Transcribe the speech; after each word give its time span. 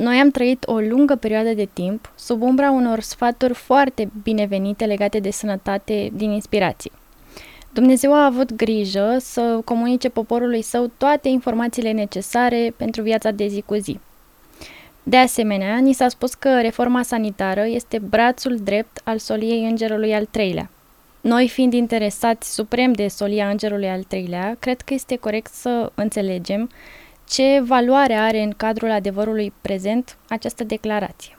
Noi 0.00 0.18
am 0.18 0.30
trăit 0.30 0.64
o 0.66 0.78
lungă 0.78 1.14
perioadă 1.14 1.52
de 1.52 1.68
timp 1.72 2.12
sub 2.16 2.42
umbra 2.42 2.70
unor 2.70 3.00
sfaturi 3.00 3.54
foarte 3.54 4.10
binevenite 4.22 4.84
legate 4.84 5.18
de 5.18 5.30
sănătate 5.30 6.10
din 6.12 6.30
inspirație. 6.30 6.90
Dumnezeu 7.72 8.14
a 8.14 8.24
avut 8.24 8.52
grijă 8.52 9.16
să 9.18 9.60
comunice 9.64 10.08
poporului 10.08 10.62
său 10.62 10.90
toate 10.96 11.28
informațiile 11.28 11.92
necesare 11.92 12.74
pentru 12.76 13.02
viața 13.02 13.30
de 13.30 13.46
zi 13.46 13.62
cu 13.66 13.74
zi. 13.74 13.98
De 15.02 15.16
asemenea, 15.16 15.78
ni 15.78 15.92
s-a 15.92 16.08
spus 16.08 16.34
că 16.34 16.60
reforma 16.60 17.02
sanitară 17.02 17.64
este 17.66 17.98
brațul 17.98 18.56
drept 18.56 19.00
al 19.04 19.18
soliei 19.18 19.64
îngerului 19.64 20.14
al 20.14 20.24
treilea. 20.24 20.70
Noi, 21.20 21.48
fiind 21.48 21.72
interesați 21.72 22.54
suprem 22.54 22.92
de 22.92 23.08
solia 23.08 23.48
îngerului 23.48 23.88
al 23.88 24.02
treilea, 24.02 24.56
cred 24.58 24.80
că 24.80 24.94
este 24.94 25.16
corect 25.16 25.52
să 25.52 25.92
înțelegem 25.94 26.70
ce 27.30 27.60
valoare 27.60 28.14
are 28.14 28.42
în 28.42 28.52
cadrul 28.56 28.90
adevărului 28.90 29.52
prezent 29.60 30.16
această 30.28 30.64
declarație. 30.64 31.38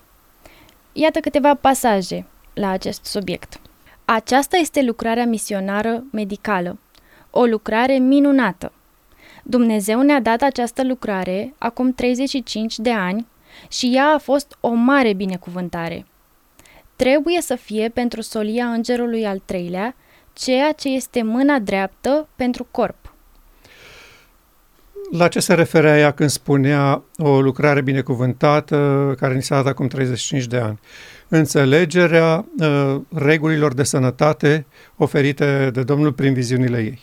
Iată 0.94 1.20
câteva 1.20 1.55
pasaje 1.55 2.26
la 2.54 2.70
acest 2.70 3.05
subiect. 3.05 3.59
Aceasta 4.05 4.58
este 4.58 4.82
lucrarea 4.82 5.26
misionară 5.26 6.04
medicală, 6.12 6.80
o 7.30 7.46
lucrare 7.46 7.98
minunată. 7.98 8.72
Dumnezeu 9.44 10.02
ne-a 10.02 10.22
dat 10.22 10.41
această 10.41 10.84
lucrare 10.84 11.54
acum 11.58 11.94
35 11.94 12.77
de 12.80 12.91
ani 12.91 13.27
și 13.70 13.91
ea 13.96 14.08
a 14.08 14.18
fost 14.18 14.58
o 14.60 14.70
mare 14.70 15.13
binecuvântare. 15.13 16.05
Trebuie 16.96 17.41
să 17.41 17.55
fie 17.55 17.90
pentru 17.90 18.21
solia 18.21 18.71
îngerului 18.71 19.26
al 19.26 19.41
treilea 19.46 19.96
ceea 20.34 20.71
ce 20.71 20.90
este 20.90 21.21
mâna 21.21 21.60
dreaptă 21.60 22.27
pentru 22.35 22.68
corp. 22.71 23.01
La 25.12 25.28
ce 25.28 25.40
se 25.40 25.54
referea 25.54 25.98
ea 25.98 26.12
când 26.12 26.30
spunea 26.30 27.04
o 27.18 27.41
lucrare 27.41 27.82
binecuvântată 27.82 29.13
care 29.20 29.34
ni 29.34 29.44
s-a 29.44 29.55
dat 29.55 29.66
acum 29.66 29.88
35 29.88 30.46
de 30.46 30.58
ani? 30.58 30.80
Înțelegerea 31.27 32.46
uh, 32.60 33.02
regulilor 33.13 33.74
de 33.74 33.84
sănătate 33.84 34.66
oferite 34.98 35.70
de 35.74 35.84
Domnul 35.84 36.13
prin 36.13 36.34
viziunile 36.34 36.77
ei. 36.77 37.02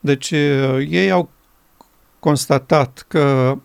Deci 0.00 0.30
uh, 0.30 0.86
ei 0.88 1.10
au 1.10 1.30
constatat 2.18 3.04
că 3.08 3.56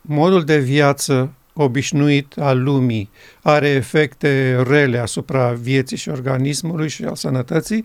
modul 0.00 0.44
de 0.44 0.58
viață 0.58 1.32
obișnuit 1.52 2.38
al 2.38 2.62
lumii 2.62 3.10
are 3.42 3.68
efecte 3.68 4.62
rele 4.66 4.98
asupra 4.98 5.52
vieții 5.52 5.96
și 5.96 6.08
organismului 6.08 6.88
și 6.88 7.04
al 7.04 7.14
sănătății 7.14 7.84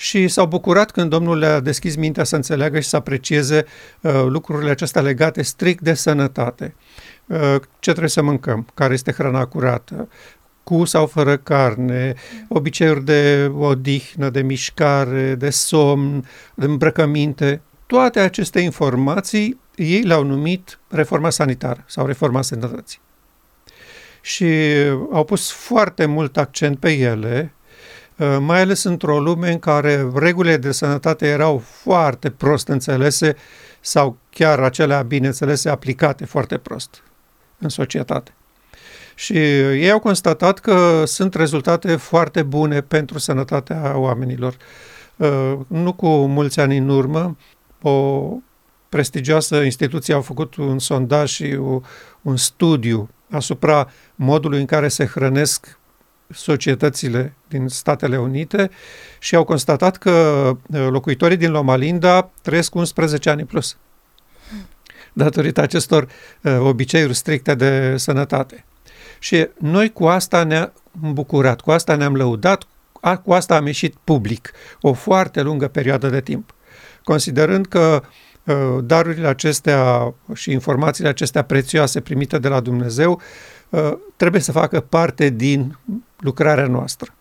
și 0.00 0.28
s-au 0.28 0.46
bucurat 0.46 0.90
când 0.90 1.10
Domnul 1.10 1.38
le-a 1.38 1.60
deschis 1.60 1.96
mintea 1.96 2.24
să 2.24 2.36
înțeleagă 2.36 2.80
și 2.80 2.88
să 2.88 2.96
aprecieze 2.96 3.66
uh, 4.00 4.24
lucrurile 4.28 4.70
acestea 4.70 5.02
legate 5.02 5.42
strict 5.42 5.82
de 5.82 5.94
sănătate. 5.94 6.74
Uh, 7.26 7.54
ce 7.78 7.90
trebuie 7.90 8.08
să 8.08 8.22
mâncăm? 8.22 8.66
Care 8.74 8.92
este 8.92 9.12
hrana 9.12 9.44
curată? 9.44 10.08
cu 10.62 10.84
sau 10.84 11.06
fără 11.06 11.36
carne, 11.36 12.14
obiceiuri 12.48 13.04
de 13.04 13.52
odihnă, 13.58 14.30
de 14.30 14.42
mișcare, 14.42 15.34
de 15.34 15.50
somn, 15.50 16.28
de 16.54 16.64
îmbrăcăminte. 16.64 17.60
Toate 17.86 18.20
aceste 18.20 18.60
informații 18.60 19.60
ei 19.74 20.02
le-au 20.02 20.24
numit 20.24 20.78
reforma 20.88 21.30
sanitară 21.30 21.84
sau 21.86 22.06
reforma 22.06 22.42
sănătății. 22.42 23.00
Și 24.20 24.46
au 25.12 25.24
pus 25.24 25.50
foarte 25.50 26.06
mult 26.06 26.36
accent 26.36 26.78
pe 26.78 26.92
ele, 26.92 27.52
uh, 27.52 27.57
mai 28.40 28.60
ales 28.60 28.82
într-o 28.82 29.20
lume 29.20 29.50
în 29.52 29.58
care 29.58 30.10
regulile 30.14 30.56
de 30.56 30.72
sănătate 30.72 31.26
erau 31.26 31.58
foarte 31.58 32.30
prost 32.30 32.68
înțelese 32.68 33.36
sau 33.80 34.16
chiar 34.30 34.60
acelea 34.60 35.02
bineînțelese 35.02 35.68
aplicate 35.68 36.24
foarte 36.24 36.58
prost 36.58 37.02
în 37.58 37.68
societate. 37.68 38.32
Și 39.14 39.32
ei 39.32 39.90
au 39.90 39.98
constatat 39.98 40.58
că 40.58 41.02
sunt 41.06 41.34
rezultate 41.34 41.96
foarte 41.96 42.42
bune 42.42 42.80
pentru 42.80 43.18
sănătatea 43.18 43.96
oamenilor. 43.96 44.56
Uh, 45.16 45.54
nu 45.66 45.92
cu 45.92 46.08
mulți 46.08 46.60
ani 46.60 46.76
în 46.76 46.88
urmă, 46.88 47.36
o 47.82 48.28
prestigioasă 48.88 49.56
instituție 49.56 50.14
au 50.14 50.20
făcut 50.22 50.54
un 50.54 50.78
sondaj 50.78 51.30
și 51.30 51.58
un 52.22 52.36
studiu 52.36 53.08
asupra 53.30 53.90
modului 54.14 54.60
în 54.60 54.66
care 54.66 54.88
se 54.88 55.06
hrănesc 55.06 55.78
societățile 56.30 57.34
din 57.48 57.68
Statele 57.68 58.18
Unite 58.18 58.70
și 59.18 59.34
au 59.34 59.44
constatat 59.44 59.96
că 59.96 60.10
uh, 60.72 60.86
locuitorii 60.90 61.36
din 61.36 61.50
Loma 61.50 61.76
Linda 61.76 62.30
trăiesc 62.42 62.74
11 62.74 63.30
ani 63.30 63.44
plus 63.44 63.76
datorită 65.12 65.60
acestor 65.60 66.08
uh, 66.42 66.58
obiceiuri 66.60 67.14
stricte 67.14 67.54
de 67.54 67.96
sănătate. 67.96 68.64
Și 69.18 69.48
noi 69.58 69.92
cu 69.92 70.06
asta 70.06 70.42
ne-am 70.42 70.72
bucurat, 71.12 71.60
cu 71.60 71.70
asta 71.70 71.94
ne-am 71.94 72.16
lăudat, 72.16 72.66
cu 73.24 73.32
asta 73.32 73.56
am 73.56 73.66
ieșit 73.66 73.94
public 74.04 74.52
o 74.80 74.92
foarte 74.92 75.42
lungă 75.42 75.68
perioadă 75.68 76.08
de 76.08 76.20
timp, 76.20 76.54
considerând 77.04 77.66
că 77.66 78.02
uh, 78.02 78.08
Uh, 78.48 78.78
darurile 78.84 79.26
acestea 79.26 80.14
și 80.34 80.50
informațiile 80.50 81.08
acestea 81.08 81.42
prețioase 81.42 82.00
primite 82.00 82.38
de 82.38 82.48
la 82.48 82.60
Dumnezeu 82.60 83.20
uh, 83.68 83.92
trebuie 84.16 84.40
să 84.40 84.52
facă 84.52 84.80
parte 84.80 85.28
din 85.28 85.78
lucrarea 86.18 86.66
noastră. 86.66 87.14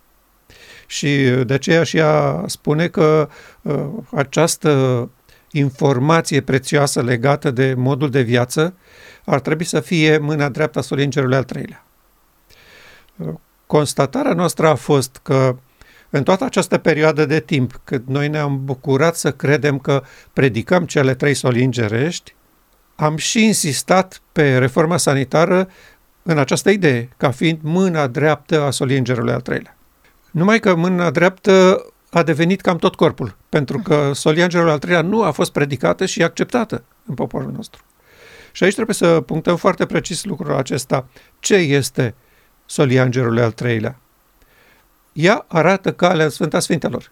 Și 0.87 1.29
de 1.45 1.53
aceea 1.53 1.83
și 1.83 1.97
ea 1.97 2.43
spune 2.45 2.87
că 2.87 3.29
uh, 3.61 3.85
această 4.11 5.09
informație 5.51 6.41
prețioasă 6.41 7.01
legată 7.01 7.51
de 7.51 7.73
modul 7.77 8.09
de 8.09 8.21
viață 8.21 8.73
ar 9.25 9.39
trebui 9.39 9.65
să 9.65 9.79
fie 9.79 10.17
mâna 10.17 10.49
dreaptă 10.49 10.79
a 10.79 10.81
solingerului 10.81 11.35
al 11.35 11.43
treilea. 11.43 11.85
Constatarea 13.65 14.33
noastră 14.33 14.67
a 14.67 14.75
fost 14.75 15.19
că 15.23 15.57
în 16.09 16.23
toată 16.23 16.43
această 16.43 16.77
perioadă 16.77 17.25
de 17.25 17.39
timp, 17.39 17.79
cât 17.83 18.07
noi 18.07 18.27
ne-am 18.27 18.65
bucurat 18.65 19.15
să 19.15 19.31
credem 19.31 19.79
că 19.79 20.03
predicăm 20.33 20.85
cele 20.85 21.15
trei 21.15 21.33
soli 21.33 21.63
îngerești, 21.63 22.35
am 22.95 23.17
și 23.17 23.43
insistat 23.43 24.21
pe 24.31 24.57
reforma 24.57 24.97
sanitară 24.97 25.69
în 26.23 26.37
această 26.37 26.69
idee, 26.69 27.09
ca 27.17 27.31
fiind 27.31 27.59
mâna 27.61 28.07
dreaptă 28.07 28.61
a 28.61 28.71
solii 28.71 28.97
îngerului 28.97 29.33
al 29.33 29.41
treilea. 29.41 29.76
Numai 30.37 30.59
că 30.59 30.75
mâna 30.75 31.11
dreaptă 31.11 31.85
a 32.09 32.23
devenit 32.23 32.61
cam 32.61 32.77
tot 32.77 32.95
corpul, 32.95 33.35
pentru 33.49 33.79
că 33.79 34.11
solia 34.13 34.43
îngerului 34.43 34.71
al 34.71 34.79
treilea 34.79 35.01
nu 35.01 35.23
a 35.23 35.31
fost 35.31 35.51
predicată 35.51 36.05
și 36.05 36.23
acceptată 36.23 36.83
în 37.05 37.13
poporul 37.13 37.51
nostru. 37.51 37.83
Și 38.51 38.63
aici 38.63 38.73
trebuie 38.73 38.95
să 38.95 39.21
punctăm 39.21 39.55
foarte 39.55 39.85
precis 39.85 40.23
lucrul 40.23 40.55
acesta. 40.55 41.05
Ce 41.39 41.55
este 41.55 42.15
solia 42.65 43.03
îngerului 43.03 43.41
al 43.41 43.51
treilea? 43.51 43.99
ea 45.13 45.45
arată 45.47 45.93
calea 45.93 46.25
în 46.25 46.31
Sfânta 46.31 46.59
Sfintelor. 46.59 47.11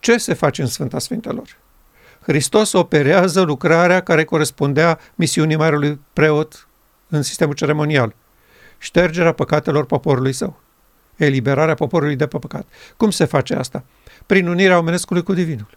Ce 0.00 0.16
se 0.16 0.34
face 0.34 0.62
în 0.62 0.68
Sfânta 0.68 0.98
Sfintelor? 0.98 1.56
Hristos 2.20 2.72
operează 2.72 3.40
lucrarea 3.40 4.02
care 4.02 4.24
corespundea 4.24 4.98
misiunii 5.14 5.56
Marelui 5.56 6.00
Preot 6.12 6.68
în 7.08 7.22
sistemul 7.22 7.54
ceremonial. 7.54 8.14
Ștergerea 8.78 9.32
păcatelor 9.32 9.84
poporului 9.86 10.32
său. 10.32 10.62
Eliberarea 11.16 11.74
poporului 11.74 12.16
de 12.16 12.26
pe 12.26 12.38
păcat. 12.38 12.66
Cum 12.96 13.10
se 13.10 13.24
face 13.24 13.54
asta? 13.54 13.84
Prin 14.26 14.48
unirea 14.48 14.78
omenescului 14.78 15.22
cu 15.22 15.32
divinul. 15.32 15.68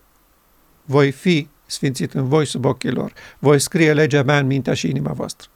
Voi 0.85 1.11
fi 1.11 1.47
sfințit 1.65 2.13
în 2.13 2.27
voi 2.27 2.45
sub 2.45 2.65
ochii 2.65 2.91
lor. 2.91 3.13
Voi 3.39 3.59
scrie 3.59 3.93
legea 3.93 4.23
mea 4.23 4.37
în 4.37 4.45
mintea 4.45 4.73
și 4.73 4.89
inima 4.89 5.11
voastră. 5.11 5.47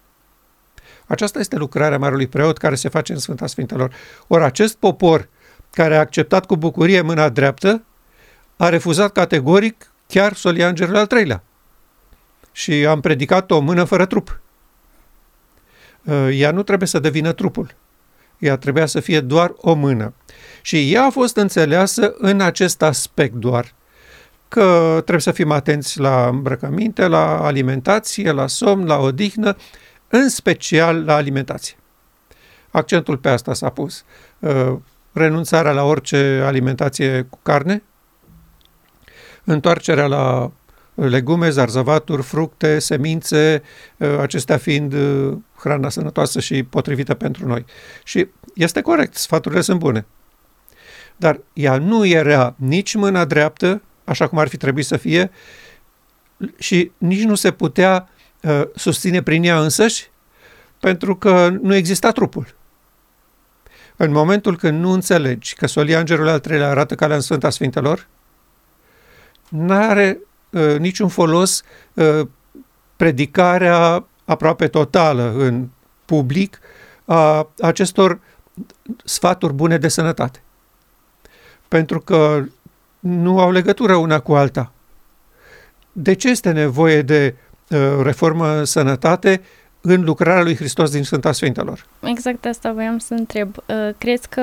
Aceasta 1.06 1.38
este 1.38 1.56
lucrarea 1.56 1.98
Marului 1.98 2.26
Preot 2.26 2.58
care 2.58 2.74
se 2.74 2.88
face 2.88 3.12
în 3.12 3.18
Sfânta 3.18 3.46
Sfintelor. 3.46 3.94
Ori 4.26 4.44
acest 4.44 4.76
popor 4.76 5.28
care 5.70 5.96
a 5.96 5.98
acceptat 5.98 6.46
cu 6.46 6.56
bucurie 6.56 7.00
mâna 7.00 7.28
dreaptă, 7.28 7.82
a 8.56 8.68
refuzat 8.68 9.12
categoric 9.12 9.90
chiar 10.06 10.34
solia 10.34 10.68
îngerului 10.68 11.00
al 11.00 11.06
treilea. 11.06 11.42
Și 12.52 12.72
am 12.72 13.00
predicat 13.00 13.50
o 13.50 13.58
mână 13.58 13.84
fără 13.84 14.06
trup. 14.06 14.40
Uh, 16.02 16.28
ea 16.30 16.50
nu 16.50 16.62
trebuie 16.62 16.88
să 16.88 16.98
devină 16.98 17.32
trupul. 17.32 17.74
Ea 18.42 18.56
trebuia 18.56 18.86
să 18.86 19.00
fie 19.00 19.20
doar 19.20 19.52
o 19.56 19.74
mână. 19.74 20.14
Și 20.62 20.92
ea 20.92 21.04
a 21.04 21.10
fost 21.10 21.36
înțeleasă 21.36 22.14
în 22.18 22.40
acest 22.40 22.82
aspect 22.82 23.34
doar, 23.34 23.74
că 24.48 24.92
trebuie 24.92 25.20
să 25.20 25.32
fim 25.32 25.50
atenți 25.50 26.00
la 26.00 26.26
îmbrăcăminte, 26.26 27.06
la 27.06 27.44
alimentație, 27.44 28.30
la 28.30 28.46
somn, 28.46 28.86
la 28.86 28.98
odihnă 28.98 29.56
în 30.08 30.28
special 30.28 31.04
la 31.04 31.14
alimentație. 31.14 31.76
Accentul 32.70 33.16
pe 33.16 33.28
asta 33.28 33.54
s-a 33.54 33.68
pus. 33.68 34.04
Uh, 34.38 34.74
renunțarea 35.12 35.72
la 35.72 35.84
orice 35.84 36.42
alimentație 36.44 37.26
cu 37.30 37.38
carne, 37.42 37.82
întoarcerea 39.44 40.06
la 40.06 40.50
legume, 40.94 41.50
zarzăvaturi, 41.50 42.22
fructe, 42.22 42.78
semințe, 42.78 43.62
uh, 43.96 44.18
acestea 44.20 44.56
fiind 44.56 44.92
uh, 44.92 45.36
hrana 45.56 45.88
sănătoasă 45.88 46.40
și 46.40 46.62
potrivită 46.62 47.14
pentru 47.14 47.46
noi. 47.46 47.64
Și 48.04 48.28
este 48.54 48.80
corect, 48.80 49.14
sfaturile 49.14 49.60
sunt 49.60 49.78
bune. 49.78 50.06
Dar 51.16 51.40
ea 51.52 51.78
nu 51.78 52.06
era 52.06 52.54
nici 52.56 52.94
mâna 52.94 53.24
dreaptă, 53.24 53.82
așa 54.04 54.26
cum 54.28 54.38
ar 54.38 54.48
fi 54.48 54.56
trebuit 54.56 54.86
să 54.86 54.96
fie, 54.96 55.30
și 56.58 56.90
nici 56.98 57.22
nu 57.22 57.34
se 57.34 57.50
putea 57.50 58.08
uh, 58.40 58.62
susține 58.74 59.22
prin 59.22 59.44
ea 59.44 59.60
însăși 59.60 60.10
pentru 60.80 61.16
că 61.16 61.58
nu 61.60 61.74
exista 61.74 62.10
trupul. 62.10 62.54
În 63.96 64.10
momentul 64.10 64.56
când 64.56 64.80
nu 64.80 64.90
înțelegi 64.90 65.54
că 65.54 65.66
solia 65.66 65.98
îngerului 65.98 66.30
al 66.30 66.40
treilea 66.40 66.68
arată 66.68 66.94
calea 66.94 67.16
în 67.16 67.22
Sfânta 67.22 67.50
Sfintelor, 67.50 68.06
nu 69.48 69.74
are 69.74 70.18
uh, 70.52 70.78
niciun 70.78 71.08
folos 71.08 71.62
uh, 71.94 72.20
predicarea 72.96 74.04
aproape 74.24 74.68
totală 74.68 75.34
în 75.36 75.68
public 76.04 76.58
a 77.04 77.48
acestor 77.60 78.18
sfaturi 79.04 79.52
bune 79.52 79.78
de 79.78 79.88
sănătate. 79.88 80.42
Pentru 81.68 82.00
că 82.00 82.44
nu 83.00 83.40
au 83.40 83.50
legătură 83.50 83.94
una 83.94 84.20
cu 84.20 84.34
alta. 84.34 84.72
De 85.92 86.12
ce 86.12 86.28
este 86.28 86.50
nevoie 86.50 87.02
de 87.02 87.34
uh, 87.68 87.78
reformă 88.02 88.64
sănătate 88.64 89.42
în 89.80 90.04
lucrarea 90.04 90.42
lui 90.42 90.56
Hristos 90.56 90.90
din 90.90 91.04
Sfânta 91.04 91.32
Sfintelor? 91.32 91.86
Exact 92.00 92.44
asta 92.44 92.72
voiam 92.72 92.98
să 92.98 93.14
întreb. 93.14 93.56
Uh, 93.56 93.94
crezi 93.98 94.28
că 94.28 94.42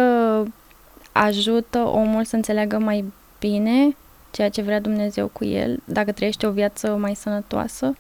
ajută 1.12 1.80
omul 1.80 2.26
să 2.26 2.36
înțeleagă 2.36 2.78
mai 2.78 3.04
bine 3.40 3.96
ceea 4.32 4.50
ce 4.50 4.62
vrea 4.62 4.80
Dumnezeu 4.80 5.28
cu 5.28 5.46
el, 5.46 5.80
dacă 5.86 6.12
trăiește 6.12 6.48
o 6.48 6.52
viață 6.52 6.88
mai 6.88 7.16
sănătoasă? 7.16 7.96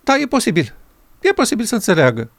Da, 0.00 0.16
e 0.16 0.26
posibil. 0.26 0.74
E 1.20 1.32
posibil 1.32 1.64
să 1.64 1.74
înțeleagă 1.74 2.30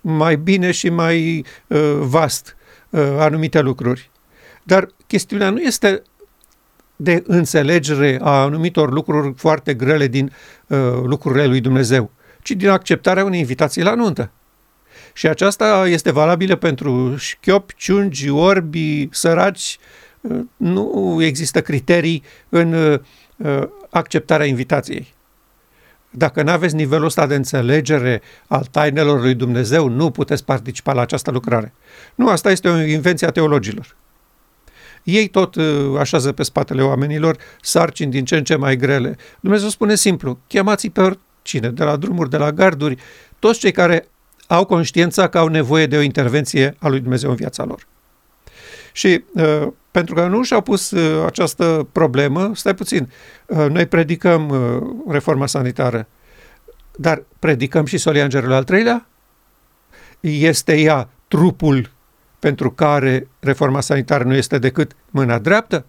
mai 0.00 0.36
bine 0.36 0.70
și 0.70 0.88
mai 0.88 1.44
uh, 1.66 1.96
vast 1.98 2.56
uh, 2.90 3.00
anumite 3.18 3.60
lucruri. 3.60 4.10
Dar 4.62 4.88
chestiunea 5.06 5.50
nu 5.50 5.60
este 5.60 6.02
de 6.96 7.22
înțelegere 7.26 8.18
a 8.22 8.42
anumitor 8.42 8.92
lucruri 8.92 9.34
foarte 9.36 9.74
grele 9.74 10.06
din 10.06 10.32
uh, 10.66 10.78
lucrurile 11.04 11.46
lui 11.46 11.60
Dumnezeu, 11.60 12.10
ci 12.42 12.50
din 12.50 12.68
acceptarea 12.68 13.24
unei 13.24 13.40
invitații 13.40 13.82
la 13.82 13.94
nuntă. 13.94 14.30
Și 15.12 15.28
aceasta 15.28 15.88
este 15.88 16.10
valabilă 16.10 16.56
pentru 16.56 17.16
șchiopi, 17.16 17.74
ciungi, 17.76 18.28
orbi, 18.30 19.08
săraci. 19.10 19.78
Uh, 19.80 20.03
nu 20.56 21.18
există 21.22 21.62
criterii 21.62 22.22
în 22.48 22.72
uh, 22.72 23.62
acceptarea 23.90 24.46
invitației. 24.46 25.14
Dacă 26.10 26.42
nu 26.42 26.50
aveți 26.50 26.74
nivelul 26.74 27.06
ăsta 27.06 27.26
de 27.26 27.34
înțelegere 27.34 28.22
al 28.46 28.66
tainelor 28.70 29.20
lui 29.20 29.34
Dumnezeu, 29.34 29.88
nu 29.88 30.10
puteți 30.10 30.44
participa 30.44 30.92
la 30.92 31.00
această 31.00 31.30
lucrare. 31.30 31.72
Nu, 32.14 32.28
asta 32.28 32.50
este 32.50 32.68
o 32.68 32.80
invenție 32.80 33.26
a 33.26 33.30
teologilor. 33.30 33.96
Ei 35.02 35.28
tot 35.28 35.54
uh, 35.54 35.98
așează 35.98 36.32
pe 36.32 36.42
spatele 36.42 36.82
oamenilor 36.82 37.36
sarcini 37.60 38.10
din 38.10 38.24
ce 38.24 38.36
în 38.36 38.44
ce 38.44 38.56
mai 38.56 38.76
grele. 38.76 39.16
Dumnezeu 39.40 39.68
spune 39.68 39.94
simplu, 39.94 40.38
chemați 40.46 40.88
pe 40.88 41.18
cine, 41.42 41.70
de 41.70 41.84
la 41.84 41.96
drumuri, 41.96 42.30
de 42.30 42.36
la 42.36 42.52
garduri, 42.52 42.96
toți 43.38 43.58
cei 43.58 43.72
care 43.72 44.08
au 44.46 44.64
conștiința 44.64 45.28
că 45.28 45.38
au 45.38 45.48
nevoie 45.48 45.86
de 45.86 45.96
o 45.96 46.00
intervenție 46.00 46.76
a 46.78 46.88
lui 46.88 47.00
Dumnezeu 47.00 47.30
în 47.30 47.36
viața 47.36 47.64
lor. 47.64 47.86
Și 48.92 49.24
uh, 49.32 49.66
pentru 49.94 50.14
că 50.14 50.26
nu 50.26 50.42
și-au 50.42 50.60
pus 50.60 50.90
uh, 50.90 51.24
această 51.26 51.88
problemă, 51.92 52.50
stai 52.54 52.74
puțin, 52.74 53.10
uh, 53.46 53.66
noi 53.70 53.86
predicăm 53.86 54.48
uh, 54.48 55.12
reforma 55.12 55.46
sanitară, 55.46 56.06
dar 56.96 57.22
predicăm 57.38 57.84
și 57.84 57.98
solia 57.98 58.24
îngerului 58.24 58.54
al 58.54 58.64
treilea? 58.64 59.06
Este 60.20 60.76
ea 60.78 61.08
trupul 61.28 61.90
pentru 62.38 62.70
care 62.70 63.28
reforma 63.40 63.80
sanitară 63.80 64.24
nu 64.24 64.34
este 64.34 64.58
decât 64.58 64.96
mâna 65.10 65.38
dreaptă? 65.38 65.84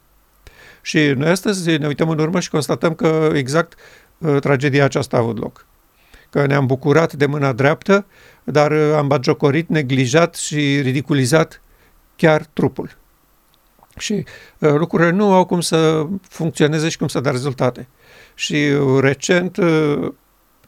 Și 0.81 0.99
noi 0.99 1.29
astăzi 1.29 1.77
ne 1.77 1.87
uităm 1.87 2.09
în 2.09 2.19
urmă 2.19 2.39
și 2.39 2.49
constatăm 2.49 2.93
că 2.93 3.31
exact 3.33 3.73
uh, 4.17 4.39
tragedia 4.39 4.83
aceasta 4.83 5.17
a 5.17 5.19
avut 5.19 5.39
loc. 5.39 5.65
Că 6.29 6.45
ne-am 6.45 6.65
bucurat 6.65 7.13
de 7.13 7.25
mâna 7.25 7.53
dreaptă, 7.53 8.05
dar 8.43 8.71
uh, 8.71 8.93
am 8.95 9.07
bagiocorit, 9.07 9.69
neglijat 9.69 10.35
și 10.35 10.81
ridiculizat 10.81 11.61
chiar 12.15 12.45
trupul. 12.53 13.03
Și 13.97 14.13
uh, 14.13 14.69
lucrurile 14.73 15.09
nu 15.09 15.33
au 15.33 15.45
cum 15.45 15.61
să 15.61 16.07
funcționeze 16.21 16.89
și 16.89 16.97
cum 16.97 17.07
să 17.07 17.19
dea 17.19 17.31
rezultate. 17.31 17.87
Și 18.33 18.55
uh, 18.55 18.99
recent, 19.01 19.57
uh, 19.57 20.11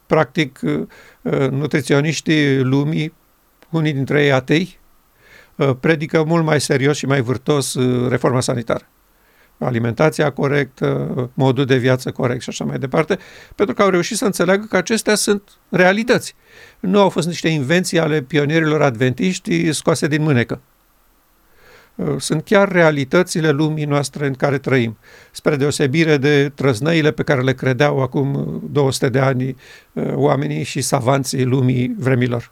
practic, 0.05 0.59
uh, 0.63 0.81
uh 1.21 1.49
nutriționiștii 1.49 2.59
lumii, 2.59 3.13
unii 3.69 3.93
dintre 3.93 4.23
ei 4.23 4.31
atei, 4.31 4.79
uh, 5.55 5.71
predică 5.79 6.23
mult 6.23 6.43
mai 6.43 6.61
serios 6.61 6.97
și 6.97 7.05
mai 7.05 7.21
vârtos 7.21 7.73
uh, 7.73 8.09
reforma 8.09 8.41
sanitară. 8.41 8.87
Alimentația 9.59 10.31
corectă, 10.31 11.31
modul 11.33 11.65
de 11.65 11.77
viață 11.77 12.11
corect 12.11 12.41
și 12.41 12.49
așa 12.49 12.63
mai 12.63 12.79
departe, 12.79 13.17
pentru 13.55 13.75
că 13.75 13.81
au 13.81 13.89
reușit 13.89 14.17
să 14.17 14.25
înțeleagă 14.25 14.65
că 14.69 14.77
acestea 14.77 15.15
sunt 15.15 15.41
realități. 15.69 16.35
Nu 16.79 16.99
au 16.99 17.09
fost 17.09 17.27
niște 17.27 17.47
invenții 17.47 17.99
ale 17.99 18.21
pionierilor 18.21 18.81
adventiști 18.81 19.71
scoase 19.71 20.07
din 20.07 20.21
mânecă. 20.21 20.59
Uh, 21.97 22.15
sunt 22.17 22.43
chiar 22.43 22.71
realitățile 22.71 23.49
lumii 23.49 23.85
noastre 23.85 24.27
în 24.27 24.33
care 24.33 24.57
trăim, 24.57 24.97
spre 25.31 25.55
deosebire 25.55 26.17
de 26.17 26.51
trăznăile 26.55 27.11
pe 27.11 27.23
care 27.23 27.41
le 27.41 27.53
credeau 27.53 28.01
acum 28.01 28.61
200 28.71 29.05
uh, 29.05 29.11
de 29.11 29.19
ani 29.19 29.55
uh, 29.93 30.13
oamenii 30.13 30.63
și 30.63 30.81
savanții 30.81 31.43
lumii 31.43 31.95
vremilor. 31.97 32.51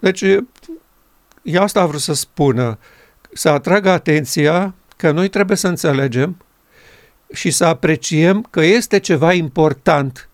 Deci, 0.00 0.24
ea 1.42 1.62
asta 1.62 1.80
a 1.80 1.86
vrut 1.86 2.00
să 2.00 2.12
spună, 2.12 2.78
să 3.32 3.48
atragă 3.48 3.90
atenția 3.90 4.74
că 4.96 5.10
noi 5.10 5.28
trebuie 5.28 5.56
să 5.56 5.68
înțelegem 5.68 6.36
și 7.32 7.50
să 7.50 7.64
apreciem 7.64 8.46
că 8.50 8.60
este 8.60 8.98
ceva 8.98 9.32
important 9.32 10.28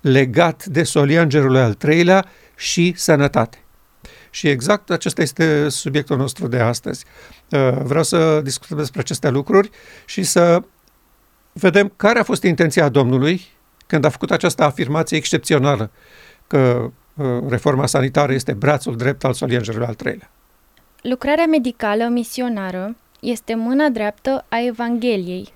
legat 0.00 0.64
de 0.64 0.82
solia 0.82 1.22
îngerului 1.22 1.60
al 1.60 1.74
treilea 1.74 2.26
și 2.56 2.92
sănătate. 2.96 3.61
Și 4.34 4.48
exact 4.48 4.90
acesta 4.90 5.22
este 5.22 5.68
subiectul 5.68 6.16
nostru 6.16 6.46
de 6.46 6.58
astăzi. 6.58 7.04
Uh, 7.48 7.72
vreau 7.82 8.02
să 8.02 8.40
discutăm 8.40 8.76
despre 8.76 9.00
aceste 9.00 9.28
lucruri 9.28 9.70
și 10.04 10.22
să 10.22 10.62
vedem 11.52 11.92
care 11.96 12.18
a 12.18 12.22
fost 12.22 12.42
intenția 12.42 12.88
Domnului 12.88 13.46
când 13.86 14.04
a 14.04 14.08
făcut 14.08 14.30
această 14.30 14.62
afirmație 14.62 15.16
excepțională 15.16 15.90
că 16.46 16.90
uh, 17.14 17.26
reforma 17.48 17.86
sanitară 17.86 18.32
este 18.32 18.52
brațul 18.52 18.96
drept 18.96 19.24
al 19.24 19.32
soliangelului 19.32 19.86
al 19.86 19.94
treilea. 19.94 20.30
Lucrarea 21.02 21.46
medicală 21.46 22.08
misionară 22.08 22.96
este 23.20 23.54
mâna 23.54 23.88
dreaptă 23.88 24.44
a 24.48 24.60
Evangheliei. 24.60 25.52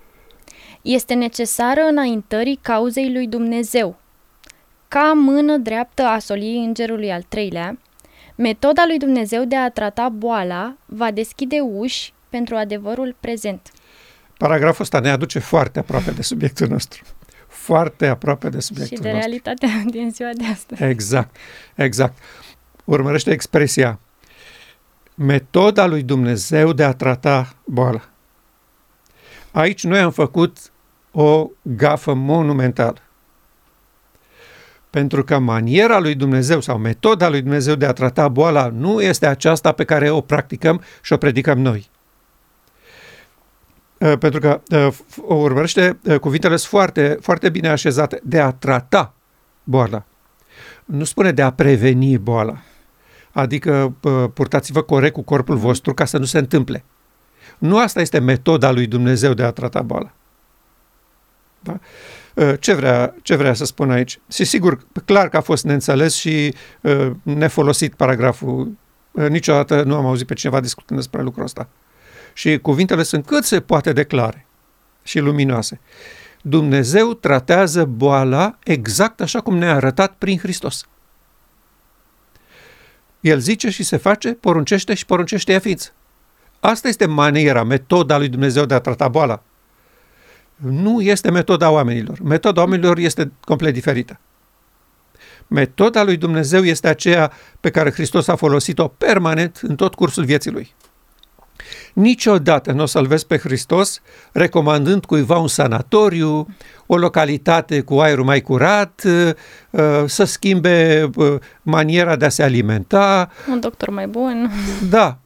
Este 0.81 1.13
necesară 1.13 1.81
înaintării 1.81 2.59
cauzei 2.61 3.13
lui 3.13 3.27
Dumnezeu. 3.27 3.95
Ca 4.87 5.11
mână 5.15 5.57
dreaptă 5.57 6.03
a 6.03 6.19
soliei 6.19 6.65
îngerului 6.65 7.11
al 7.11 7.21
treilea, 7.27 7.77
Metoda 8.37 8.83
lui 8.87 8.97
Dumnezeu 8.97 9.45
de 9.45 9.55
a 9.55 9.69
trata 9.69 10.09
boala 10.09 10.73
va 10.85 11.11
deschide 11.11 11.59
uși 11.59 12.13
pentru 12.29 12.55
adevărul 12.55 13.15
prezent. 13.19 13.71
Paragraful 14.37 14.81
ăsta 14.81 14.99
ne 14.99 15.09
aduce 15.09 15.39
foarte 15.39 15.79
aproape 15.79 16.11
de 16.11 16.21
subiectul 16.21 16.67
nostru. 16.67 17.03
Foarte 17.47 18.07
aproape 18.07 18.49
de 18.49 18.59
subiectul 18.59 18.97
nostru. 18.99 19.09
Și 19.09 19.13
de 19.13 19.27
nostru. 19.27 19.29
realitatea 19.29 19.83
din 19.99 20.11
ziua 20.11 20.29
de 20.33 20.45
astăzi. 20.45 20.83
Exact, 20.83 21.35
exact. 21.75 22.17
Urmărește 22.83 23.31
expresia 23.31 23.99
metoda 25.15 25.85
lui 25.85 26.03
Dumnezeu 26.03 26.73
de 26.73 26.83
a 26.83 26.91
trata 26.91 27.55
boala. 27.63 28.09
Aici 29.51 29.83
noi 29.83 29.99
am 29.99 30.11
făcut 30.11 30.57
o 31.11 31.49
gafă 31.61 32.13
monumentală. 32.13 33.01
Pentru 34.89 35.23
că 35.23 35.39
maniera 35.39 35.99
lui 35.99 36.15
Dumnezeu 36.15 36.59
sau 36.59 36.77
metoda 36.77 37.29
lui 37.29 37.41
Dumnezeu 37.41 37.75
de 37.75 37.85
a 37.85 37.93
trata 37.93 38.27
boala 38.27 38.67
nu 38.67 39.01
este 39.01 39.27
aceasta 39.27 39.71
pe 39.71 39.83
care 39.83 40.09
o 40.09 40.21
practicăm 40.21 40.81
și 41.01 41.13
o 41.13 41.17
predicăm 41.17 41.59
noi. 41.59 41.89
Uh, 43.97 44.17
pentru 44.17 44.39
că 44.39 44.61
uh, 44.69 44.93
o 45.27 45.33
urmărește 45.33 45.97
uh, 46.03 46.19
cuvintele 46.19 46.55
sunt 46.55 46.69
foarte, 46.69 47.17
foarte 47.21 47.49
bine 47.49 47.69
așezate 47.69 48.19
de 48.23 48.39
a 48.39 48.51
trata 48.51 49.13
boala. 49.63 50.03
Nu 50.85 51.03
spune 51.03 51.31
de 51.31 51.41
a 51.41 51.51
preveni 51.51 52.17
boala. 52.17 52.57
Adică 53.31 53.93
purtați-vă 54.33 54.81
corect 54.81 55.13
cu 55.13 55.21
corpul 55.21 55.55
vostru 55.55 55.93
ca 55.93 56.05
să 56.05 56.17
nu 56.17 56.25
se 56.25 56.37
întâmple. 56.37 56.83
Nu 57.57 57.77
asta 57.77 58.01
este 58.01 58.19
metoda 58.19 58.71
lui 58.71 58.87
Dumnezeu 58.87 59.33
de 59.33 59.43
a 59.43 59.51
trata 59.51 59.81
boala. 59.81 60.11
Da? 61.59 61.79
Uh, 62.37 62.53
ce 62.59 62.73
vrea, 62.73 63.15
ce 63.21 63.35
vrea 63.35 63.53
să 63.53 63.65
spun 63.65 63.91
aici? 63.91 64.19
Și 64.31 64.43
sigur, 64.43 64.79
clar 65.05 65.29
că 65.29 65.37
a 65.37 65.41
fost 65.41 65.63
neînțeles 65.63 66.15
și 66.15 66.53
uh, 66.81 67.11
nefolosit 67.23 67.93
paragraful. 67.93 68.71
Uh, 69.11 69.27
niciodată 69.27 69.83
nu 69.83 69.95
am 69.95 70.05
auzit 70.05 70.27
pe 70.27 70.33
cineva 70.33 70.59
discutând 70.59 70.99
despre 70.99 71.21
lucrul 71.21 71.43
ăsta. 71.43 71.67
Și 72.33 72.57
cuvintele 72.57 73.03
sunt 73.03 73.25
cât 73.25 73.43
se 73.43 73.59
poate 73.59 73.93
declare 73.93 74.45
și 75.03 75.19
luminoase. 75.19 75.79
Dumnezeu 76.41 77.13
tratează 77.13 77.85
boala 77.85 78.57
exact 78.63 79.21
așa 79.21 79.39
cum 79.39 79.57
ne-a 79.57 79.75
arătat 79.75 80.15
prin 80.17 80.37
Hristos. 80.37 80.87
El 83.19 83.39
zice 83.39 83.69
și 83.69 83.83
se 83.83 83.97
face, 83.97 84.33
poruncește 84.33 84.93
și 84.93 85.05
poruncește 85.05 85.51
ea 85.51 85.59
ființă. 85.59 85.91
Asta 86.59 86.87
este 86.87 87.05
maniera, 87.05 87.63
metoda 87.63 88.17
lui 88.17 88.29
Dumnezeu 88.29 88.65
de 88.65 88.73
a 88.73 88.79
trata 88.79 89.07
boala. 89.07 89.41
Nu 90.57 91.01
este 91.01 91.31
metoda 91.31 91.69
oamenilor. 91.69 92.19
Metoda 92.21 92.61
oamenilor 92.61 92.97
este 92.97 93.31
complet 93.41 93.73
diferită. 93.73 94.19
Metoda 95.47 96.03
lui 96.03 96.17
Dumnezeu 96.17 96.63
este 96.63 96.87
aceea 96.87 97.31
pe 97.59 97.69
care 97.69 97.91
Hristos 97.91 98.27
a 98.27 98.35
folosit-o 98.35 98.87
permanent 98.87 99.59
în 99.61 99.75
tot 99.75 99.95
cursul 99.95 100.25
vieții 100.25 100.51
lui. 100.51 100.75
Niciodată 101.97 102.71
nu 102.71 102.81
o 102.81 102.85
să-L 102.85 103.05
vezi 103.05 103.25
pe 103.25 103.37
Hristos 103.37 104.01
recomandând 104.31 105.05
cuiva 105.05 105.37
un 105.37 105.47
sanatoriu, 105.47 106.47
o 106.85 106.97
localitate 106.97 107.81
cu 107.81 107.99
aerul 107.99 108.23
mai 108.23 108.41
curat, 108.41 109.03
uh, 109.05 109.29
uh, 109.69 110.03
să 110.05 110.23
schimbe 110.23 111.09
uh, 111.15 111.35
maniera 111.61 112.15
de 112.15 112.25
a 112.25 112.29
se 112.29 112.43
alimenta. 112.43 113.31
Un 113.49 113.59
doctor 113.59 113.89
mai 113.89 114.07
bun. 114.07 114.51
Da, 114.89 115.17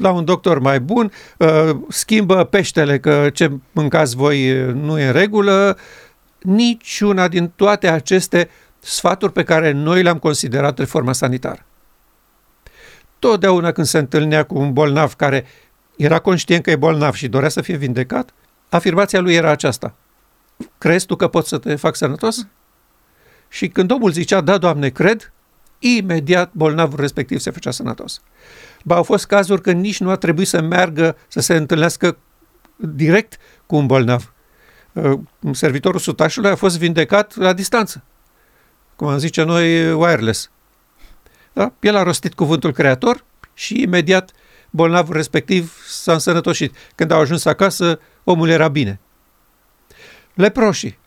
la 0.00 0.10
un 0.10 0.24
doctor 0.24 0.58
mai 0.58 0.80
bun, 0.80 1.12
schimbă 1.88 2.44
peștele 2.44 2.98
că 2.98 3.30
ce 3.32 3.50
mâncați 3.72 4.16
voi 4.16 4.72
nu 4.72 4.98
e 4.98 5.06
în 5.06 5.12
regulă. 5.12 5.78
Niciuna 6.40 7.28
din 7.28 7.52
toate 7.56 7.88
aceste 7.88 8.48
sfaturi 8.78 9.32
pe 9.32 9.42
care 9.42 9.70
noi 9.70 10.02
le-am 10.02 10.18
considerat 10.18 10.78
reforma 10.78 11.12
sanitară. 11.12 11.64
Totdeauna 13.18 13.72
când 13.72 13.86
se 13.86 13.98
întâlnea 13.98 14.42
cu 14.42 14.58
un 14.58 14.72
bolnav 14.72 15.14
care 15.14 15.44
era 15.96 16.18
conștient 16.18 16.62
că 16.62 16.70
e 16.70 16.76
bolnav 16.76 17.14
și 17.14 17.28
dorea 17.28 17.48
să 17.48 17.60
fie 17.60 17.76
vindecat, 17.76 18.34
afirmația 18.68 19.20
lui 19.20 19.34
era 19.34 19.50
aceasta. 19.50 19.94
Crezi 20.78 21.06
tu 21.06 21.16
că 21.16 21.28
poți 21.28 21.48
să 21.48 21.58
te 21.58 21.74
fac 21.74 21.96
sănătos? 21.96 22.46
Și 23.48 23.68
când 23.68 23.90
omul 23.90 24.10
zicea, 24.10 24.40
da, 24.40 24.58
Doamne, 24.58 24.88
cred, 24.88 25.32
imediat 25.78 26.50
bolnavul 26.52 27.00
respectiv 27.00 27.38
se 27.38 27.50
făcea 27.50 27.70
sănătos. 27.70 28.22
Ba, 28.84 28.94
au 28.94 29.02
fost 29.02 29.26
cazuri 29.26 29.60
când 29.60 29.80
nici 29.80 30.00
nu 30.00 30.10
a 30.10 30.16
trebuit 30.16 30.48
să 30.48 30.60
meargă 30.60 31.16
să 31.28 31.40
se 31.40 31.56
întâlnească 31.56 32.16
direct 32.76 33.38
cu 33.66 33.76
un 33.76 33.86
bolnav. 33.86 34.32
Uh, 34.92 35.18
servitorul 35.52 36.00
sutașului 36.00 36.50
a 36.50 36.54
fost 36.54 36.78
vindecat 36.78 37.36
la 37.36 37.52
distanță. 37.52 38.02
Cum 38.96 39.06
am 39.06 39.18
zice 39.18 39.42
noi, 39.42 39.92
wireless. 39.92 40.50
Da? 41.52 41.72
El 41.80 41.96
a 41.96 42.02
rostit 42.02 42.34
cuvântul 42.34 42.72
creator 42.72 43.24
și 43.54 43.82
imediat 43.82 44.30
bolnavul 44.74 45.14
respectiv 45.14 45.84
s-a 45.86 46.12
însănătoșit. 46.12 46.74
Când 46.94 47.10
au 47.10 47.20
ajuns 47.20 47.44
acasă, 47.44 48.00
omul 48.24 48.48
era 48.48 48.68
bine. 48.68 49.00
Leproșii. 50.34 50.98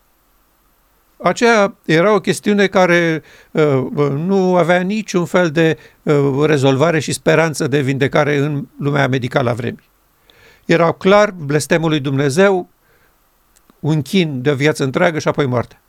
Aceea 1.22 1.74
era 1.84 2.14
o 2.14 2.20
chestiune 2.20 2.66
care 2.66 3.22
uh, 3.50 3.86
uh, 3.94 4.10
nu 4.10 4.56
avea 4.56 4.80
niciun 4.80 5.24
fel 5.24 5.50
de 5.50 5.78
uh, 6.02 6.44
rezolvare 6.44 6.98
și 6.98 7.12
speranță 7.12 7.66
de 7.66 7.80
vindecare 7.80 8.36
în 8.36 8.66
lumea 8.78 9.08
medicală 9.08 9.50
a 9.50 9.54
vremii. 9.54 9.88
Erau 10.64 10.92
clar 10.92 11.30
blestemul 11.30 11.88
lui 11.88 12.00
Dumnezeu, 12.00 12.68
un 13.80 14.02
chin 14.02 14.42
de 14.42 14.54
viață 14.54 14.84
întreagă 14.84 15.18
și 15.18 15.28
apoi 15.28 15.46
moarte. 15.46 15.80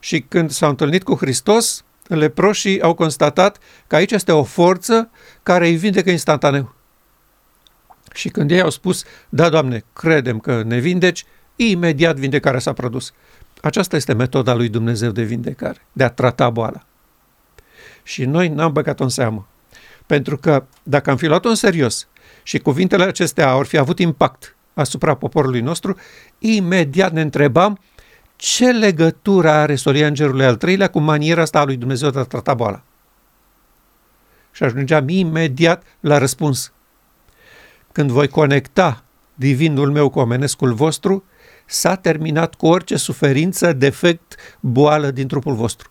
Și 0.00 0.20
când 0.20 0.50
s-au 0.50 0.68
întâlnit 0.68 1.02
cu 1.02 1.14
Hristos, 1.14 1.84
leproșii 2.08 2.82
au 2.82 2.94
constatat 2.94 3.58
că 3.86 3.96
aici 3.96 4.12
este 4.12 4.32
o 4.32 4.42
forță 4.42 5.10
care 5.42 5.66
îi 5.66 5.76
vindecă 5.76 6.10
instantaneu. 6.10 6.74
Și 8.12 8.28
când 8.28 8.50
ei 8.50 8.60
au 8.60 8.70
spus, 8.70 9.04
da, 9.28 9.48
Doamne, 9.48 9.84
credem 9.92 10.38
că 10.38 10.62
ne 10.62 10.78
vindeci, 10.78 11.24
imediat 11.56 12.16
vindecarea 12.16 12.60
s-a 12.60 12.72
produs. 12.72 13.12
Aceasta 13.60 13.96
este 13.96 14.12
metoda 14.12 14.54
lui 14.54 14.68
Dumnezeu 14.68 15.10
de 15.10 15.22
vindecare, 15.22 15.86
de 15.92 16.04
a 16.04 16.10
trata 16.10 16.50
boala. 16.50 16.82
Și 18.02 18.24
noi 18.24 18.48
n-am 18.48 18.72
băgat-o 18.72 19.02
în 19.02 19.08
seamă. 19.08 19.46
Pentru 20.06 20.36
că 20.36 20.64
dacă 20.82 21.10
am 21.10 21.16
fi 21.16 21.26
luat-o 21.26 21.48
în 21.48 21.54
serios 21.54 22.08
și 22.42 22.58
cuvintele 22.58 23.04
acestea 23.04 23.50
ar 23.52 23.64
fi 23.64 23.76
avut 23.78 23.98
impact 23.98 24.56
asupra 24.74 25.14
poporului 25.14 25.60
nostru, 25.60 25.96
imediat 26.38 27.12
ne 27.12 27.20
întrebam 27.20 27.78
ce 28.38 28.70
legătură 28.70 29.50
are 29.50 29.74
solia 29.74 30.06
îngerului 30.06 30.44
al 30.44 30.56
treilea 30.56 30.90
cu 30.90 30.98
maniera 30.98 31.42
asta 31.42 31.58
a 31.60 31.64
lui 31.64 31.76
Dumnezeu 31.76 32.10
de 32.10 32.18
a 32.18 32.22
trata 32.22 32.54
boala? 32.54 32.82
Și 34.52 34.62
ajungeam 34.62 35.08
imediat 35.08 35.82
la 36.00 36.18
răspuns. 36.18 36.72
Când 37.92 38.10
voi 38.10 38.28
conecta 38.28 39.02
divinul 39.34 39.90
meu 39.90 40.08
cu 40.08 40.18
omenescul 40.18 40.72
vostru, 40.72 41.24
s-a 41.66 41.94
terminat 41.94 42.54
cu 42.54 42.66
orice 42.66 42.96
suferință, 42.96 43.72
defect, 43.72 44.36
boală 44.60 45.10
din 45.10 45.28
trupul 45.28 45.54
vostru. 45.54 45.90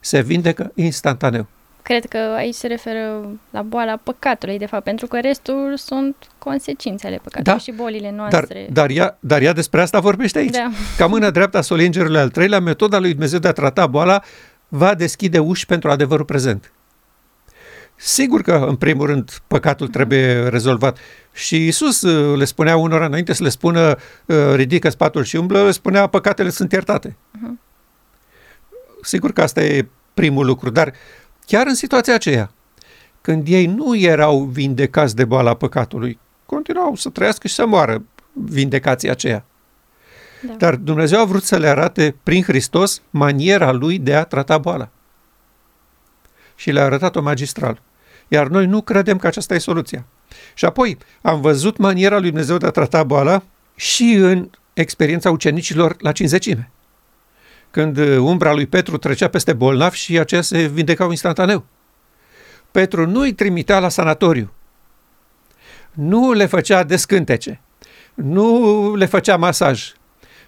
Se 0.00 0.20
vindecă 0.20 0.72
instantaneu. 0.74 1.46
Cred 1.86 2.04
că 2.04 2.18
aici 2.18 2.54
se 2.54 2.66
referă 2.66 3.28
la 3.50 3.62
boala 3.62 3.96
păcatului, 4.02 4.58
de 4.58 4.66
fapt, 4.66 4.84
pentru 4.84 5.06
că 5.06 5.20
restul 5.20 5.74
sunt 5.76 6.16
consecințe 6.38 7.06
ale 7.06 7.16
păcatului 7.16 7.52
da, 7.52 7.58
și 7.58 7.72
bolile 7.72 8.10
noastre. 8.10 8.66
Dar, 8.70 8.86
dar, 8.86 8.96
ea, 8.96 9.16
dar 9.20 9.42
ea 9.42 9.52
despre 9.52 9.80
asta 9.80 10.00
vorbește 10.00 10.38
aici. 10.38 10.50
Da. 10.50 10.70
Ca 10.96 11.06
mâna 11.06 11.30
dreapta 11.30 11.60
solingerului 11.60 12.18
al 12.18 12.28
treilea, 12.28 12.60
metoda 12.60 12.98
lui 12.98 13.10
Dumnezeu 13.10 13.38
de 13.38 13.48
a 13.48 13.52
trata 13.52 13.86
boala 13.86 14.22
va 14.68 14.94
deschide 14.94 15.38
uși 15.38 15.66
pentru 15.66 15.90
adevărul 15.90 16.24
prezent. 16.24 16.72
Sigur 17.96 18.42
că, 18.42 18.64
în 18.68 18.76
primul 18.76 19.06
rând, 19.06 19.30
păcatul 19.46 19.88
trebuie 19.88 20.48
rezolvat. 20.48 20.98
Și 21.32 21.66
Isus 21.66 22.02
uh, 22.02 22.38
le 22.38 22.44
spunea 22.44 22.76
unora 22.76 23.04
înainte 23.04 23.32
să 23.32 23.42
le 23.42 23.48
spună 23.48 23.96
uh, 24.26 24.36
ridică 24.54 24.88
spatul 24.88 25.24
și 25.24 25.36
umblă, 25.36 25.64
le 25.64 25.70
spunea 25.70 26.06
păcatele 26.06 26.50
sunt 26.50 26.72
iertate. 26.72 27.08
Uh-huh. 27.08 27.52
Sigur 29.02 29.32
că 29.32 29.42
asta 29.42 29.62
e 29.62 29.86
primul 30.14 30.46
lucru, 30.46 30.70
dar 30.70 30.92
chiar 31.46 31.66
în 31.66 31.74
situația 31.74 32.14
aceea, 32.14 32.50
când 33.20 33.48
ei 33.48 33.66
nu 33.66 33.96
erau 33.96 34.44
vindecați 34.44 35.16
de 35.16 35.24
boala 35.24 35.54
păcatului, 35.54 36.18
continuau 36.46 36.94
să 36.94 37.08
trăiască 37.08 37.48
și 37.48 37.54
să 37.54 37.66
moară 37.66 38.02
vindecația 38.32 39.10
aceea. 39.10 39.44
Da. 40.46 40.52
Dar 40.52 40.74
Dumnezeu 40.74 41.20
a 41.20 41.24
vrut 41.24 41.42
să 41.42 41.56
le 41.56 41.68
arate 41.68 42.14
prin 42.22 42.42
Hristos 42.42 43.02
maniera 43.10 43.72
lui 43.72 43.98
de 43.98 44.14
a 44.14 44.24
trata 44.24 44.58
boala. 44.58 44.88
Și 46.54 46.70
le-a 46.70 46.84
arătat-o 46.84 47.22
magistral. 47.22 47.80
Iar 48.28 48.46
noi 48.46 48.66
nu 48.66 48.82
credem 48.82 49.18
că 49.18 49.26
aceasta 49.26 49.54
e 49.54 49.58
soluția. 49.58 50.04
Și 50.54 50.64
apoi 50.64 50.98
am 51.22 51.40
văzut 51.40 51.76
maniera 51.76 52.18
lui 52.18 52.28
Dumnezeu 52.28 52.56
de 52.56 52.66
a 52.66 52.70
trata 52.70 53.02
boala 53.02 53.42
și 53.74 54.12
în 54.12 54.50
experiența 54.74 55.30
ucenicilor 55.30 55.96
la 56.00 56.12
cinzecime. 56.12 56.70
Când 57.70 57.98
umbra 58.18 58.52
lui 58.52 58.66
Petru 58.66 58.96
trecea 58.96 59.28
peste 59.28 59.52
bolnav 59.52 59.92
și 59.92 60.18
aceia 60.18 60.42
se 60.42 60.66
vindecau 60.66 61.10
instantaneu. 61.10 61.64
Petru 62.70 63.06
nu 63.06 63.20
îi 63.20 63.32
trimitea 63.32 63.78
la 63.78 63.88
sanatoriu, 63.88 64.52
nu 65.92 66.32
le 66.32 66.46
făcea 66.46 66.82
descântece, 66.82 67.60
nu 68.14 68.94
le 68.94 69.06
făcea 69.06 69.36
masaj, 69.36 69.92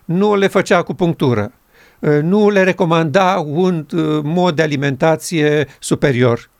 nu 0.05 0.37
le 0.37 0.47
făcea 0.47 0.77
acupunctură, 0.77 1.53
nu 1.99 2.51
le 2.51 2.63
recomanda 2.63 3.39
un 3.39 3.87
uh, 3.93 4.21
mod 4.23 4.57
de 4.57 4.63
alimentație 4.63 5.69
superior, 5.79 6.51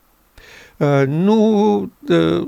uh, 0.77 1.03
nu 1.07 1.77
uh, 2.07 2.47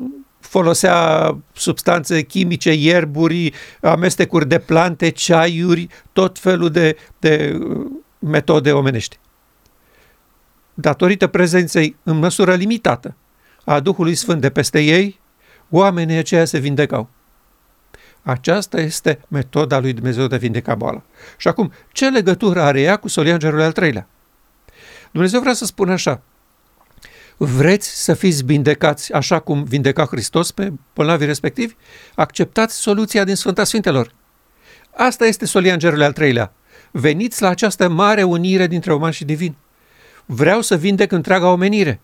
folosea 0.51 1.38
substanțe 1.53 2.22
chimice, 2.22 2.74
ierburi, 2.74 3.53
amestecuri 3.81 4.48
de 4.48 4.60
plante, 4.60 5.10
ceaiuri, 5.10 5.88
tot 6.13 6.39
felul 6.39 6.70
de, 6.70 6.98
de 7.20 7.60
metode 8.20 8.72
omenești. 8.72 9.17
Datorită 10.74 11.27
prezenței 11.27 11.96
în 12.03 12.17
măsură 12.17 12.55
limitată 12.55 13.15
a 13.63 13.79
Duhului 13.79 14.15
Sfânt 14.15 14.41
de 14.41 14.50
peste 14.50 14.79
ei, 14.79 15.20
oamenii 15.70 16.17
aceia 16.17 16.46
se 16.46 16.58
vindecau. 16.58 17.10
Aceasta 18.22 18.79
este 18.79 19.20
metoda 19.27 19.79
lui 19.79 19.93
Dumnezeu 19.93 20.27
de 20.27 20.36
a 20.36 20.38
vindeca 20.38 20.75
boala. 20.75 21.01
Și 21.38 21.48
acum, 21.48 21.72
ce 21.91 22.10
legătură 22.10 22.62
are 22.62 22.81
ea 22.81 22.98
cu 22.98 23.08
solia 23.08 23.34
îngerului 23.34 23.63
al 23.63 23.72
treilea? 23.72 24.08
Dumnezeu 25.12 25.39
vrea 25.39 25.53
să 25.53 25.65
spună 25.65 25.91
așa, 25.91 26.22
vreți 27.43 28.03
să 28.03 28.13
fiți 28.13 28.43
vindecați 28.43 29.13
așa 29.13 29.39
cum 29.39 29.63
vindeca 29.63 30.05
Hristos 30.05 30.51
pe 30.51 30.71
bolnavii 30.95 31.25
respectivi? 31.25 31.75
Acceptați 32.15 32.75
soluția 32.75 33.24
din 33.24 33.36
Sfânta 33.36 33.63
Sfintelor. 33.63 34.13
Asta 34.95 35.25
este 35.25 35.45
solia 35.45 35.74
îngerului 35.74 36.05
al 36.05 36.13
treilea. 36.13 36.53
Veniți 36.91 37.41
la 37.41 37.48
această 37.48 37.88
mare 37.88 38.24
unire 38.24 38.67
dintre 38.67 38.93
uman 38.93 39.12
și 39.12 39.25
divin. 39.25 39.55
Vreau 40.25 40.62
să 40.62 40.75
vindec 40.77 41.12
întreaga 41.12 41.51
omenire. 41.51 42.01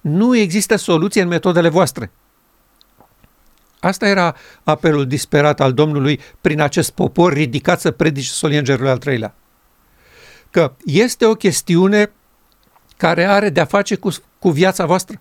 Nu 0.00 0.36
există 0.36 0.76
soluție 0.76 1.22
în 1.22 1.28
metodele 1.28 1.68
voastre. 1.68 2.10
Asta 3.80 4.08
era 4.08 4.36
apelul 4.64 5.06
disperat 5.06 5.60
al 5.60 5.72
Domnului 5.72 6.20
prin 6.40 6.60
acest 6.60 6.90
popor 6.90 7.32
ridicat 7.32 7.80
să 7.80 7.90
predice 7.90 8.30
solia 8.30 8.58
îngerului 8.58 8.90
al 8.90 8.98
treilea. 8.98 9.34
Că 10.50 10.72
este 10.84 11.26
o 11.26 11.34
chestiune 11.34 12.10
care 12.96 13.24
are 13.24 13.48
de-a 13.48 13.64
face 13.64 13.94
cu, 13.94 14.10
cu 14.46 14.52
viața 14.52 14.86
voastră. 14.86 15.20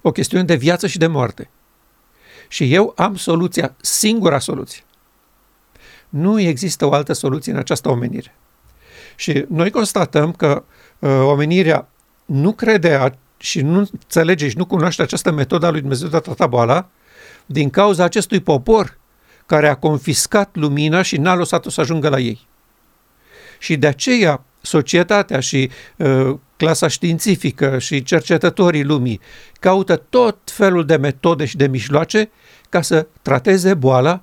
O 0.00 0.12
chestiune 0.12 0.44
de 0.44 0.54
viață 0.54 0.86
și 0.86 0.98
de 0.98 1.06
moarte. 1.06 1.48
Și 2.48 2.74
eu 2.74 2.92
am 2.96 3.16
soluția, 3.16 3.74
singura 3.80 4.38
soluție. 4.38 4.82
Nu 6.08 6.40
există 6.40 6.86
o 6.86 6.92
altă 6.92 7.12
soluție 7.12 7.52
în 7.52 7.58
această 7.58 7.88
omenire. 7.88 8.34
Și 9.16 9.44
noi 9.48 9.70
constatăm 9.70 10.32
că 10.32 10.62
uh, 10.98 11.10
omenirea 11.10 11.88
nu 12.24 12.52
crede 12.52 12.94
a, 12.94 13.10
și 13.36 13.60
nu 13.60 13.78
înțelege 13.78 14.48
și 14.48 14.56
nu 14.56 14.64
cunoaște 14.64 15.02
această 15.02 15.30
metodă 15.30 15.66
a 15.66 15.70
lui 15.70 15.80
Dumnezeu 15.80 16.08
de 16.08 16.16
a 16.16 16.20
trata 16.20 16.46
boala 16.46 16.88
din 17.46 17.70
cauza 17.70 18.04
acestui 18.04 18.40
popor 18.40 18.98
care 19.46 19.68
a 19.68 19.76
confiscat 19.76 20.48
lumina 20.52 21.02
și 21.02 21.16
n-a 21.16 21.34
lăsat-o 21.34 21.70
să 21.70 21.80
ajungă 21.80 22.08
la 22.08 22.18
ei. 22.18 22.46
Și 23.58 23.76
de 23.76 23.86
aceea 23.86 24.42
societatea 24.60 25.40
și 25.40 25.70
uh, 25.96 26.34
clasa 26.62 26.88
științifică 26.88 27.78
și 27.78 28.02
cercetătorii 28.02 28.84
lumii 28.84 29.20
caută 29.60 29.96
tot 29.96 30.38
felul 30.44 30.86
de 30.86 30.96
metode 30.96 31.44
și 31.44 31.56
de 31.56 31.66
mijloace 31.66 32.30
ca 32.68 32.82
să 32.82 33.06
trateze 33.22 33.74
boala 33.74 34.22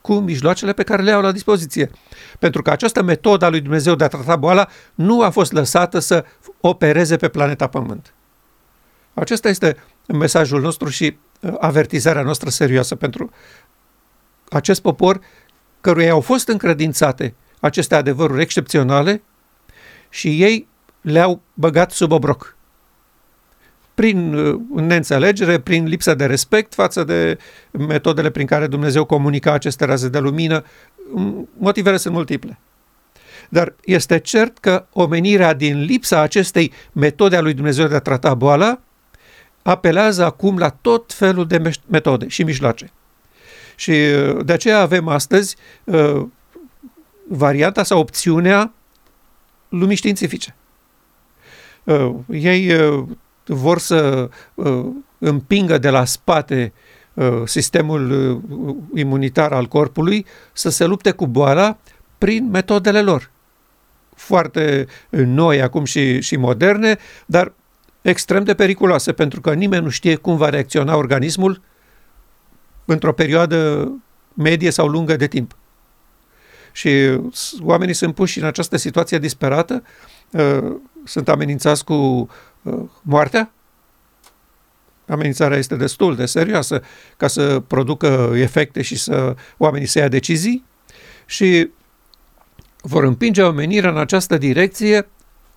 cu 0.00 0.14
mijloacele 0.14 0.72
pe 0.72 0.82
care 0.82 1.02
le 1.02 1.10
au 1.10 1.22
la 1.22 1.32
dispoziție. 1.32 1.90
Pentru 2.38 2.62
că 2.62 2.70
această 2.70 3.02
metodă 3.02 3.44
a 3.44 3.48
lui 3.48 3.60
Dumnezeu 3.60 3.94
de 3.94 4.04
a 4.04 4.08
trata 4.08 4.36
boala 4.36 4.68
nu 4.94 5.22
a 5.22 5.30
fost 5.30 5.52
lăsată 5.52 5.98
să 5.98 6.24
opereze 6.60 7.16
pe 7.16 7.28
planeta 7.28 7.66
Pământ. 7.66 8.12
Acesta 9.14 9.48
este 9.48 9.76
mesajul 10.06 10.60
nostru 10.60 10.88
și 10.88 11.16
uh, 11.40 11.54
avertizarea 11.58 12.22
noastră 12.22 12.50
serioasă 12.50 12.94
pentru 12.94 13.30
acest 14.48 14.80
popor 14.80 15.20
căruia 15.80 16.12
au 16.12 16.20
fost 16.20 16.48
încredințate 16.48 17.34
aceste 17.60 17.94
adevăruri 17.94 18.42
excepționale 18.42 19.22
și 20.08 20.42
ei 20.42 20.70
le-au 21.02 21.40
băgat 21.54 21.90
sub 21.90 22.12
obroc. 22.12 22.56
Prin 23.94 24.34
uh, 24.34 24.60
neînțelegere, 24.74 25.58
prin 25.58 25.84
lipsă 25.84 26.14
de 26.14 26.26
respect 26.26 26.74
față 26.74 27.04
de 27.04 27.38
metodele 27.70 28.30
prin 28.30 28.46
care 28.46 28.66
Dumnezeu 28.66 29.04
comunica 29.04 29.52
aceste 29.52 29.84
raze 29.84 30.08
de 30.08 30.18
lumină, 30.18 30.64
motivele 31.58 31.96
sunt 31.96 32.14
multiple. 32.14 32.58
Dar 33.48 33.74
este 33.84 34.18
cert 34.18 34.58
că 34.58 34.84
omenirea 34.92 35.52
din 35.52 35.84
lipsa 35.84 36.20
acestei 36.20 36.72
metode 36.92 37.36
a 37.36 37.40
lui 37.40 37.54
Dumnezeu 37.54 37.86
de 37.86 37.94
a 37.94 38.00
trata 38.00 38.34
boala 38.34 38.80
apelează 39.62 40.24
acum 40.24 40.58
la 40.58 40.68
tot 40.68 41.12
felul 41.12 41.46
de 41.46 41.72
metode 41.86 42.28
și 42.28 42.42
mijloace. 42.42 42.90
Și 43.74 43.90
uh, 43.90 44.44
de 44.44 44.52
aceea 44.52 44.80
avem 44.80 45.08
astăzi 45.08 45.56
uh, 45.84 46.22
varianta 47.28 47.82
sau 47.82 47.98
opțiunea 47.98 48.72
lumii 49.68 49.96
științifice. 49.96 50.54
Uh, 51.84 52.14
ei 52.30 52.72
uh, 52.72 53.04
vor 53.44 53.78
să 53.78 54.30
uh, 54.54 54.86
împingă 55.18 55.78
de 55.78 55.90
la 55.90 56.04
spate 56.04 56.72
uh, 57.14 57.42
sistemul 57.44 58.10
uh, 58.10 58.76
imunitar 58.94 59.52
al 59.52 59.66
corpului 59.66 60.26
să 60.52 60.70
se 60.70 60.84
lupte 60.84 61.10
cu 61.10 61.26
boala 61.26 61.76
prin 62.18 62.48
metodele 62.50 63.00
lor. 63.02 63.30
Foarte 64.14 64.86
noi 65.10 65.62
acum 65.62 65.84
și, 65.84 66.20
și 66.20 66.36
moderne, 66.36 66.98
dar 67.26 67.52
extrem 68.02 68.44
de 68.44 68.54
periculoase, 68.54 69.12
pentru 69.12 69.40
că 69.40 69.54
nimeni 69.54 69.84
nu 69.84 69.90
știe 69.90 70.14
cum 70.14 70.36
va 70.36 70.48
reacționa 70.48 70.96
organismul 70.96 71.60
într-o 72.84 73.12
perioadă 73.12 73.90
medie 74.34 74.70
sau 74.70 74.88
lungă 74.88 75.16
de 75.16 75.26
timp. 75.26 75.56
Și 76.72 76.90
oamenii 77.60 77.94
sunt 77.94 78.14
puși 78.14 78.38
în 78.38 78.44
această 78.44 78.76
situație 78.76 79.18
disperată, 79.18 79.82
uh, 80.30 80.74
sunt 81.04 81.28
amenințați 81.28 81.84
cu 81.84 81.94
uh, 82.62 82.74
moartea. 83.02 83.52
Amenințarea 85.06 85.58
este 85.58 85.76
destul 85.76 86.16
de 86.16 86.26
serioasă 86.26 86.82
ca 87.16 87.26
să 87.26 87.60
producă 87.60 88.32
efecte 88.34 88.82
și 88.82 88.96
să 88.96 89.36
oamenii 89.56 89.86
să 89.86 89.98
ia 89.98 90.08
decizii 90.08 90.64
și 91.26 91.70
vor 92.80 93.04
împinge 93.04 93.42
omenirea 93.42 93.90
în 93.90 93.98
această 93.98 94.38
direcție 94.38 95.08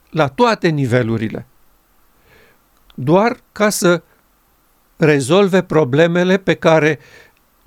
la 0.10 0.28
toate 0.28 0.68
nivelurile. 0.68 1.46
Doar 2.94 3.38
ca 3.52 3.70
să 3.70 4.02
rezolve 4.98 5.62
problemele 5.62 6.38
pe 6.38 6.54
care 6.54 7.00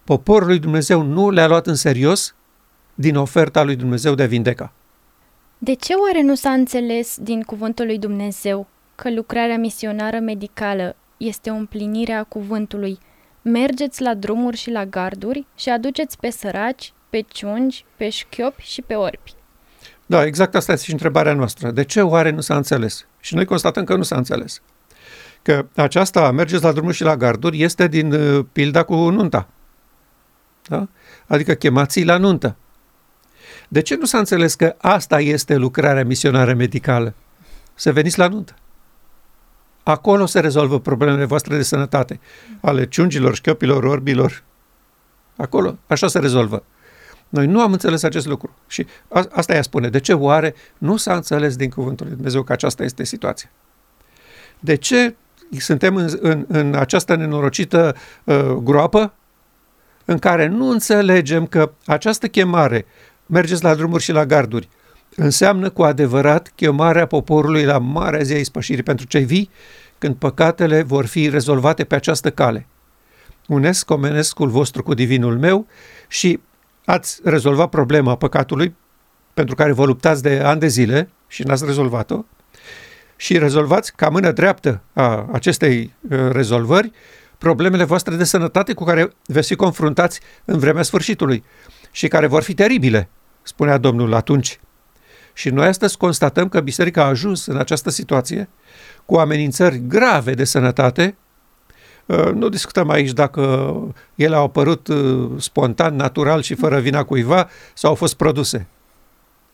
poporul 0.04 0.46
lui 0.48 0.58
Dumnezeu 0.58 1.02
nu 1.02 1.30
le-a 1.30 1.46
luat 1.46 1.66
în 1.66 1.74
serios 1.74 2.34
din 2.94 3.16
oferta 3.16 3.62
lui 3.62 3.76
Dumnezeu 3.76 4.14
de 4.14 4.22
a 4.22 4.26
vindeca. 4.26 4.72
De 5.60 5.74
ce 5.74 5.92
oare 5.92 6.22
nu 6.22 6.34
s-a 6.34 6.50
înțeles 6.50 7.16
din 7.20 7.42
cuvântul 7.42 7.86
lui 7.86 7.98
Dumnezeu 7.98 8.66
că 8.94 9.10
lucrarea 9.10 9.58
misionară 9.58 10.18
medicală 10.18 10.96
este 11.16 11.50
o 11.50 11.54
împlinire 11.54 12.12
a 12.12 12.22
cuvântului? 12.22 12.98
Mergeți 13.42 14.02
la 14.02 14.14
drumuri 14.14 14.56
și 14.56 14.70
la 14.70 14.84
garduri 14.84 15.46
și 15.56 15.68
aduceți 15.68 16.18
pe 16.18 16.30
săraci, 16.30 16.92
pe 17.10 17.20
ciungi, 17.28 17.84
pe 17.96 18.08
șchiopi 18.08 18.62
și 18.62 18.82
pe 18.82 18.94
orbi. 18.94 19.34
Da, 20.06 20.24
exact 20.24 20.54
asta 20.54 20.72
este 20.72 20.84
și 20.84 20.92
întrebarea 20.92 21.32
noastră. 21.32 21.70
De 21.70 21.84
ce 21.84 22.02
oare 22.02 22.30
nu 22.30 22.40
s-a 22.40 22.56
înțeles? 22.56 23.06
Și 23.20 23.34
noi 23.34 23.44
constatăm 23.44 23.84
că 23.84 23.96
nu 23.96 24.02
s-a 24.02 24.16
înțeles. 24.16 24.62
Că 25.42 25.66
aceasta, 25.74 26.30
mergeți 26.30 26.62
la 26.62 26.72
drumuri 26.72 26.96
și 26.96 27.02
la 27.02 27.16
garduri, 27.16 27.62
este 27.62 27.88
din 27.88 28.12
uh, 28.12 28.44
pilda 28.52 28.82
cu 28.82 28.94
nunta. 28.94 29.48
Da? 30.68 30.88
Adică 31.26 31.54
chemați 31.54 32.02
la 32.02 32.16
nuntă. 32.16 32.56
De 33.68 33.80
ce 33.80 33.96
nu 33.96 34.04
s-a 34.04 34.18
înțeles 34.18 34.54
că 34.54 34.74
asta 34.78 35.20
este 35.20 35.56
lucrarea 35.56 36.04
misionară 36.04 36.54
medicală? 36.54 37.14
Să 37.74 37.92
veniți 37.92 38.18
la 38.18 38.28
nuntă. 38.28 38.54
Acolo 39.82 40.26
se 40.26 40.40
rezolvă 40.40 40.80
problemele 40.80 41.24
voastre 41.24 41.56
de 41.56 41.62
sănătate, 41.62 42.20
ale 42.60 42.88
ciungilor, 42.88 43.34
șchiopilor, 43.34 43.84
orbilor. 43.84 44.42
Acolo, 45.36 45.78
așa 45.86 46.08
se 46.08 46.18
rezolvă. 46.18 46.62
Noi 47.28 47.46
nu 47.46 47.60
am 47.60 47.72
înțeles 47.72 48.02
acest 48.02 48.26
lucru. 48.26 48.54
Și 48.66 48.86
a, 49.08 49.26
asta 49.30 49.54
ea 49.54 49.62
spune. 49.62 49.88
De 49.88 50.00
ce 50.00 50.12
oare 50.12 50.54
nu 50.78 50.96
s-a 50.96 51.14
înțeles 51.14 51.56
din 51.56 51.70
cuvântul 51.70 52.06
lui 52.06 52.14
Dumnezeu 52.14 52.42
că 52.42 52.52
aceasta 52.52 52.84
este 52.84 53.04
situația? 53.04 53.50
De 54.58 54.74
ce 54.74 55.14
suntem 55.58 55.96
în, 55.96 56.08
în, 56.20 56.44
în 56.48 56.74
această 56.74 57.14
nenorocită 57.14 57.96
uh, 58.24 58.50
groapă 58.50 59.12
în 60.04 60.18
care 60.18 60.46
nu 60.46 60.68
înțelegem 60.68 61.46
că 61.46 61.70
această 61.86 62.28
chemare 62.28 62.86
mergeți 63.28 63.62
la 63.62 63.74
drumuri 63.74 64.02
și 64.02 64.12
la 64.12 64.26
garduri. 64.26 64.68
Înseamnă 65.16 65.70
cu 65.70 65.82
adevărat 65.82 66.52
chemarea 66.54 67.06
poporului 67.06 67.64
la 67.64 67.78
marea 67.78 68.22
zi 68.22 68.32
a 68.32 68.38
ispășirii 68.38 68.82
pentru 68.82 69.06
cei 69.06 69.24
vii, 69.24 69.50
când 69.98 70.14
păcatele 70.14 70.82
vor 70.82 71.06
fi 71.06 71.28
rezolvate 71.28 71.84
pe 71.84 71.94
această 71.94 72.30
cale. 72.30 72.66
Unesc 73.46 73.90
omenescul 73.90 74.48
vostru 74.48 74.82
cu 74.82 74.94
divinul 74.94 75.38
meu 75.38 75.66
și 76.08 76.40
ați 76.84 77.20
rezolvat 77.24 77.68
problema 77.68 78.16
păcatului 78.16 78.74
pentru 79.34 79.54
care 79.54 79.72
vă 79.72 79.84
luptați 79.84 80.22
de 80.22 80.40
ani 80.44 80.60
de 80.60 80.66
zile 80.66 81.08
și 81.28 81.42
n-ați 81.42 81.64
rezolvat-o 81.64 82.24
și 83.16 83.38
rezolvați 83.38 83.92
ca 83.96 84.08
mână 84.08 84.32
dreaptă 84.32 84.80
a 84.92 85.28
acestei 85.32 85.92
uh, 86.10 86.18
rezolvări 86.30 86.92
problemele 87.38 87.84
voastre 87.84 88.14
de 88.14 88.24
sănătate 88.24 88.72
cu 88.72 88.84
care 88.84 89.12
veți 89.26 89.48
fi 89.48 89.54
confruntați 89.54 90.20
în 90.44 90.58
vremea 90.58 90.82
sfârșitului 90.82 91.44
și 91.90 92.08
care 92.08 92.26
vor 92.26 92.42
fi 92.42 92.54
teribile 92.54 93.08
spunea 93.48 93.78
Domnul 93.78 94.14
atunci. 94.14 94.60
Și 95.32 95.50
noi 95.50 95.66
astăzi 95.66 95.96
constatăm 95.96 96.48
că 96.48 96.60
biserica 96.60 97.02
a 97.02 97.06
ajuns 97.06 97.46
în 97.46 97.56
această 97.56 97.90
situație 97.90 98.48
cu 99.04 99.16
amenințări 99.16 99.82
grave 99.86 100.34
de 100.34 100.44
sănătate. 100.44 101.16
Uh, 102.06 102.30
nu 102.32 102.48
discutăm 102.48 102.90
aici 102.90 103.10
dacă 103.10 103.72
ele 104.14 104.36
au 104.36 104.44
apărut 104.44 104.88
uh, 104.88 105.30
spontan, 105.38 105.96
natural 105.96 106.42
și 106.42 106.54
fără 106.54 106.80
vina 106.80 107.04
cuiva 107.04 107.48
sau 107.74 107.90
au 107.90 107.96
fost 107.96 108.14
produse. 108.14 108.66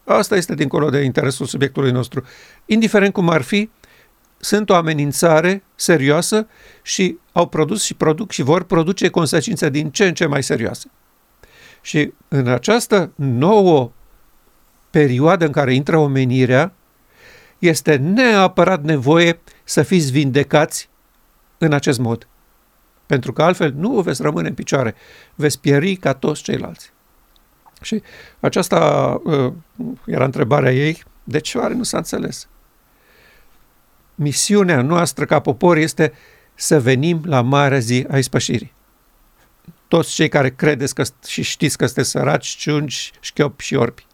Asta 0.04 0.37
este 0.37 0.54
dincolo 0.54 0.90
de 0.90 1.00
interesul 1.00 1.46
subiectului 1.46 1.90
nostru. 1.90 2.24
Indiferent 2.66 3.12
cum 3.12 3.28
ar 3.28 3.42
fi, 3.42 3.70
sunt 4.38 4.70
o 4.70 4.74
amenințare 4.74 5.62
serioasă 5.74 6.46
și 6.83 7.18
au 7.33 7.46
produs 7.46 7.83
și 7.83 7.94
produc 7.94 8.30
și 8.30 8.42
vor 8.42 8.62
produce 8.62 9.09
consecințe 9.09 9.70
din 9.70 9.90
ce 9.90 10.07
în 10.07 10.14
ce 10.14 10.26
mai 10.26 10.42
serioase. 10.42 10.90
Și 11.84 12.12
în 12.28 12.48
această 12.48 13.10
nouă 13.14 13.90
perioadă 14.90 15.44
în 15.44 15.52
care 15.52 15.74
intră 15.74 15.96
omenirea, 15.96 16.72
este 17.58 17.96
neapărat 17.96 18.82
nevoie 18.82 19.40
să 19.64 19.82
fiți 19.82 20.10
vindecați 20.10 20.88
în 21.58 21.72
acest 21.72 21.98
mod. 21.98 22.26
Pentru 23.06 23.32
că 23.32 23.42
altfel 23.42 23.74
nu 23.76 24.00
veți 24.00 24.22
rămâne 24.22 24.48
în 24.48 24.54
picioare, 24.54 24.94
veți 25.34 25.60
pieri 25.60 25.96
ca 25.96 26.12
toți 26.12 26.42
ceilalți. 26.42 26.92
Și 27.82 28.02
aceasta 28.40 28.80
uh, 29.24 29.52
era 30.06 30.24
întrebarea 30.24 30.72
ei, 30.72 31.02
de 31.24 31.38
ce 31.38 31.58
oare 31.58 31.74
nu 31.74 31.82
s-a 31.82 31.96
înțeles? 31.96 32.48
Misiunea 34.14 34.82
noastră 34.82 35.24
ca 35.24 35.40
popor 35.40 35.76
este 35.76 36.12
să 36.54 36.80
venim 36.80 37.22
la 37.24 37.40
marea 37.40 37.78
zi 37.78 38.06
a 38.10 38.18
ispășirii 38.18 38.73
toți 39.94 40.14
cei 40.14 40.28
care 40.28 40.50
credeți 40.50 40.94
că, 40.94 41.02
și 41.26 41.42
știți 41.42 41.76
că 41.76 41.87
sunteți 41.87 42.11
săraci, 42.11 42.46
ciungi, 42.46 43.12
șchiopi 43.20 43.64
și 43.64 43.74
orbi. 43.74 44.07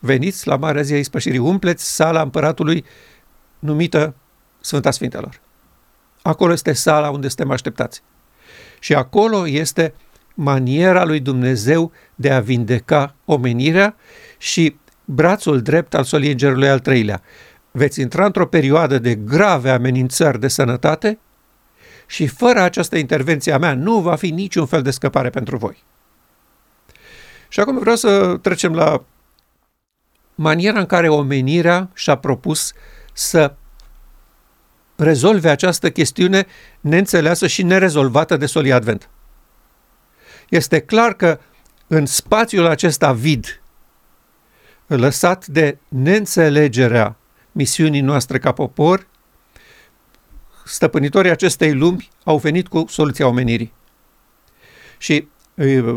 Veniți 0.00 0.46
la 0.46 0.56
Marea 0.56 0.82
Zi 0.82 0.92
a 0.92 0.98
Ispășirii, 0.98 1.38
umpleți 1.38 1.94
sala 1.94 2.22
împăratului 2.22 2.84
numită 3.58 4.14
Sfânta 4.60 4.90
Sfintelor. 4.90 5.40
Acolo 6.22 6.52
este 6.52 6.72
sala 6.72 7.10
unde 7.10 7.28
suntem 7.28 7.50
așteptați. 7.50 8.02
Și 8.78 8.94
acolo 8.94 9.48
este 9.48 9.94
maniera 10.34 11.04
lui 11.04 11.20
Dumnezeu 11.20 11.92
de 12.14 12.30
a 12.30 12.40
vindeca 12.40 13.14
omenirea 13.24 13.96
și 14.36 14.76
brațul 15.04 15.62
drept 15.62 15.94
al 15.94 16.04
soliei 16.04 16.30
Îngerului 16.30 16.68
al 16.68 16.78
treilea. 16.78 17.22
Veți 17.70 18.00
intra 18.00 18.24
într-o 18.24 18.46
perioadă 18.46 18.98
de 18.98 19.14
grave 19.14 19.70
amenințări 19.70 20.40
de 20.40 20.48
sănătate 20.48 21.18
și 22.10 22.26
fără 22.26 22.60
această 22.60 22.96
intervenție 22.96 23.52
a 23.52 23.58
mea 23.58 23.74
nu 23.74 24.00
va 24.00 24.16
fi 24.16 24.30
niciun 24.30 24.66
fel 24.66 24.82
de 24.82 24.90
scăpare 24.90 25.30
pentru 25.30 25.56
voi. 25.56 25.84
Și 27.48 27.60
acum 27.60 27.78
vreau 27.78 27.96
să 27.96 28.36
trecem 28.42 28.74
la 28.74 29.02
maniera 30.34 30.78
în 30.78 30.86
care 30.86 31.08
omenirea 31.08 31.90
și-a 31.94 32.16
propus 32.16 32.72
să 33.12 33.54
rezolve 34.96 35.50
această 35.50 35.90
chestiune 35.90 36.46
neînțeleasă 36.80 37.46
și 37.46 37.62
nerezolvată 37.62 38.36
de 38.36 38.46
solii 38.46 38.72
Advent. 38.72 39.08
Este 40.48 40.80
clar 40.80 41.14
că 41.14 41.40
în 41.86 42.06
spațiul 42.06 42.66
acesta 42.66 43.12
vid, 43.12 43.60
lăsat 44.86 45.46
de 45.46 45.78
neînțelegerea 45.88 47.16
misiunii 47.52 48.00
noastre 48.00 48.38
ca 48.38 48.52
popor, 48.52 49.06
stăpânitorii 50.68 51.30
acestei 51.30 51.74
lumi 51.74 52.08
au 52.24 52.38
venit 52.38 52.68
cu 52.68 52.84
soluția 52.88 53.26
omenirii. 53.26 53.72
Și 54.98 55.28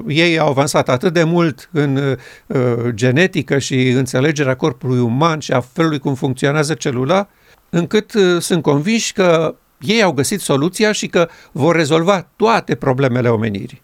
ei 0.07 0.39
au 0.39 0.47
avansat 0.47 0.89
atât 0.89 1.13
de 1.13 1.23
mult 1.23 1.69
în 1.71 2.17
uh, 2.47 2.67
genetică 2.89 3.57
și 3.57 3.89
înțelegerea 3.89 4.55
corpului 4.55 4.99
uman 4.99 5.39
și 5.39 5.51
a 5.51 5.60
felului 5.60 5.99
cum 5.99 6.15
funcționează 6.15 6.73
celula, 6.73 7.27
încât 7.69 8.13
uh, 8.13 8.41
sunt 8.41 8.62
convinși 8.62 9.13
că 9.13 9.55
ei 9.79 10.01
au 10.01 10.12
găsit 10.12 10.39
soluția 10.39 10.91
și 10.91 11.07
că 11.07 11.29
vor 11.51 11.75
rezolva 11.75 12.27
toate 12.36 12.75
problemele 12.75 13.29
omenirii. 13.29 13.81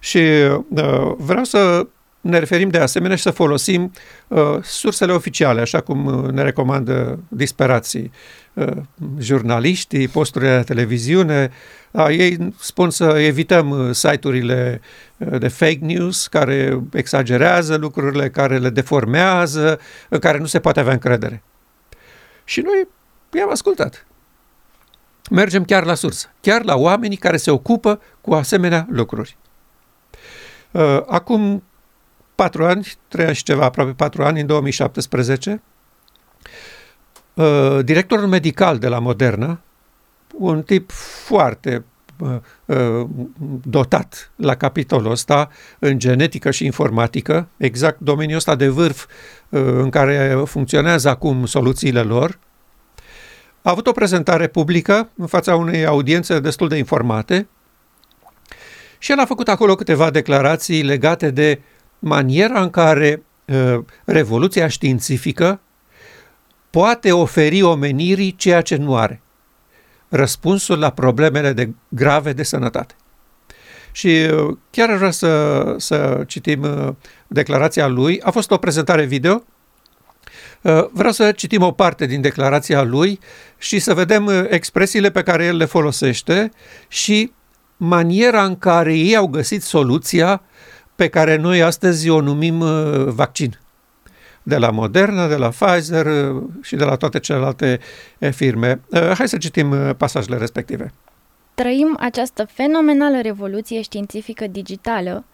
Și 0.00 0.18
uh, 0.18 1.12
vreau 1.16 1.44
să 1.44 1.86
ne 2.22 2.38
referim 2.38 2.68
de 2.68 2.78
asemenea 2.78 3.16
și 3.16 3.22
să 3.22 3.30
folosim 3.30 3.92
uh, 4.28 4.58
sursele 4.62 5.12
oficiale, 5.12 5.60
așa 5.60 5.80
cum 5.80 6.06
uh, 6.06 6.30
ne 6.30 6.42
recomandă 6.42 7.18
disperații 7.28 8.12
uh, 8.52 8.76
jurnaliștii, 9.18 10.08
posturile 10.08 10.56
de 10.56 10.62
televiziune. 10.62 11.50
Uh, 11.90 12.06
ei 12.08 12.54
spun 12.58 12.90
să 12.90 13.04
evităm 13.04 13.70
uh, 13.70 13.94
site-urile 13.94 14.80
uh, 15.16 15.38
de 15.38 15.48
fake 15.48 15.78
news 15.80 16.26
care 16.26 16.80
exagerează 16.92 17.76
lucrurile, 17.76 18.30
care 18.30 18.58
le 18.58 18.70
deformează, 18.70 19.80
în 20.08 20.18
care 20.18 20.38
nu 20.38 20.46
se 20.46 20.60
poate 20.60 20.80
avea 20.80 20.92
încredere. 20.92 21.42
Și 22.44 22.60
noi 22.60 22.88
i-am 23.38 23.50
ascultat. 23.50 24.06
Mergem 25.30 25.64
chiar 25.64 25.84
la 25.84 25.94
sursă, 25.94 26.30
chiar 26.40 26.64
la 26.64 26.76
oamenii 26.76 27.16
care 27.16 27.36
se 27.36 27.50
ocupă 27.50 28.00
cu 28.20 28.34
asemenea 28.34 28.86
lucruri. 28.90 29.36
Uh, 30.70 31.02
acum 31.06 31.62
patru 32.42 32.64
ani, 32.64 32.92
trei 33.08 33.26
ani 33.26 33.34
și 33.34 33.42
ceva, 33.42 33.64
aproape 33.64 33.92
patru 33.92 34.22
ani, 34.24 34.40
în 34.40 34.46
2017, 34.46 35.62
uh, 37.34 37.78
directorul 37.84 38.26
medical 38.26 38.78
de 38.78 38.88
la 38.88 38.98
Moderna, 38.98 39.60
un 40.32 40.62
tip 40.62 40.90
foarte 41.24 41.84
uh, 42.18 43.06
dotat 43.62 44.30
la 44.36 44.54
capitolul 44.54 45.10
ăsta 45.10 45.50
în 45.78 45.98
genetică 45.98 46.50
și 46.50 46.64
informatică, 46.64 47.48
exact 47.56 48.00
domeniul 48.00 48.36
ăsta 48.36 48.54
de 48.54 48.68
vârf 48.68 49.06
în 49.48 49.90
care 49.90 50.42
funcționează 50.44 51.08
acum 51.08 51.46
soluțiile 51.46 52.02
lor, 52.02 52.38
a 53.62 53.70
avut 53.70 53.86
o 53.86 53.92
prezentare 53.92 54.46
publică 54.46 55.08
în 55.16 55.26
fața 55.26 55.56
unei 55.56 55.86
audiențe 55.86 56.40
destul 56.40 56.68
de 56.68 56.76
informate 56.76 57.46
și 58.98 59.10
el 59.10 59.18
a 59.18 59.24
făcut 59.24 59.48
acolo 59.48 59.74
câteva 59.74 60.10
declarații 60.10 60.82
legate 60.82 61.30
de 61.30 61.60
maniera 62.02 62.60
în 62.60 62.70
care 62.70 63.22
uh, 63.44 63.78
revoluția 64.04 64.68
științifică 64.68 65.60
poate 66.70 67.12
oferi 67.12 67.62
omenirii 67.62 68.34
ceea 68.36 68.60
ce 68.60 68.76
nu 68.76 68.96
are. 68.96 69.20
Răspunsul 70.08 70.78
la 70.78 70.90
problemele 70.90 71.52
de 71.52 71.70
grave 71.88 72.32
de 72.32 72.42
sănătate. 72.42 72.94
Și 73.92 74.08
uh, 74.08 74.56
chiar 74.70 74.96
vreau 74.96 75.10
să, 75.10 75.74
să 75.78 76.24
citim 76.26 76.62
uh, 76.62 76.88
declarația 77.26 77.86
lui. 77.86 78.20
A 78.22 78.30
fost 78.30 78.50
o 78.50 78.56
prezentare 78.56 79.04
video. 79.04 79.42
Uh, 80.62 80.86
vreau 80.92 81.12
să 81.12 81.32
citim 81.32 81.62
o 81.62 81.70
parte 81.70 82.06
din 82.06 82.20
declarația 82.20 82.82
lui 82.82 83.18
și 83.58 83.78
să 83.78 83.94
vedem 83.94 84.26
uh, 84.26 84.44
expresiile 84.48 85.10
pe 85.10 85.22
care 85.22 85.44
el 85.44 85.56
le 85.56 85.64
folosește 85.64 86.50
și 86.88 87.32
maniera 87.76 88.44
în 88.44 88.58
care 88.58 88.94
ei 88.94 89.16
au 89.16 89.26
găsit 89.26 89.62
soluția 89.62 90.42
pe 91.02 91.08
care 91.08 91.36
noi 91.36 91.62
astăzi 91.62 92.08
o 92.08 92.20
numim 92.20 92.60
uh, 92.60 93.04
vaccin. 93.06 93.58
De 94.42 94.56
la 94.56 94.70
Moderna, 94.70 95.28
de 95.28 95.36
la 95.36 95.48
Pfizer 95.48 96.06
uh, 96.06 96.42
și 96.62 96.76
de 96.76 96.84
la 96.84 96.96
toate 96.96 97.18
celelalte 97.18 97.80
firme. 98.30 98.80
Uh, 98.88 99.12
hai 99.16 99.28
să 99.28 99.36
citim 99.36 99.94
pasajele 99.96 100.36
respective. 100.36 100.92
Trăim 101.54 101.96
această 102.00 102.44
fenomenală 102.52 103.20
revoluție 103.20 103.82
științifică 103.82 104.46
digitală 104.46 105.24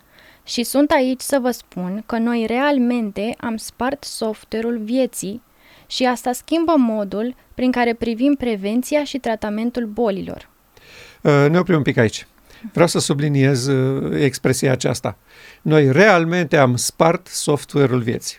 și 0.44 0.62
sunt 0.62 0.90
aici 0.90 1.20
să 1.20 1.38
vă 1.42 1.50
spun 1.50 2.02
că 2.06 2.18
noi 2.18 2.44
realmente 2.46 3.34
am 3.40 3.56
spart 3.56 4.04
software-ul 4.04 4.78
vieții 4.78 5.42
și 5.86 6.04
asta 6.04 6.32
schimbă 6.32 6.74
modul 6.76 7.34
prin 7.54 7.70
care 7.70 7.94
privim 7.94 8.34
prevenția 8.34 9.04
și 9.04 9.18
tratamentul 9.18 9.84
bolilor. 9.84 10.48
Ne 11.22 11.58
oprim 11.58 11.76
un 11.76 11.82
pic 11.82 11.96
aici. 11.96 12.26
Vreau 12.72 12.86
să 12.86 12.98
subliniez 12.98 13.66
uh, 13.66 14.20
expresia 14.20 14.72
aceasta. 14.72 15.16
Noi 15.62 15.92
realmente 15.92 16.56
am 16.56 16.76
spart 16.76 17.26
software-ul 17.26 18.00
vieții. 18.00 18.38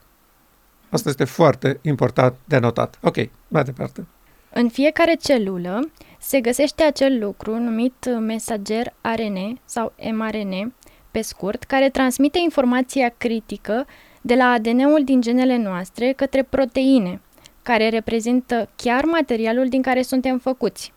Asta 0.89 1.09
este 1.09 1.23
foarte 1.23 1.79
important 1.81 2.35
de 2.45 2.57
notat. 2.57 2.97
Ok, 3.01 3.15
mai 3.47 3.63
departe. 3.63 4.07
În 4.53 4.69
fiecare 4.69 5.15
celulă 5.21 5.89
se 6.19 6.39
găsește 6.39 6.83
acel 6.83 7.19
lucru 7.19 7.57
numit 7.57 8.17
mesager 8.19 8.93
ARN 9.01 9.59
sau 9.65 9.93
mRNA, 10.11 10.71
pe 11.11 11.21
scurt, 11.21 11.63
care 11.63 11.89
transmite 11.89 12.39
informația 12.43 13.13
critică 13.17 13.85
de 14.21 14.35
la 14.35 14.45
ADN-ul 14.45 15.03
din 15.03 15.21
genele 15.21 15.57
noastre 15.57 16.11
către 16.11 16.43
proteine, 16.43 17.21
care 17.61 17.89
reprezintă 17.89 18.69
chiar 18.75 19.03
materialul 19.03 19.69
din 19.69 19.81
care 19.81 20.01
suntem 20.01 20.37
făcuți. 20.37 20.93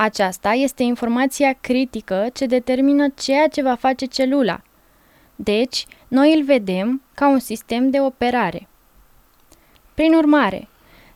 Aceasta 0.00 0.52
este 0.52 0.82
informația 0.82 1.56
critică 1.60 2.26
ce 2.32 2.46
determină 2.46 3.08
ceea 3.08 3.48
ce 3.48 3.62
va 3.62 3.74
face 3.74 4.06
celula. 4.06 4.60
Deci, 5.36 5.86
noi 6.08 6.34
îl 6.34 6.44
vedem 6.44 7.02
ca 7.14 7.28
un 7.28 7.38
sistem 7.38 7.90
de 7.90 8.00
operare. 8.00 8.68
Prin 9.94 10.14
urmare, 10.14 10.68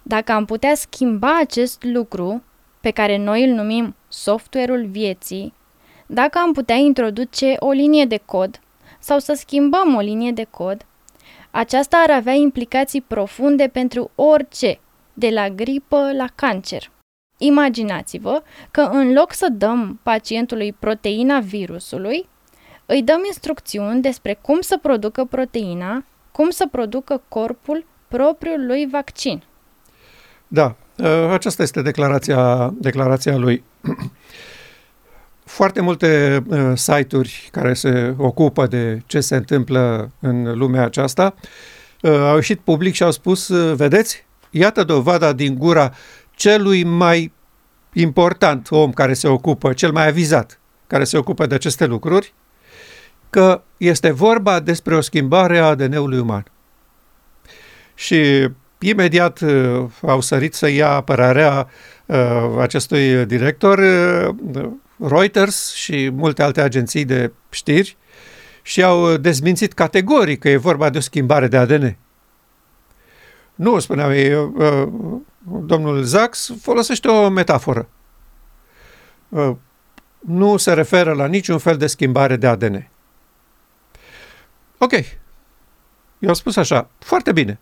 dacă 0.02 0.32
am 0.32 0.44
putea 0.44 0.74
schimba 0.74 1.38
acest 1.38 1.82
lucru, 1.82 2.42
pe 2.80 2.90
care 2.90 3.16
noi 3.16 3.44
îl 3.44 3.54
numim 3.54 3.94
software-ul 4.08 4.86
vieții, 4.86 5.54
dacă 6.06 6.38
am 6.38 6.52
putea 6.52 6.76
introduce 6.76 7.56
o 7.58 7.70
linie 7.70 8.04
de 8.04 8.20
cod 8.24 8.60
sau 8.98 9.18
să 9.18 9.32
schimbăm 9.32 9.94
o 9.94 10.00
linie 10.00 10.32
de 10.32 10.46
cod, 10.50 10.86
aceasta 11.50 11.96
ar 11.96 12.10
avea 12.10 12.34
implicații 12.34 13.00
profunde 13.00 13.68
pentru 13.68 14.10
orice, 14.14 14.78
de 15.12 15.28
la 15.28 15.48
gripă 15.48 16.12
la 16.12 16.26
cancer. 16.34 16.91
Imaginați-vă 17.44 18.42
că 18.70 18.80
în 18.80 19.12
loc 19.12 19.32
să 19.32 19.48
dăm 19.52 20.00
pacientului 20.02 20.72
proteina 20.78 21.40
virusului, 21.40 22.28
îi 22.86 23.02
dăm 23.02 23.22
instrucțiuni 23.26 24.02
despre 24.02 24.38
cum 24.40 24.60
să 24.60 24.78
producă 24.82 25.24
proteina, 25.24 26.04
cum 26.32 26.50
să 26.50 26.68
producă 26.70 27.22
corpul 27.28 27.84
propriului 28.08 28.88
vaccin. 28.90 29.42
Da, 30.48 30.74
ă, 30.98 31.32
aceasta 31.32 31.62
este 31.62 31.82
declarația, 31.82 32.72
declarația 32.78 33.36
lui. 33.36 33.62
Foarte 35.44 35.80
multe 35.80 36.42
uh, 36.48 36.72
site-uri 36.74 37.48
care 37.52 37.74
se 37.74 38.14
ocupă 38.18 38.66
de 38.66 39.02
ce 39.06 39.20
se 39.20 39.36
întâmplă 39.36 40.10
în 40.20 40.58
lumea 40.58 40.84
aceasta 40.84 41.34
uh, 42.02 42.10
au 42.10 42.34
ieșit 42.34 42.60
public 42.60 42.94
și 42.94 43.02
au 43.02 43.10
spus, 43.10 43.48
uh, 43.48 43.74
vedeți, 43.74 44.24
iată 44.50 44.84
dovada 44.84 45.32
din 45.32 45.54
gura 45.58 45.92
celui 46.42 46.84
mai 46.84 47.32
important 47.92 48.70
om 48.70 48.92
care 48.92 49.14
se 49.14 49.28
ocupă, 49.28 49.72
cel 49.72 49.92
mai 49.92 50.06
avizat, 50.06 50.58
care 50.86 51.04
se 51.04 51.16
ocupă 51.16 51.46
de 51.46 51.54
aceste 51.54 51.86
lucruri, 51.86 52.34
că 53.30 53.62
este 53.76 54.10
vorba 54.10 54.60
despre 54.60 54.96
o 54.96 55.00
schimbare 55.00 55.58
a 55.58 55.64
ADN-ului 55.64 56.18
uman. 56.18 56.44
Și 57.94 58.48
imediat 58.78 59.40
uh, 59.40 59.84
au 60.06 60.20
sărit 60.20 60.54
să 60.54 60.68
ia 60.68 60.88
apărarea 60.88 61.68
uh, 62.06 62.56
acestui 62.58 63.26
director 63.26 63.78
uh, 63.78 64.68
Reuters 65.08 65.72
și 65.72 66.10
multe 66.10 66.42
alte 66.42 66.60
agenții 66.60 67.04
de 67.04 67.32
știri 67.50 67.96
și 68.62 68.82
au 68.82 69.16
dezmințit 69.16 69.72
categoric 69.72 70.40
că 70.40 70.48
e 70.48 70.56
vorba 70.56 70.90
de 70.90 70.98
o 70.98 71.00
schimbare 71.00 71.48
de 71.48 71.56
ADN. 71.56 71.96
Nu, 73.54 73.78
spuneam 73.78 74.10
ei, 74.10 74.34
uh, 74.34 74.88
domnul 75.44 76.02
Zax 76.02 76.52
folosește 76.60 77.08
o 77.08 77.28
metaforă. 77.28 77.88
Uh, 79.28 79.56
nu 80.18 80.56
se 80.56 80.72
referă 80.72 81.12
la 81.12 81.26
niciun 81.26 81.58
fel 81.58 81.76
de 81.76 81.86
schimbare 81.86 82.36
de 82.36 82.46
ADN. 82.46 82.88
Ok. 84.78 84.92
Eu 86.18 86.28
am 86.28 86.34
spus 86.34 86.56
așa, 86.56 86.88
foarte 86.98 87.32
bine. 87.32 87.58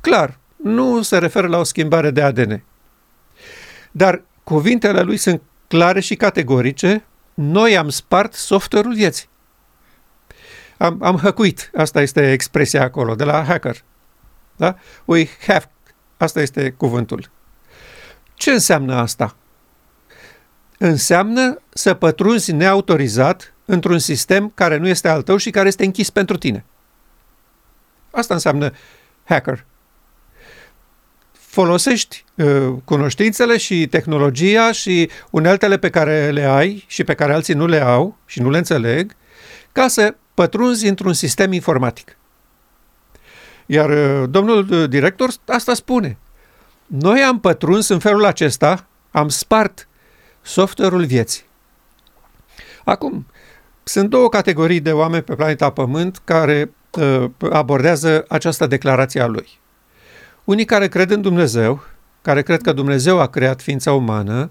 Clar, 0.00 0.38
nu 0.56 1.02
se 1.02 1.18
referă 1.18 1.46
la 1.48 1.58
o 1.58 1.62
schimbare 1.62 2.10
de 2.10 2.22
ADN. 2.22 2.62
Dar 3.90 4.22
cuvintele 4.44 5.00
lui 5.00 5.16
sunt 5.16 5.42
clare 5.68 6.00
și 6.00 6.16
categorice. 6.16 7.04
Noi 7.34 7.76
am 7.76 7.88
spart 7.88 8.34
software-ul 8.34 8.94
vieții. 8.94 9.28
am, 10.76 10.98
am 11.02 11.16
hăcuit, 11.16 11.70
asta 11.76 12.00
este 12.00 12.32
expresia 12.32 12.82
acolo, 12.82 13.14
de 13.14 13.24
la 13.24 13.44
hacker. 13.44 13.82
Da? 14.56 14.76
We 15.04 15.26
have, 15.46 15.70
asta 16.22 16.40
este 16.40 16.70
cuvântul. 16.70 17.30
Ce 18.34 18.50
înseamnă 18.50 18.94
asta? 18.94 19.36
Înseamnă 20.78 21.60
să 21.68 21.94
pătrunzi 21.94 22.52
neautorizat 22.52 23.52
într-un 23.64 23.98
sistem 23.98 24.52
care 24.54 24.76
nu 24.76 24.88
este 24.88 25.08
al 25.08 25.22
tău 25.22 25.36
și 25.36 25.50
care 25.50 25.68
este 25.68 25.84
închis 25.84 26.10
pentru 26.10 26.36
tine. 26.36 26.64
Asta 28.10 28.34
înseamnă 28.34 28.72
hacker. 29.24 29.64
Folosești 31.32 32.24
uh, 32.34 32.74
cunoștințele 32.84 33.56
și 33.56 33.86
tehnologia 33.86 34.72
și 34.72 35.10
uneltele 35.30 35.78
pe 35.78 35.90
care 35.90 36.30
le 36.30 36.42
ai 36.44 36.84
și 36.86 37.04
pe 37.04 37.14
care 37.14 37.32
alții 37.32 37.54
nu 37.54 37.66
le 37.66 37.80
au 37.80 38.16
și 38.26 38.40
nu 38.40 38.50
le 38.50 38.58
înțeleg 38.58 39.16
ca 39.72 39.88
să 39.88 40.14
pătrunzi 40.34 40.86
într-un 40.86 41.12
sistem 41.12 41.52
informatic. 41.52 42.16
Iar 43.72 43.90
uh, 43.90 44.28
domnul 44.30 44.66
uh, 44.70 44.88
director 44.88 45.30
asta 45.46 45.74
spune. 45.74 46.18
Noi 46.86 47.20
am 47.20 47.40
pătruns 47.40 47.88
în 47.88 47.98
felul 47.98 48.24
acesta, 48.24 48.86
am 49.10 49.28
spart 49.28 49.88
software-ul 50.42 51.04
vieții. 51.04 51.44
Acum, 52.84 53.26
sunt 53.82 54.08
două 54.10 54.28
categorii 54.28 54.80
de 54.80 54.92
oameni 54.92 55.22
pe 55.22 55.34
planeta 55.34 55.70
Pământ 55.70 56.20
care 56.24 56.74
uh, 56.90 57.24
abordează 57.50 58.24
această 58.28 58.66
declarație 58.66 59.20
a 59.20 59.26
lui. 59.26 59.48
Unii 60.44 60.64
care 60.64 60.88
cred 60.88 61.10
în 61.10 61.20
Dumnezeu, 61.20 61.84
care 62.22 62.42
cred 62.42 62.60
că 62.60 62.72
Dumnezeu 62.72 63.20
a 63.20 63.26
creat 63.26 63.62
ființa 63.62 63.92
umană 63.92 64.50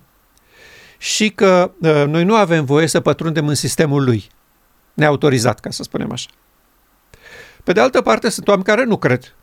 și 0.97 1.29
că 1.29 1.71
uh, 1.81 2.03
noi 2.07 2.23
nu 2.23 2.35
avem 2.35 2.65
voie 2.65 2.87
să 2.87 2.99
pătrundem 2.99 3.47
în 3.47 3.55
sistemul 3.55 4.03
lui, 4.03 4.29
neautorizat, 4.93 5.59
ca 5.59 5.69
să 5.69 5.83
spunem 5.83 6.11
așa. 6.11 6.29
Pe 7.69 7.75
de 7.75 7.81
altă 7.81 8.01
parte, 8.01 8.29
sunt 8.29 8.47
oameni 8.47 8.65
care 8.65 8.83
nu 8.83 8.97
cred 8.97 9.35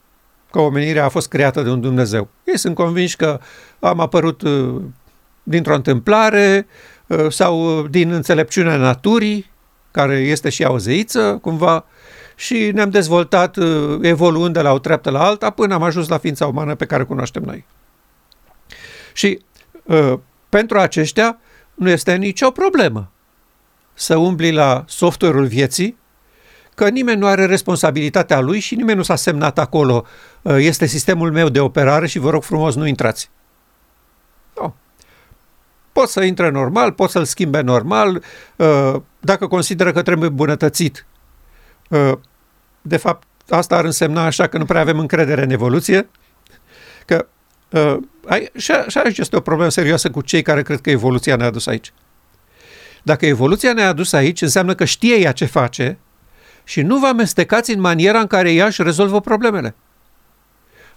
că 0.51 0.59
omenirea 0.59 1.05
a 1.05 1.09
fost 1.09 1.29
creată 1.29 1.63
de 1.63 1.71
un 1.71 1.81
Dumnezeu. 1.81 2.29
Ei 2.45 2.59
sunt 2.59 2.75
convinși 2.75 3.17
că 3.17 3.41
am 3.79 4.01
apărut 4.01 4.43
uh, 4.43 4.83
dintr-o 5.43 5.75
întâmplare 5.75 6.67
uh, 7.07 7.27
sau 7.31 7.83
din 7.83 8.11
înțelepciunea 8.11 8.77
naturii, 8.77 9.51
care 9.91 10.15
este 10.15 10.49
și 10.49 10.63
o 10.63 10.79
zeiță, 10.79 11.39
cumva, 11.43 11.85
și 12.35 12.71
ne-am 12.75 12.91
dezvoltat 12.91 13.57
uh, 13.57 13.99
evoluând 14.03 14.55
de 14.55 14.61
la 14.61 14.73
o 14.73 14.79
treaptă 14.79 15.11
la 15.11 15.25
alta 15.25 15.51
până 15.51 15.75
am 15.75 15.83
ajuns 15.83 16.09
la 16.09 16.19
ființa 16.19 16.47
umană 16.47 16.75
pe 16.75 16.87
care 16.87 17.03
o 17.03 17.07
cunoaștem 17.07 17.43
noi. 17.43 17.65
Și 19.13 19.41
pentru 20.49 20.79
aceștia 20.79 21.39
nu 21.75 21.89
este 21.89 22.15
nicio 22.17 22.51
problemă 22.51 23.11
să 23.95 24.17
umbli 24.17 24.53
la 24.53 24.85
software-ul 24.87 25.47
vieții 25.47 25.97
că 26.77 26.89
nimeni 26.89 27.21
nu 27.21 27.27
are 27.27 27.47
responsabilitatea 27.47 28.41
lui 28.41 28.59
și 28.59 28.75
nimeni 28.75 28.97
nu 28.97 29.03
s-a 29.03 29.17
semnat 29.17 29.59
acolo. 29.59 30.07
Uh, 30.43 30.57
este 30.59 30.87
sistemul 30.87 31.33
meu 31.33 31.49
de 31.49 31.61
operare 31.61 32.07
și 32.07 32.19
vă 32.19 32.31
rog 32.31 32.43
frumos 32.43 32.75
nu 32.75 32.87
intrați. 32.87 33.31
No. 34.61 34.73
Pot 35.93 36.09
să 36.09 36.23
intre 36.23 36.51
normal, 36.51 36.93
pot 36.93 37.11
să-l 37.11 37.25
schimbe 37.25 37.61
normal, 37.61 38.23
uh, 38.57 38.95
dacă 39.21 39.47
consideră 39.47 39.93
că 39.93 40.03
trebuie 40.03 40.29
bunătățit. 40.29 41.07
Uh, 41.89 42.13
de 42.83 42.97
fapt, 42.97 43.27
asta 43.49 43.77
ar 43.77 43.85
însemna 43.85 44.25
așa 44.25 44.47
că 44.47 44.59
nu 44.59 44.65
prea 44.65 44.81
avem 44.81 44.99
încredere 44.99 45.43
în 45.43 45.51
evoluție, 45.51 46.09
că 47.07 47.27
și 48.57 48.99
aici 48.99 49.19
este 49.19 49.37
o 49.37 49.41
problemă 49.41 49.71
serioasă 49.71 50.11
cu 50.11 50.21
cei 50.21 50.43
care 50.43 50.63
cred 50.63 50.81
că 50.81 50.91
evoluția 50.91 51.37
ne-a 51.37 51.51
dus 51.51 51.67
aici. 51.67 51.93
Dacă 53.03 53.27
evoluția 53.27 53.73
ne-a 53.73 53.89
adus 53.89 54.13
aici, 54.13 54.43
înseamnă 54.43 54.75
că 54.75 54.85
știe 54.85 55.17
ea 55.21 55.33
ce 55.33 55.45
face 55.45 55.99
și 56.69 56.83
nu 56.83 56.99
vă 56.99 57.07
amestecați 57.07 57.71
în 57.71 57.81
maniera 57.81 58.21
în 58.21 58.27
care 58.27 58.53
ea 58.53 58.67
își 58.67 58.83
rezolvă 58.83 59.21
problemele. 59.21 59.75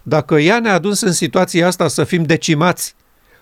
Dacă 0.02 0.38
ea 0.38 0.60
ne-a 0.60 0.72
adus 0.72 1.00
în 1.00 1.12
situația 1.12 1.66
asta 1.66 1.88
să 1.88 2.04
fim 2.04 2.22
decimați 2.22 2.94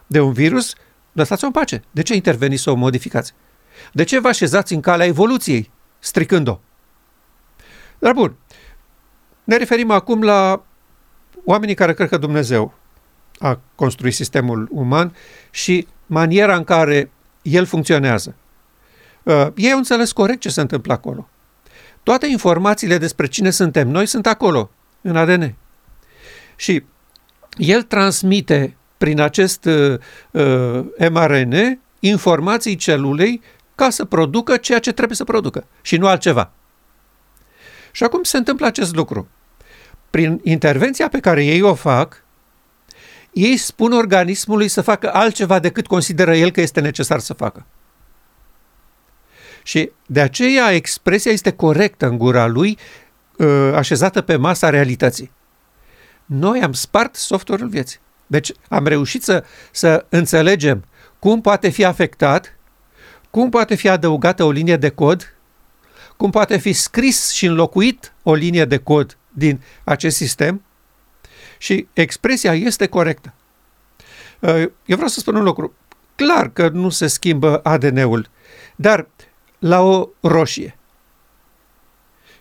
de 0.07 0.21
un 0.21 0.33
virus, 0.33 0.75
lăsați-o 1.13 1.47
în 1.47 1.53
pace. 1.53 1.83
De 1.91 2.03
ce 2.03 2.15
interveniți 2.15 2.63
să 2.63 2.71
o 2.71 2.75
modificați? 2.75 3.35
De 3.93 4.05
ce 4.05 4.19
vă 4.19 4.29
așezați 4.29 4.73
în 4.73 4.81
calea 4.81 5.07
evoluției, 5.07 5.71
stricând-o? 5.99 6.59
Dar 7.99 8.13
bun, 8.13 8.35
ne 9.45 9.57
referim 9.57 9.91
acum 9.91 10.23
la 10.23 10.63
oamenii 11.45 11.75
care 11.75 11.95
cred 11.95 12.09
că 12.09 12.17
Dumnezeu 12.17 12.75
a 13.39 13.59
construit 13.75 14.15
sistemul 14.15 14.69
uman 14.71 15.15
și 15.51 15.87
maniera 16.07 16.57
în 16.57 16.65
care 16.65 17.11
el 17.43 17.65
funcționează. 17.65 18.35
Uh, 19.23 19.47
ei 19.55 19.73
au 19.73 19.79
înțeles 19.79 20.13
corect 20.13 20.41
ce 20.41 20.49
se 20.49 20.61
întâmplă 20.61 20.93
acolo. 20.93 21.29
Toate 22.09 22.27
informațiile 22.27 22.99
despre 22.99 23.27
cine 23.27 23.51
suntem 23.51 23.89
noi 23.89 24.07
sunt 24.07 24.27
acolo, 24.27 24.71
în 25.01 25.17
ADN. 25.17 25.55
Și 26.57 26.83
el 27.57 27.83
transmite 27.83 28.77
prin 28.99 29.21
acest 29.21 29.65
uh, 29.65 29.99
uh 30.31 30.85
mRNA 31.11 31.79
informații 31.99 32.77
celulei 32.77 33.43
ca 33.75 33.91
să 33.91 34.05
producă 34.05 34.57
ceea 34.57 34.79
ce 34.79 34.93
trebuie 34.93 35.17
să 35.17 35.25
producă 35.25 35.67
și 35.83 35.97
nu 35.97 36.07
altceva. 36.07 36.51
Și 37.93 38.05
acum 38.05 38.23
se 38.23 38.37
întâmplă 38.37 38.67
acest 38.67 38.95
lucru. 38.95 39.29
Prin 40.11 40.41
intervenția 40.45 41.09
pe 41.09 41.21
care 41.21 41.45
ei 41.45 41.63
o 41.63 41.75
fac, 41.75 42.25
ei 43.33 43.57
spun 43.57 43.93
organismului 43.93 44.69
să 44.69 44.81
facă 44.81 45.15
altceva 45.15 45.59
decât 45.59 45.87
consideră 45.87 46.37
el 46.37 46.51
că 46.51 46.61
este 46.61 46.81
necesar 46.81 47.19
să 47.19 47.33
facă. 47.33 47.67
Și 49.69 49.91
de 50.07 50.21
aceea 50.21 50.73
expresia 50.73 51.33
este 51.33 51.53
corectă 51.53 52.07
în 52.07 52.19
gura 52.19 52.47
lui, 52.47 52.79
ă, 53.39 53.75
așezată 53.77 54.21
pe 54.21 54.37
masa 54.37 54.71
realității. 54.71 55.31
Noi 56.25 56.61
am 56.61 56.73
spart 56.73 57.15
software-ul 57.15 57.69
vieții. 57.69 57.99
Deci 58.27 58.53
am 58.69 58.87
reușit 58.87 59.23
să, 59.23 59.45
să 59.71 60.05
înțelegem 60.09 60.85
cum 61.19 61.41
poate 61.41 61.69
fi 61.69 61.85
afectat, 61.85 62.57
cum 63.31 63.51
poate 63.51 63.75
fi 63.75 63.89
adăugată 63.89 64.45
o 64.45 64.51
linie 64.51 64.77
de 64.77 64.89
cod, 64.89 65.35
cum 66.17 66.31
poate 66.31 66.57
fi 66.57 66.73
scris 66.73 67.31
și 67.31 67.47
înlocuit 67.47 68.13
o 68.23 68.35
linie 68.35 68.65
de 68.65 68.79
cod 68.79 69.17
din 69.29 69.61
acest 69.85 70.17
sistem 70.17 70.63
și 71.59 71.87
expresia 71.93 72.55
este 72.55 72.87
corectă. 72.87 73.33
Ă, 74.43 74.59
eu 74.59 74.97
vreau 74.97 75.09
să 75.09 75.21
spun 75.21 75.35
un 75.35 75.45
lucru. 75.45 75.75
Clar 76.15 76.49
că 76.49 76.69
nu 76.69 76.89
se 76.89 77.07
schimbă 77.07 77.61
ADN-ul, 77.63 78.29
dar 78.77 79.07
la 79.59 79.81
o 79.81 80.09
roșie. 80.21 80.79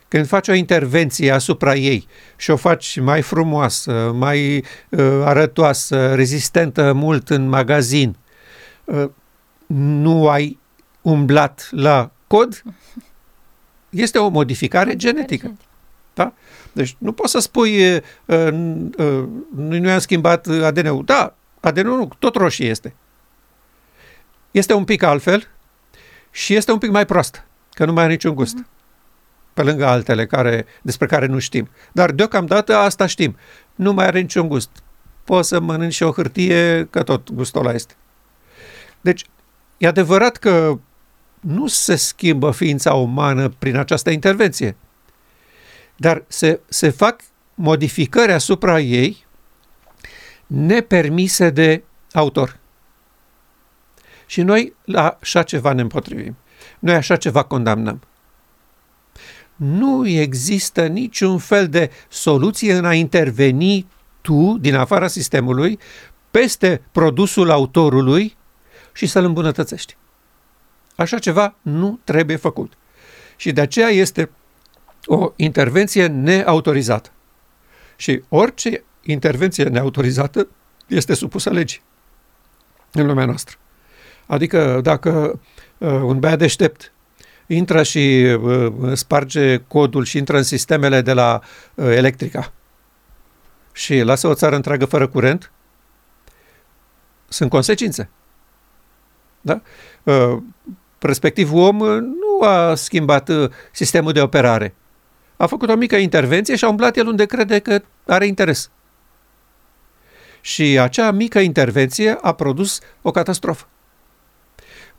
Când 0.08 0.26
faci 0.26 0.48
o 0.48 0.52
intervenție 0.52 1.30
asupra 1.30 1.74
ei 1.74 2.08
și 2.36 2.50
o 2.50 2.56
faci 2.56 3.00
mai 3.00 3.22
frumoasă, 3.22 4.12
mai 4.14 4.56
uh, 4.88 5.22
arătoasă, 5.24 6.14
rezistentă 6.14 6.92
mult 6.92 7.30
în 7.30 7.48
magazin, 7.48 8.16
uh, 8.84 9.08
nu 9.66 10.28
ai 10.28 10.58
umblat 11.02 11.68
la 11.70 12.10
cod, 12.26 12.62
este 13.90 14.18
o 14.18 14.28
modificare 14.28 14.96
genetică. 14.96 15.56
Da? 16.14 16.32
Deci 16.72 16.96
nu 16.98 17.12
poți 17.12 17.30
să 17.30 17.38
spui 17.38 17.94
uh, 17.94 18.00
uh, 18.24 19.24
nu 19.56 19.88
i-am 19.88 19.98
schimbat 19.98 20.46
ADN-ul. 20.46 21.04
Da, 21.04 21.34
ADN-ul 21.60 21.96
nu, 21.96 22.10
tot 22.18 22.34
roșie 22.34 22.68
este. 22.68 22.94
Este 24.50 24.72
un 24.72 24.84
pic 24.84 25.02
altfel, 25.02 25.48
și 26.30 26.54
este 26.54 26.72
un 26.72 26.78
pic 26.78 26.90
mai 26.90 27.04
proastă, 27.04 27.44
că 27.72 27.84
nu 27.84 27.92
mai 27.92 28.02
are 28.02 28.12
niciun 28.12 28.34
gust. 28.34 28.56
Pe 29.54 29.62
lângă 29.62 29.86
altele 29.86 30.26
care, 30.26 30.66
despre 30.82 31.06
care 31.06 31.26
nu 31.26 31.38
știm. 31.38 31.68
Dar 31.92 32.10
deocamdată 32.10 32.76
asta 32.76 33.06
știm. 33.06 33.36
Nu 33.74 33.92
mai 33.92 34.06
are 34.06 34.20
niciun 34.20 34.48
gust. 34.48 34.70
Poți 35.24 35.48
să 35.48 35.60
mănânci 35.60 35.94
și 35.94 36.02
o 36.02 36.12
hârtie, 36.12 36.86
că 36.90 37.02
tot 37.02 37.30
gustul 37.32 37.60
ăla 37.60 37.74
este. 37.74 37.94
Deci, 39.00 39.24
e 39.76 39.86
adevărat 39.86 40.36
că 40.36 40.78
nu 41.40 41.66
se 41.66 41.96
schimbă 41.96 42.50
ființa 42.50 42.94
umană 42.94 43.48
prin 43.48 43.76
această 43.76 44.10
intervenție, 44.10 44.76
dar 45.96 46.24
se, 46.28 46.60
se 46.68 46.90
fac 46.90 47.20
modificări 47.54 48.32
asupra 48.32 48.80
ei 48.80 49.26
nepermise 50.46 51.50
de 51.50 51.82
autor. 52.12 52.57
Și 54.28 54.42
noi 54.42 54.72
la 54.84 55.18
așa 55.20 55.42
ceva 55.42 55.72
ne 55.72 55.80
împotrivim. 55.80 56.36
Noi 56.78 56.94
așa 56.94 57.16
ceva 57.16 57.42
condamnăm. 57.42 58.00
Nu 59.56 60.08
există 60.08 60.86
niciun 60.86 61.38
fel 61.38 61.68
de 61.68 61.90
soluție 62.08 62.74
în 62.74 62.84
a 62.84 62.94
interveni 62.94 63.86
tu, 64.20 64.56
din 64.60 64.74
afara 64.74 65.06
sistemului, 65.06 65.78
peste 66.30 66.82
produsul 66.92 67.50
autorului 67.50 68.36
și 68.92 69.06
să-l 69.06 69.24
îmbunătățești. 69.24 69.96
Așa 70.96 71.18
ceva 71.18 71.54
nu 71.62 71.98
trebuie 72.04 72.36
făcut. 72.36 72.72
Și 73.36 73.52
de 73.52 73.60
aceea 73.60 73.88
este 73.88 74.30
o 75.04 75.32
intervenție 75.36 76.06
neautorizată. 76.06 77.10
Și 77.96 78.22
orice 78.28 78.84
intervenție 79.02 79.64
neautorizată 79.64 80.48
este 80.86 81.14
supusă 81.14 81.50
legii 81.50 81.82
în 82.92 83.06
lumea 83.06 83.24
noastră. 83.24 83.56
Adică 84.28 84.80
dacă 84.82 85.40
uh, 85.78 85.90
un 85.90 86.18
băiat 86.18 86.38
deștept 86.38 86.92
intră 87.46 87.82
și 87.82 88.36
uh, 88.40 88.72
sparge 88.94 89.56
codul 89.56 90.04
și 90.04 90.16
intră 90.16 90.36
în 90.36 90.42
sistemele 90.42 91.00
de 91.00 91.12
la 91.12 91.40
uh, 91.74 91.86
electrica 91.86 92.52
și 93.78 94.00
lasă 94.00 94.26
o 94.26 94.34
țară 94.34 94.56
întreagă 94.56 94.84
fără 94.84 95.06
curent, 95.06 95.50
sunt 97.28 97.50
consecințe. 97.50 98.08
Da? 99.40 99.60
Uh, 100.02 100.38
respectiv 100.98 101.52
om 101.52 101.76
nu 101.98 102.40
a 102.42 102.74
schimbat 102.74 103.28
uh, 103.28 103.50
sistemul 103.72 104.12
de 104.12 104.20
operare. 104.20 104.74
A 105.36 105.46
făcut 105.46 105.68
o 105.68 105.74
mică 105.74 105.96
intervenție 105.96 106.56
și 106.56 106.64
a 106.64 106.68
umblat 106.68 106.96
el 106.96 107.06
unde 107.06 107.26
crede 107.26 107.58
că 107.58 107.82
are 108.06 108.26
interes. 108.26 108.70
Și 110.40 110.62
acea 110.62 111.10
mică 111.10 111.38
intervenție 111.38 112.18
a 112.20 112.32
produs 112.32 112.80
o 113.02 113.10
catastrofă. 113.10 113.66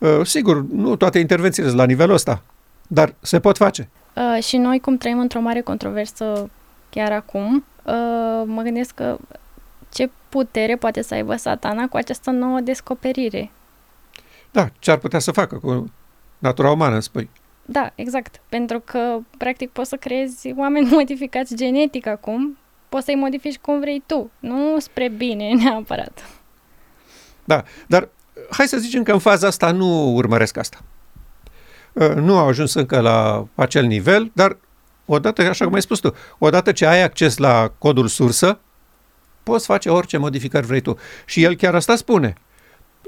Uh, 0.00 0.26
sigur, 0.26 0.64
nu 0.72 0.96
toate 0.96 1.18
intervențiile 1.18 1.68
sunt 1.68 1.80
la 1.80 1.86
nivelul 1.86 2.14
ăsta, 2.14 2.42
dar 2.86 3.14
se 3.20 3.40
pot 3.40 3.56
face. 3.56 3.88
Uh, 4.14 4.42
și 4.42 4.56
noi, 4.56 4.80
cum 4.80 4.96
trăim 4.96 5.18
într-o 5.18 5.40
mare 5.40 5.60
controversă 5.60 6.50
chiar 6.90 7.12
acum, 7.12 7.64
uh, 7.82 8.42
mă 8.44 8.62
gândesc 8.62 8.94
că 8.94 9.18
ce 9.92 10.10
putere 10.28 10.76
poate 10.76 11.02
să 11.02 11.14
aibă 11.14 11.36
satana 11.36 11.88
cu 11.88 11.96
această 11.96 12.30
nouă 12.30 12.60
descoperire. 12.60 13.50
Da, 14.50 14.68
ce 14.78 14.90
ar 14.90 14.98
putea 14.98 15.18
să 15.18 15.32
facă 15.32 15.56
cu 15.56 15.90
natura 16.38 16.70
umană, 16.70 17.00
spui. 17.00 17.30
Da, 17.64 17.92
exact. 17.94 18.40
Pentru 18.48 18.80
că, 18.84 19.18
practic, 19.38 19.70
poți 19.70 19.88
să 19.88 19.96
creezi 19.96 20.52
oameni 20.56 20.90
modificați 20.96 21.54
genetic 21.54 22.06
acum, 22.06 22.58
poți 22.88 23.04
să-i 23.04 23.14
modifici 23.14 23.58
cum 23.58 23.80
vrei 23.80 24.02
tu, 24.06 24.30
nu 24.38 24.78
spre 24.78 25.08
bine 25.08 25.52
neapărat. 25.62 26.24
Da, 27.44 27.64
dar 27.86 28.08
hai 28.50 28.68
să 28.68 28.76
zicem 28.76 29.02
că 29.02 29.12
în 29.12 29.18
faza 29.18 29.46
asta 29.46 29.70
nu 29.70 30.14
urmăresc 30.14 30.56
asta. 30.56 30.78
Uh, 31.92 32.14
nu 32.14 32.38
au 32.38 32.46
ajuns 32.46 32.74
încă 32.74 33.00
la 33.00 33.46
acel 33.54 33.84
nivel, 33.84 34.30
dar 34.32 34.56
odată, 35.04 35.42
așa 35.42 35.64
cum 35.64 35.74
ai 35.74 35.82
spus 35.82 35.98
tu, 35.98 36.14
odată 36.38 36.72
ce 36.72 36.86
ai 36.86 37.02
acces 37.02 37.36
la 37.36 37.72
codul 37.78 38.08
sursă, 38.08 38.58
poți 39.42 39.66
face 39.66 39.88
orice 39.88 40.16
modificări 40.16 40.66
vrei 40.66 40.80
tu. 40.80 40.98
Și 41.24 41.42
el 41.42 41.54
chiar 41.54 41.74
asta 41.74 41.96
spune. 41.96 42.34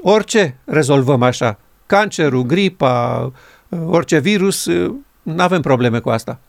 Orice 0.01 0.55
rezolvăm 0.65 1.21
așa. 1.21 1.59
Cancerul, 1.85 2.43
gripa, 2.43 3.31
uh, 3.69 3.79
orice 3.85 4.19
virus, 4.19 4.65
uh, 4.65 4.93
nu 5.23 5.41
avem 5.43 5.61
probleme 5.61 5.99
cu 5.99 6.09
asta. 6.09 6.39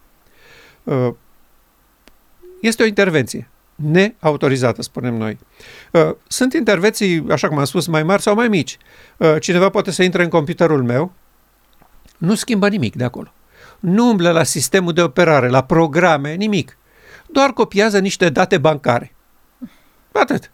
Este 2.61 2.83
o 2.83 2.87
intervenție 2.87 3.49
neautorizată, 3.75 4.83
spunem 4.83 5.15
noi. 5.15 5.39
Sunt 6.27 6.53
intervenții, 6.53 7.25
așa 7.31 7.49
cum 7.49 7.59
am 7.59 7.65
spus, 7.65 7.87
mai 7.87 8.03
mari 8.03 8.23
sau 8.23 8.35
mai 8.35 8.49
mici. 8.49 8.79
Cineva 9.41 9.69
poate 9.69 9.91
să 9.91 10.03
intre 10.03 10.23
în 10.23 10.29
computerul 10.29 10.83
meu, 10.83 11.13
nu 12.19 12.35
schimbă 12.35 12.69
nimic 12.69 12.95
de 12.95 13.05
acolo. 13.05 13.33
Nu 13.81 14.09
umblă 14.09 14.31
la 14.31 14.43
sistemul 14.43 14.93
de 14.93 15.03
operare, 15.03 15.49
la 15.49 15.65
programe, 15.65 16.35
nimic. 16.35 16.77
Doar 17.27 17.51
copiază 17.51 17.99
niște 17.99 18.29
date 18.29 18.59
bancare. 18.59 19.15
Atât. 20.13 20.51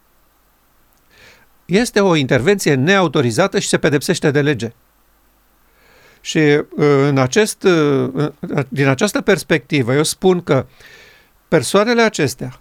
Este 1.65 1.99
o 1.99 2.15
intervenție 2.15 2.73
neautorizată 2.73 3.59
și 3.59 3.67
se 3.67 3.77
pedepsește 3.77 4.31
de 4.31 4.41
lege. 4.41 4.73
Și 6.21 6.37
uh, 6.37 6.63
în 7.07 7.17
acest, 7.17 7.63
uh, 7.63 8.31
din 8.67 8.87
această 8.87 9.21
perspectivă, 9.21 9.93
eu 9.93 10.03
spun 10.03 10.43
că 10.43 10.65
persoanele 11.47 12.01
acestea 12.01 12.59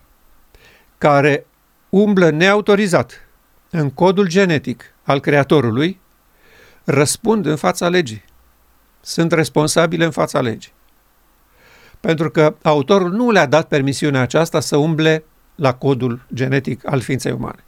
care 1.00 1.46
umblă 1.88 2.30
neautorizat 2.30 3.26
în 3.70 3.90
codul 3.90 4.28
genetic 4.28 4.92
al 5.02 5.20
Creatorului 5.20 6.00
răspund 6.84 7.46
în 7.46 7.56
fața 7.56 7.88
legii 7.88 8.24
sunt 9.00 9.32
responsabile 9.32 10.04
în 10.04 10.10
fața 10.10 10.40
legii. 10.40 10.72
Pentru 12.00 12.30
că 12.30 12.54
autorul 12.62 13.10
nu 13.10 13.30
le-a 13.30 13.46
dat 13.46 13.68
permisiunea 13.68 14.20
aceasta 14.20 14.60
să 14.60 14.76
umble 14.76 15.24
la 15.54 15.74
codul 15.74 16.20
genetic 16.34 16.90
al 16.90 17.00
ființei 17.00 17.32
umane. 17.32 17.64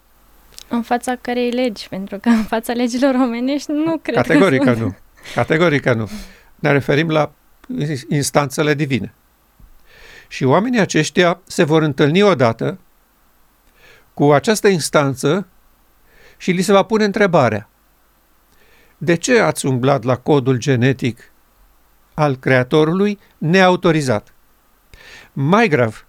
În 0.67 0.81
fața 0.81 1.15
cărei 1.21 1.51
legi? 1.51 1.87
Pentru 1.89 2.17
că 2.17 2.29
în 2.29 2.43
fața 2.43 2.73
legilor 2.73 3.13
omenești 3.13 3.71
nu 3.71 3.97
cred 4.01 4.15
Categoric 4.15 4.63
că 4.63 4.73
nu. 4.73 4.95
Categoric 5.33 5.85
nu. 5.85 6.09
Ne 6.55 6.71
referim 6.71 7.09
la 7.09 7.31
instanțele 8.09 8.73
divine. 8.73 9.13
Și 10.27 10.43
oamenii 10.43 10.79
aceștia 10.79 11.39
se 11.47 11.63
vor 11.63 11.81
întâlni 11.81 12.21
odată 12.21 12.77
cu 14.13 14.31
această 14.31 14.67
instanță 14.67 15.47
și 16.37 16.51
li 16.51 16.61
se 16.61 16.71
va 16.71 16.83
pune 16.83 17.03
întrebarea 17.03 17.67
de 19.03 19.15
ce 19.15 19.39
ați 19.39 19.65
umblat 19.65 20.03
la 20.03 20.15
codul 20.15 20.57
genetic 20.57 21.31
al 22.13 22.35
creatorului 22.35 23.19
neautorizat? 23.37 24.33
Mai 25.33 25.67
grav, 25.67 26.05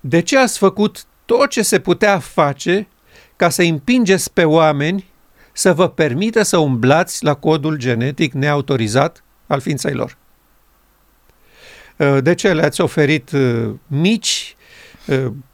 de 0.00 0.20
ce 0.20 0.38
ați 0.38 0.58
făcut 0.58 1.04
tot 1.24 1.50
ce 1.50 1.62
se 1.62 1.80
putea 1.80 2.18
face 2.18 2.88
ca 3.36 3.48
să 3.48 3.62
împingeți 3.62 4.32
pe 4.32 4.44
oameni 4.44 5.06
să 5.52 5.72
vă 5.72 5.88
permită 5.88 6.42
să 6.42 6.58
umblați 6.58 7.24
la 7.24 7.34
codul 7.34 7.76
genetic 7.76 8.32
neautorizat 8.32 9.22
al 9.46 9.60
ființei 9.60 9.94
lor? 9.94 10.16
De 12.20 12.34
ce 12.34 12.52
le-ați 12.52 12.80
oferit 12.80 13.30
uh, 13.30 13.70
mici, 13.86 14.56
uh, 14.56 14.57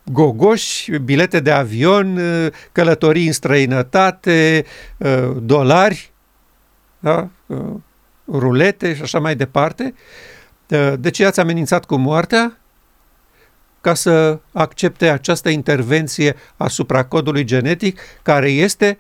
gogoși, 0.05 0.97
bilete 0.97 1.41
de 1.41 1.51
avion, 1.51 2.17
uh, 2.17 2.53
călătorii 2.73 3.27
în 3.27 3.33
străinătate, 3.33 4.65
uh, 4.97 5.37
dolari, 5.41 6.13
da? 6.99 7.29
Uh, 7.47 7.59
rulete 8.29 8.95
și 8.95 9.03
așa 9.03 9.19
mai 9.19 9.37
departe. 9.37 9.95
De 10.99 11.11
ce 11.11 11.27
ați 11.27 11.41
amenințat 11.41 11.85
cu 11.85 11.97
moartea? 11.97 12.59
Ca 13.81 13.95
să 13.95 14.39
accepte 14.53 15.09
această 15.09 15.49
intervenție 15.49 16.37
asupra 16.57 17.05
codului 17.05 17.45
genetic 17.45 18.01
care 18.23 18.51
este 18.51 18.99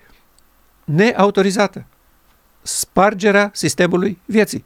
neautorizată. 0.84 1.84
Spargerea 2.62 3.50
sistemului 3.54 4.18
vieții. 4.24 4.64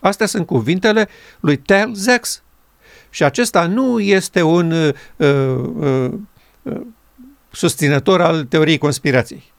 Astea 0.00 0.26
sunt 0.26 0.46
cuvintele 0.46 1.08
lui 1.40 1.56
Tel 1.56 1.94
Zex, 1.94 2.42
și 3.16 3.24
acesta 3.24 3.66
nu 3.66 4.00
este 4.00 4.42
un 4.42 4.70
uh, 4.70 4.94
uh, 5.16 6.12
uh, 6.62 6.80
susținător 7.52 8.20
al 8.20 8.44
teoriei 8.44 8.78
conspirației. 8.78 9.52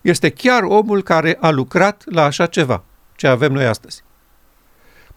Este 0.00 0.30
chiar 0.30 0.62
omul 0.62 1.02
care 1.02 1.36
a 1.40 1.50
lucrat 1.50 2.02
la 2.04 2.24
așa 2.24 2.46
ceva, 2.46 2.84
ce 3.16 3.26
avem 3.26 3.52
noi 3.52 3.66
astăzi. 3.66 4.02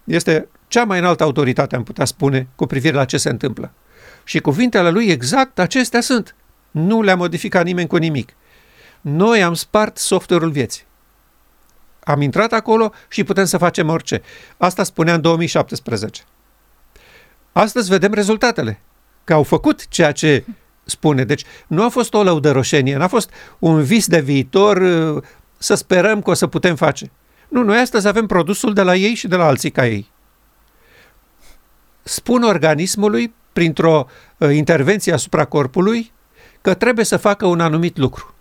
Este 0.04 0.48
cea 0.68 0.84
mai 0.84 0.98
înaltă 0.98 1.22
autoritate, 1.22 1.76
am 1.76 1.82
putea 1.82 2.04
spune, 2.04 2.48
cu 2.54 2.66
privire 2.66 2.94
la 2.94 3.04
ce 3.04 3.16
se 3.16 3.28
întâmplă. 3.28 3.70
Și 4.24 4.40
cuvintele 4.40 4.90
lui 4.90 5.06
exact 5.06 5.58
acestea 5.58 6.00
sunt. 6.00 6.34
Nu 6.70 7.02
le-a 7.02 7.16
modificat 7.16 7.64
nimeni 7.64 7.88
cu 7.88 7.96
nimic. 7.96 8.32
Noi 9.00 9.42
am 9.42 9.54
spart 9.54 9.96
software-ul 9.96 10.50
vieții. 10.50 10.84
Am 12.04 12.20
intrat 12.20 12.52
acolo 12.52 12.92
și 13.08 13.24
putem 13.24 13.44
să 13.44 13.58
facem 13.58 13.88
orice. 13.88 14.22
Asta 14.56 14.82
spunea 14.82 15.14
în 15.14 15.20
2017. 15.20 16.22
Astăzi 17.58 17.88
vedem 17.88 18.12
rezultatele, 18.12 18.80
că 19.24 19.32
au 19.32 19.42
făcut 19.42 19.88
ceea 19.88 20.12
ce 20.12 20.44
spune. 20.84 21.24
Deci 21.24 21.44
nu 21.66 21.84
a 21.84 21.88
fost 21.88 22.14
o 22.14 22.22
lăudăroșenie, 22.22 22.96
n-a 22.96 23.06
fost 23.06 23.30
un 23.58 23.82
vis 23.82 24.06
de 24.06 24.20
viitor 24.20 24.76
uh, 24.76 25.22
să 25.58 25.74
sperăm 25.74 26.22
că 26.22 26.30
o 26.30 26.34
să 26.34 26.46
putem 26.46 26.76
face. 26.76 27.10
Nu, 27.48 27.62
noi 27.62 27.78
astăzi 27.78 28.06
avem 28.06 28.26
produsul 28.26 28.74
de 28.74 28.82
la 28.82 28.94
ei 28.94 29.14
și 29.14 29.28
de 29.28 29.36
la 29.36 29.46
alții 29.46 29.70
ca 29.70 29.86
ei. 29.86 30.10
Spun 32.02 32.42
organismului, 32.42 33.34
printr-o 33.52 34.06
uh, 34.36 34.54
intervenție 34.54 35.12
asupra 35.12 35.44
corpului, 35.44 36.12
că 36.60 36.74
trebuie 36.74 37.04
să 37.04 37.16
facă 37.16 37.46
un 37.46 37.60
anumit 37.60 37.96
lucru. 37.96 38.34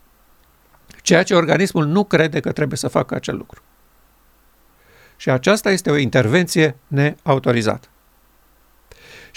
Ceea 1.01 1.23
ce 1.23 1.35
organismul 1.35 1.85
nu 1.85 2.03
crede 2.03 2.39
că 2.39 2.51
trebuie 2.51 2.77
să 2.77 2.87
facă 2.87 3.15
acel 3.15 3.35
lucru. 3.35 3.61
Și 5.15 5.29
aceasta 5.29 5.71
este 5.71 5.89
o 5.89 5.97
intervenție 5.97 6.75
neautorizată. 6.87 7.87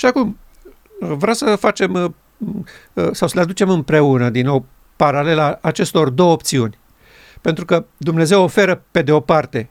Și 0.00 0.06
acum, 0.06 0.38
vreau 0.98 1.34
să 1.34 1.56
facem 1.56 1.92
uh, 1.94 2.10
uh, 2.92 3.08
sau 3.12 3.28
să 3.28 3.32
le 3.34 3.40
aducem 3.40 3.70
împreună, 3.70 4.30
din 4.30 4.46
nou, 4.46 4.64
paralela 4.96 5.58
acestor 5.60 6.10
două 6.10 6.32
opțiuni. 6.32 6.78
Pentru 7.40 7.64
că 7.64 7.84
Dumnezeu 7.96 8.42
oferă, 8.42 8.82
pe 8.90 9.02
de 9.02 9.12
o 9.12 9.20
parte, 9.20 9.68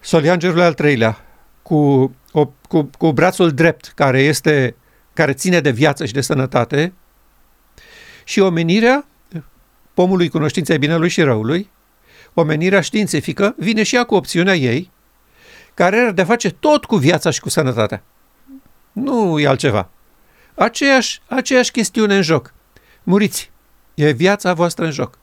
soliangerul 0.00 0.60
al 0.60 0.74
treilea, 0.74 1.24
cu, 1.62 1.76
o, 2.32 2.50
cu, 2.68 2.90
cu 2.98 3.12
brațul 3.12 3.52
drept, 3.52 3.92
care, 3.94 4.22
este, 4.22 4.74
care 5.12 5.32
ține 5.32 5.60
de 5.60 5.70
viață 5.70 6.04
și 6.04 6.12
de 6.12 6.20
sănătate, 6.20 6.92
și 8.24 8.40
omenirea 8.40 9.06
pomului 9.94 10.28
cunoștinței 10.28 10.78
binelui 10.78 11.08
și 11.08 11.22
răului, 11.22 11.70
omenirea 12.34 12.80
științifică, 12.80 13.54
vine 13.58 13.82
și 13.82 13.94
ea 13.94 14.04
cu 14.04 14.14
opțiunea 14.14 14.54
ei, 14.54 14.90
care 15.74 15.96
are 15.96 16.10
de 16.10 16.22
face 16.22 16.50
tot 16.50 16.84
cu 16.84 16.96
viața 16.96 17.30
și 17.30 17.40
cu 17.40 17.48
sănătatea. 17.48 18.02
Nu 19.02 19.40
e 19.40 19.46
altceva. 19.46 19.88
Aceeași, 20.54 21.20
aceeași 21.26 21.70
chestiune 21.70 22.16
în 22.16 22.22
joc. 22.22 22.52
Muriți. 23.02 23.50
E 23.94 24.10
viața 24.10 24.54
voastră 24.54 24.84
în 24.84 24.90
joc. 24.90 25.18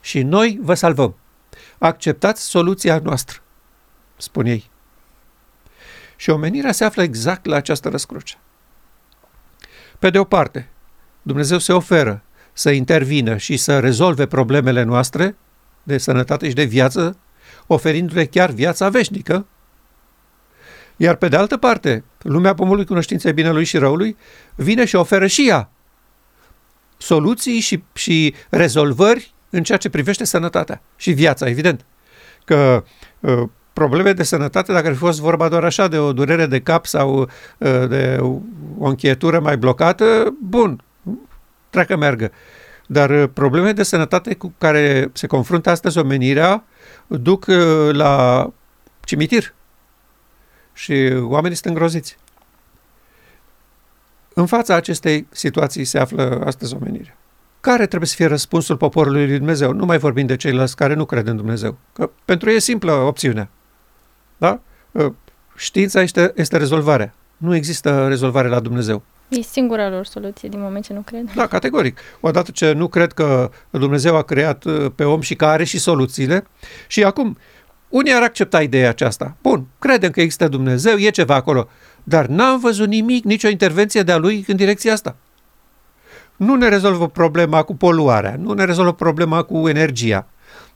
Și 0.00 0.22
noi 0.22 0.58
vă 0.62 0.74
salvăm. 0.74 1.16
Acceptați 1.78 2.42
soluția 2.42 2.98
noastră, 2.98 3.40
spun 4.16 4.46
ei. 4.46 4.70
Și 6.16 6.30
omenirea 6.30 6.72
se 6.72 6.84
află 6.84 7.02
exact 7.02 7.44
la 7.44 7.56
această 7.56 7.88
răscruce. 7.88 8.38
Pe 9.98 10.10
de 10.10 10.18
o 10.18 10.24
parte, 10.24 10.68
Dumnezeu 11.22 11.58
se 11.58 11.72
oferă 11.72 12.22
să 12.52 12.70
intervină 12.70 13.36
și 13.36 13.56
să 13.56 13.80
rezolve 13.80 14.26
problemele 14.26 14.82
noastre 14.82 15.36
de 15.82 15.98
sănătate 15.98 16.48
și 16.48 16.54
de 16.54 16.64
viață, 16.64 17.16
oferindu-le 17.66 18.26
chiar 18.26 18.50
viața 18.50 18.88
veșnică. 18.88 19.46
Iar 20.96 21.14
pe 21.14 21.28
de 21.28 21.36
altă 21.36 21.56
parte, 21.56 22.04
lumea 22.22 22.54
pomului 22.54 22.84
cunoștinței 22.84 23.32
binelui 23.32 23.64
și 23.64 23.78
răului 23.78 24.16
vine 24.54 24.84
și 24.84 24.96
oferă 24.96 25.26
și 25.26 25.48
ea 25.48 25.70
soluții 26.96 27.60
și, 27.60 27.82
și 27.92 28.34
rezolvări 28.48 29.32
în 29.50 29.62
ceea 29.62 29.78
ce 29.78 29.88
privește 29.88 30.24
sănătatea 30.24 30.80
și 30.96 31.10
viața, 31.10 31.48
evident. 31.48 31.84
Că 32.44 32.84
uh, 33.20 33.42
probleme 33.72 34.12
de 34.12 34.22
sănătate, 34.22 34.72
dacă 34.72 34.86
ar 34.86 34.92
fi 34.92 34.98
fost 34.98 35.20
vorba 35.20 35.48
doar 35.48 35.64
așa 35.64 35.88
de 35.88 35.98
o 35.98 36.12
durere 36.12 36.46
de 36.46 36.60
cap 36.60 36.86
sau 36.86 37.20
uh, 37.20 37.88
de 37.88 38.18
o 38.78 38.86
încheietură 38.86 39.40
mai 39.40 39.56
blocată, 39.56 40.34
bun, 40.40 40.82
treacă 41.70 41.96
meargă. 41.96 42.30
Dar 42.86 43.10
uh, 43.10 43.28
probleme 43.32 43.72
de 43.72 43.82
sănătate 43.82 44.34
cu 44.34 44.52
care 44.58 45.10
se 45.12 45.26
confruntă 45.26 45.70
astăzi 45.70 45.98
omenirea 45.98 46.64
duc 47.06 47.46
uh, 47.48 47.56
la 47.92 48.46
cimitir 49.04 49.54
și 50.76 51.12
oamenii 51.22 51.56
sunt 51.56 51.72
îngroziți. 51.72 52.16
În 54.34 54.46
fața 54.46 54.74
acestei 54.74 55.26
situații 55.30 55.84
se 55.84 55.98
află 55.98 56.42
astăzi 56.44 56.74
omenirea. 56.74 57.16
Care 57.60 57.86
trebuie 57.86 58.08
să 58.08 58.14
fie 58.14 58.26
răspunsul 58.26 58.76
poporului 58.76 59.26
lui 59.26 59.36
Dumnezeu? 59.36 59.72
Nu 59.72 59.84
mai 59.84 59.98
vorbim 59.98 60.26
de 60.26 60.36
ceilalți 60.36 60.76
care 60.76 60.94
nu 60.94 61.04
cred 61.04 61.26
în 61.26 61.36
Dumnezeu. 61.36 61.76
Că 61.92 62.10
pentru 62.24 62.50
ei 62.50 62.56
e 62.56 62.58
simplă 62.58 62.92
opțiunea. 62.92 63.48
Da? 64.36 64.60
Uh, 64.92 65.12
știința 65.56 66.02
este, 66.02 66.32
este 66.34 66.56
rezolvarea. 66.56 67.14
Nu 67.36 67.54
există 67.54 68.08
rezolvare 68.08 68.48
la 68.48 68.60
Dumnezeu. 68.60 69.02
E 69.28 69.40
singura 69.40 69.88
lor 69.88 70.06
soluție 70.06 70.48
din 70.48 70.60
moment 70.60 70.84
ce 70.84 70.92
nu 70.92 71.00
cred. 71.00 71.30
Da, 71.34 71.46
categoric. 71.46 71.98
Odată 72.20 72.50
ce 72.50 72.72
nu 72.72 72.88
cred 72.88 73.12
că 73.12 73.50
Dumnezeu 73.70 74.16
a 74.16 74.22
creat 74.22 74.64
uh, 74.64 74.86
pe 74.94 75.04
om 75.04 75.20
și 75.20 75.34
că 75.34 75.46
are 75.46 75.64
și 75.64 75.78
soluțiile 75.78 76.46
și 76.86 77.04
acum 77.04 77.38
unii 77.96 78.12
ar 78.12 78.22
accepta 78.22 78.62
ideea 78.62 78.88
aceasta. 78.88 79.36
Bun, 79.42 79.66
credem 79.78 80.10
că 80.10 80.20
există 80.20 80.48
Dumnezeu, 80.48 80.96
e 80.96 81.10
ceva 81.10 81.34
acolo, 81.34 81.68
dar 82.02 82.26
n-am 82.26 82.60
văzut 82.60 82.88
nimic, 82.88 83.24
nicio 83.24 83.48
intervenție 83.48 84.02
de-a 84.02 84.16
lui 84.16 84.44
în 84.48 84.56
direcția 84.56 84.92
asta. 84.92 85.16
Nu 86.36 86.54
ne 86.54 86.68
rezolvă 86.68 87.08
problema 87.08 87.62
cu 87.62 87.76
poluarea, 87.76 88.36
nu 88.38 88.52
ne 88.52 88.64
rezolvă 88.64 88.92
problema 88.92 89.42
cu 89.42 89.68
energia, 89.68 90.26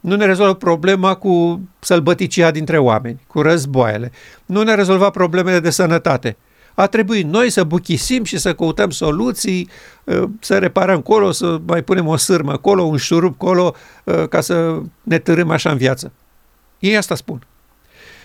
nu 0.00 0.16
ne 0.16 0.24
rezolvă 0.24 0.54
problema 0.54 1.14
cu 1.14 1.60
sălbăticia 1.78 2.50
dintre 2.50 2.78
oameni, 2.78 3.20
cu 3.26 3.42
războaiele, 3.42 4.12
nu 4.46 4.62
ne 4.62 4.74
rezolvă 4.74 5.10
problemele 5.10 5.60
de 5.60 5.70
sănătate– 5.70 6.36
a 6.74 6.86
trebuit 6.86 7.26
noi 7.26 7.50
să 7.50 7.64
buchisim 7.64 8.24
și 8.24 8.38
să 8.38 8.54
căutăm 8.54 8.90
soluții, 8.90 9.68
ă, 10.08 10.30
să 10.40 10.58
reparăm 10.58 11.00
colo, 11.00 11.30
să 11.30 11.60
mai 11.66 11.82
punem 11.82 12.06
o 12.06 12.16
sârmă 12.16 12.52
acolo, 12.52 12.82
un 12.82 12.96
șurub 12.96 13.36
colo, 13.36 13.74
ă, 14.06 14.26
ca 14.26 14.40
să 14.40 14.80
ne 15.02 15.18
târâm 15.18 15.50
așa 15.50 15.70
în 15.70 15.76
viață. 15.76 16.12
Ei 16.80 16.96
asta 16.96 17.14
spun. 17.14 17.46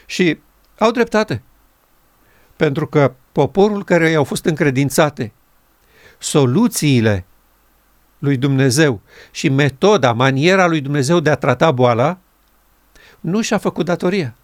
Și 0.05 0.37
au 0.77 0.91
dreptate. 0.91 1.41
Pentru 2.55 2.87
că 2.87 3.13
poporul 3.31 3.83
care 3.83 4.09
i-au 4.09 4.23
fost 4.23 4.45
încredințate 4.45 5.31
soluțiile 6.17 7.25
lui 8.19 8.37
Dumnezeu 8.37 9.01
și 9.31 9.49
metoda, 9.49 10.13
maniera 10.13 10.67
lui 10.67 10.81
Dumnezeu 10.81 11.19
de 11.19 11.29
a 11.29 11.35
trata 11.35 11.71
boala, 11.71 12.17
nu 13.19 13.41
și-a 13.41 13.57
făcut 13.57 13.85
datoria. 13.85 14.35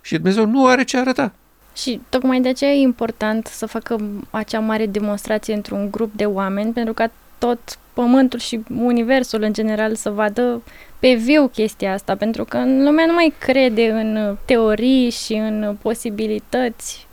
Și 0.00 0.14
Dumnezeu 0.14 0.46
nu 0.46 0.66
are 0.66 0.84
ce 0.84 0.98
arăta. 0.98 1.32
Și 1.76 2.00
tocmai 2.08 2.40
de 2.40 2.48
aceea 2.48 2.70
e 2.70 2.80
important 2.80 3.46
să 3.46 3.66
facă 3.66 4.00
acea 4.30 4.60
mare 4.60 4.86
demonstrație 4.86 5.54
într-un 5.54 5.90
grup 5.90 6.12
de 6.14 6.24
oameni, 6.24 6.72
pentru 6.72 6.92
ca 6.92 7.10
tot 7.38 7.78
pământul 7.92 8.38
și 8.38 8.60
universul 8.76 9.42
în 9.42 9.52
general 9.52 9.94
să 9.94 10.10
vadă 10.10 10.62
pe 10.98 11.14
viu 11.14 11.48
chestia 11.48 11.92
asta, 11.92 12.16
pentru 12.16 12.44
că 12.44 12.58
lumea 12.58 13.06
nu 13.06 13.12
mai 13.12 13.34
crede 13.38 13.90
în 13.90 14.36
teorii 14.44 15.10
și 15.10 15.32
în 15.32 15.76
posibilități. 15.82 17.06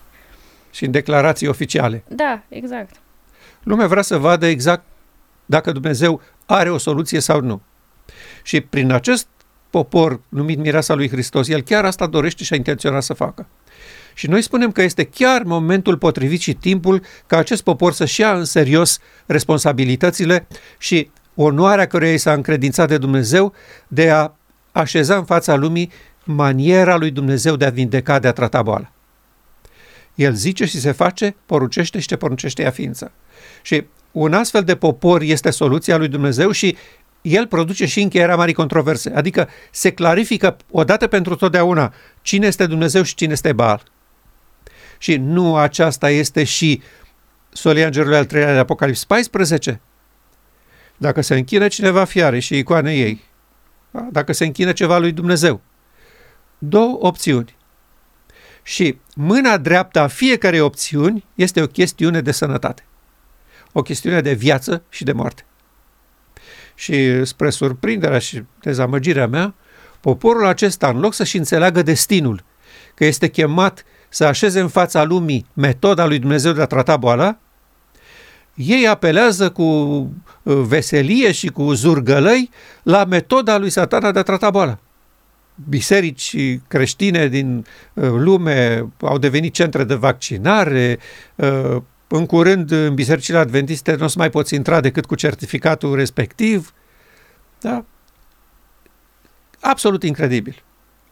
Și 0.71 0.85
în 0.85 0.91
declarații 0.91 1.47
oficiale. 1.47 2.03
Da, 2.07 2.41
exact. 2.49 2.95
Lumea 3.63 3.87
vrea 3.87 4.01
să 4.01 4.17
vadă 4.17 4.45
exact 4.45 4.83
dacă 5.45 5.71
Dumnezeu 5.71 6.21
are 6.45 6.69
o 6.69 6.77
soluție 6.77 7.19
sau 7.19 7.41
nu. 7.41 7.61
Și 8.43 8.61
prin 8.61 8.91
acest 8.91 9.27
popor 9.69 10.19
numit 10.29 10.59
Mireasa 10.59 10.93
lui 10.93 11.09
Hristos, 11.09 11.47
el 11.47 11.61
chiar 11.61 11.85
asta 11.85 12.07
dorește 12.07 12.43
și 12.43 12.53
a 12.53 12.55
intenționat 12.55 13.03
să 13.03 13.13
facă. 13.13 13.45
Și 14.17 14.27
noi 14.27 14.41
spunem 14.41 14.71
că 14.71 14.81
este 14.81 15.03
chiar 15.03 15.43
momentul 15.43 15.97
potrivit 15.97 16.41
și 16.41 16.53
timpul 16.53 17.01
ca 17.27 17.37
acest 17.37 17.63
popor 17.63 17.93
să-și 17.93 18.21
ia 18.21 18.33
în 18.33 18.45
serios 18.45 18.99
responsabilitățile 19.25 20.47
și 20.77 21.09
onoarea 21.35 21.87
căreia 21.87 22.13
i 22.13 22.17
s-a 22.17 22.33
încredințat 22.33 22.87
de 22.87 22.97
Dumnezeu 22.97 23.53
de 23.87 24.09
a 24.09 24.31
așeza 24.71 25.15
în 25.15 25.25
fața 25.25 25.55
lumii 25.55 25.91
maniera 26.23 26.95
lui 26.95 27.11
Dumnezeu 27.11 27.55
de 27.55 27.65
a 27.65 27.69
vindeca, 27.69 28.19
de 28.19 28.27
a 28.27 28.31
trata 28.31 28.61
boala. 28.61 28.91
El 30.15 30.33
zice 30.33 30.65
și 30.65 30.79
se 30.79 30.91
face, 30.91 31.35
poruncește 31.45 31.99
și 31.99 32.07
te 32.07 32.15
poruncește 32.15 32.61
ea 32.61 32.71
ființă. 32.71 33.11
Și 33.61 33.83
un 34.11 34.33
astfel 34.33 34.63
de 34.63 34.75
popor 34.75 35.21
este 35.21 35.49
soluția 35.49 35.97
lui 35.97 36.07
Dumnezeu 36.07 36.51
și 36.51 36.77
el 37.21 37.47
produce 37.47 37.85
și 37.85 38.01
încheierea 38.01 38.35
marii 38.35 38.53
controverse. 38.53 39.11
Adică 39.15 39.49
se 39.71 39.91
clarifică 39.91 40.57
odată 40.71 41.07
pentru 41.07 41.35
totdeauna 41.35 41.93
cine 42.21 42.47
este 42.47 42.65
Dumnezeu 42.65 43.03
și 43.03 43.15
cine 43.15 43.31
este 43.31 43.53
Baal. 43.53 43.83
Și 44.97 45.15
nu 45.15 45.57
aceasta 45.57 46.09
este 46.09 46.43
și 46.43 46.81
solia 47.49 47.85
îngerului 47.85 48.17
al 48.17 48.25
treilea 48.25 48.53
de 48.53 48.59
Apocalips 48.59 49.03
14? 49.03 49.79
Dacă 50.97 51.21
se 51.21 51.35
închină 51.35 51.67
cineva 51.67 52.03
fiare 52.03 52.39
și 52.39 52.57
icoane 52.57 52.95
ei, 52.95 53.23
da? 53.91 54.07
dacă 54.11 54.31
se 54.33 54.45
închină 54.45 54.71
ceva 54.71 54.97
lui 54.97 55.11
Dumnezeu, 55.11 55.61
două 56.57 56.97
opțiuni. 57.01 57.55
Și 58.63 58.97
mâna 59.15 59.57
dreaptă 59.57 59.99
a 59.99 60.07
fiecare 60.07 60.61
opțiuni 60.61 61.23
este 61.35 61.61
o 61.61 61.67
chestiune 61.67 62.21
de 62.21 62.31
sănătate. 62.31 62.83
O 63.71 63.81
chestiune 63.81 64.21
de 64.21 64.33
viață 64.33 64.83
și 64.89 65.03
de 65.03 65.11
moarte. 65.11 65.45
Și 66.75 67.25
spre 67.25 67.49
surprinderea 67.49 68.19
și 68.19 68.43
dezamăgirea 68.61 69.27
mea, 69.27 69.53
poporul 69.99 70.45
acesta, 70.45 70.89
în 70.89 70.99
loc 70.99 71.13
să-și 71.13 71.37
înțeleagă 71.37 71.81
destinul, 71.81 72.43
că 72.93 73.05
este 73.05 73.27
chemat 73.27 73.85
să 74.09 74.25
așeze 74.25 74.59
în 74.59 74.67
fața 74.67 75.03
lumii 75.03 75.45
metoda 75.53 76.05
lui 76.05 76.19
Dumnezeu 76.19 76.51
de 76.51 76.61
a 76.61 76.65
trata 76.65 76.97
boala, 76.97 77.37
ei 78.55 78.87
apelează 78.87 79.49
cu 79.49 79.63
uh, 79.63 80.55
veselie 80.55 81.31
și 81.31 81.47
cu 81.47 81.73
zurgălăi 81.73 82.49
la 82.83 83.05
metoda 83.05 83.57
lui 83.57 83.69
satana 83.69 84.11
de 84.11 84.19
a 84.19 84.23
trata 84.23 84.49
boala. 84.49 84.77
Biserici 85.69 86.35
creștine 86.67 87.27
din 87.27 87.65
uh, 87.93 88.09
lume 88.09 88.87
au 89.01 89.17
devenit 89.17 89.53
centre 89.53 89.83
de 89.83 89.93
vaccinare, 89.93 90.99
uh, 91.35 91.77
în 92.07 92.25
curând 92.25 92.71
în 92.71 92.93
bisericile 92.93 93.37
adventiste 93.37 93.95
nu 93.95 94.03
o 94.03 94.07
să 94.07 94.15
mai 94.17 94.29
poți 94.29 94.55
intra 94.55 94.81
decât 94.81 95.05
cu 95.05 95.15
certificatul 95.15 95.95
respectiv. 95.95 96.73
Da? 97.59 97.85
Absolut 99.59 100.03
incredibil. 100.03 100.63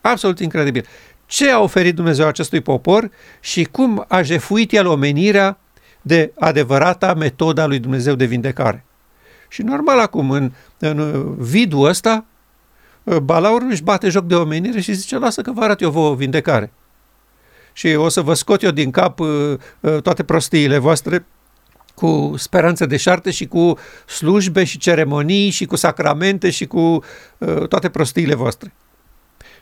Absolut 0.02 0.40
incredibil 0.40 0.86
ce 1.26 1.52
a 1.52 1.60
oferit 1.60 1.96
Dumnezeu 1.96 2.28
acestui 2.28 2.62
popor 2.62 3.12
și 3.40 3.64
cum 3.64 4.06
a 4.08 4.22
jefuit 4.22 4.72
el 4.72 4.88
omenirea 4.88 5.58
de 6.02 6.32
adevărata 6.40 7.14
metoda 7.14 7.66
lui 7.66 7.80
Dumnezeu 7.80 8.16
de 8.16 8.26
vindecare. 8.26 8.86
Și 9.48 9.62
normal 9.62 10.00
acum, 10.00 10.32
în, 10.32 10.52
în 10.80 11.36
vidul 11.38 11.88
ăsta, 11.88 12.26
Balaurul 13.24 13.70
își 13.70 13.84
bate 13.84 14.10
joc 14.10 14.26
de 14.26 14.36
omenire 14.36 14.80
și 14.80 14.94
zice, 14.94 15.18
lasă 15.18 15.42
că 15.42 15.52
vă 15.52 15.62
arăt 15.62 15.82
eu 15.82 15.90
vouă 15.90 16.16
vindecare. 16.16 16.72
Și 17.74 17.88
o 17.88 18.10
să 18.10 18.22
vă 18.22 18.34
scot 18.34 18.64
eu 18.64 18.72
din 18.72 18.92
cap 18.92 19.20
uh, 19.20 19.54
uh, 19.80 20.02
toate 20.02 20.24
prostiile 20.24 20.78
voastre 20.78 21.26
cu 21.96 22.34
speranță 22.38 22.86
de 22.86 22.98
șarte 22.98 23.32
și 23.32 23.48
cu 23.48 23.78
slujbe 24.06 24.64
și 24.64 24.78
ceremonii 24.78 25.50
și 25.50 25.66
cu 25.66 25.76
sacramente 25.76 26.50
și 26.50 26.66
cu 26.66 27.04
uh, 27.38 27.68
toate 27.68 27.90
prostiile 27.90 28.36
voastre. 28.36 28.74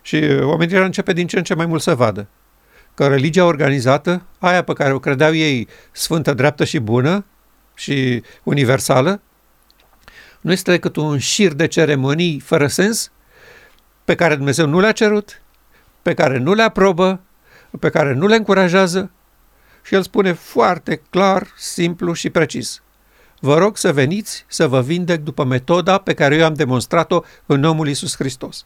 Și 0.06 0.38
oamenii 0.42 0.78
începe 0.78 1.14
din 1.14 1.28
ce 1.28 1.38
în 1.38 1.44
ce 1.44 1.54
mai 1.54 1.66
mult 1.66 1.82
să 1.82 1.96
vadă 1.96 2.28
că 2.94 3.08
religia 3.08 3.46
organizată, 3.46 4.22
aia 4.40 4.64
pe 4.64 4.74
care 4.74 4.94
o 4.94 5.00
credeau 5.00 5.34
ei 5.34 5.68
sfântă, 5.92 6.34
dreaptă 6.34 6.64
și 6.64 6.80
bună 6.80 7.26
și 7.76 8.24
universală, 8.44 9.22
nu 10.42 10.52
este 10.52 10.72
decât 10.72 10.96
un 10.96 11.18
șir 11.18 11.54
de 11.54 11.68
ceremonii 11.68 12.40
fără 12.40 12.68
sens 12.68 13.12
pe 14.06 14.16
care 14.16 14.36
Dumnezeu 14.36 14.68
nu 14.68 14.80
le-a 14.80 14.92
cerut, 14.92 15.42
pe 16.02 16.14
care 16.14 16.38
nu 16.38 16.54
le 16.54 16.62
aprobă, 16.62 17.20
pe 17.80 17.90
care 17.90 18.14
nu 18.14 18.28
le 18.28 18.36
încurajează 18.36 19.12
și 19.84 19.96
el 19.96 20.02
spune 20.02 20.34
foarte 20.34 21.02
clar, 21.10 21.48
simplu 21.58 22.14
și 22.14 22.30
precis. 22.30 22.82
Vă 23.40 23.58
rog 23.58 23.78
să 23.78 23.94
veniți 23.94 24.46
să 24.48 24.68
vă 24.68 24.82
vindec 24.82 25.22
după 25.22 25.44
metoda 25.44 25.98
pe 25.98 26.14
care 26.14 26.36
eu 26.36 26.46
am 26.46 26.54
demonstrat-o 26.54 27.22
în 27.46 27.64
omul 27.64 27.88
Iisus 27.88 28.16
Hristos. 28.16 28.66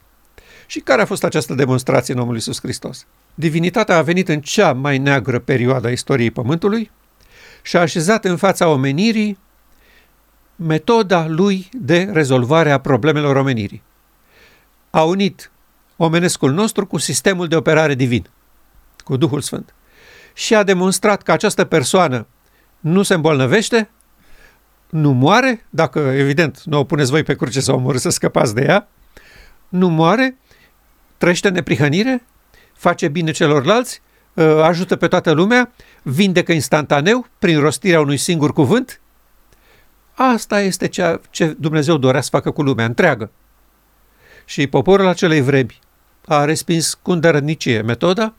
Și 0.67 0.79
care 0.79 1.01
a 1.01 1.05
fost 1.05 1.23
această 1.23 1.53
demonstrație 1.53 2.13
în 2.13 2.19
omul 2.19 2.33
Iisus 2.33 2.59
Hristos? 2.59 3.05
Divinitatea 3.33 3.97
a 3.97 4.01
venit 4.01 4.29
în 4.29 4.41
cea 4.41 4.73
mai 4.73 4.97
neagră 4.97 5.39
perioadă 5.39 5.87
a 5.87 5.91
istoriei 5.91 6.31
Pământului 6.31 6.91
și 7.61 7.77
a 7.77 7.81
așezat 7.81 8.25
în 8.25 8.37
fața 8.37 8.67
omenirii 8.67 9.37
metoda 10.55 11.27
lui 11.27 11.69
de 11.71 12.09
rezolvare 12.13 12.71
a 12.71 12.79
problemelor 12.79 13.35
omenirii. 13.35 13.81
A 14.89 15.03
unit 15.03 15.51
omenescul 15.97 16.51
nostru 16.51 16.85
cu 16.85 16.97
sistemul 16.97 17.47
de 17.47 17.55
operare 17.55 17.93
divin, 17.93 18.29
cu 19.03 19.17
Duhul 19.17 19.41
Sfânt. 19.41 19.73
Și 20.33 20.55
a 20.55 20.63
demonstrat 20.63 21.21
că 21.21 21.31
această 21.31 21.65
persoană 21.65 22.27
nu 22.79 23.03
se 23.03 23.13
îmbolnăvește, 23.13 23.89
nu 24.89 25.11
moare, 25.11 25.65
dacă 25.69 25.99
evident 25.99 26.61
nu 26.63 26.79
o 26.79 26.83
puneți 26.83 27.11
voi 27.11 27.23
pe 27.23 27.35
cruce 27.35 27.59
sau 27.59 27.75
omorâți 27.75 28.01
să 28.01 28.09
scăpați 28.09 28.55
de 28.55 28.63
ea, 28.67 28.87
nu 29.69 29.87
moare, 29.89 30.37
trăiește 31.17 31.47
în 31.47 31.53
neprihănire, 31.53 32.23
face 32.73 33.07
bine 33.07 33.31
celorlalți, 33.31 34.01
ă, 34.37 34.63
ajută 34.63 34.95
pe 34.95 35.07
toată 35.07 35.31
lumea, 35.31 35.71
vindecă 36.01 36.51
instantaneu 36.51 37.27
prin 37.39 37.59
rostirea 37.59 37.99
unui 37.99 38.17
singur 38.17 38.53
cuvânt. 38.53 39.01
Asta 40.13 40.61
este 40.61 40.87
ceea 40.87 41.21
ce 41.29 41.55
Dumnezeu 41.59 41.97
dorea 41.97 42.21
să 42.21 42.29
facă 42.31 42.51
cu 42.51 42.61
lumea 42.61 42.85
întreagă. 42.85 43.31
Și 44.45 44.67
poporul 44.67 45.07
acelei 45.07 45.41
vremi 45.41 45.79
a 46.25 46.45
respins 46.45 46.99
cu 47.01 47.11
îndărădnicie 47.11 47.81
metoda, 47.81 48.33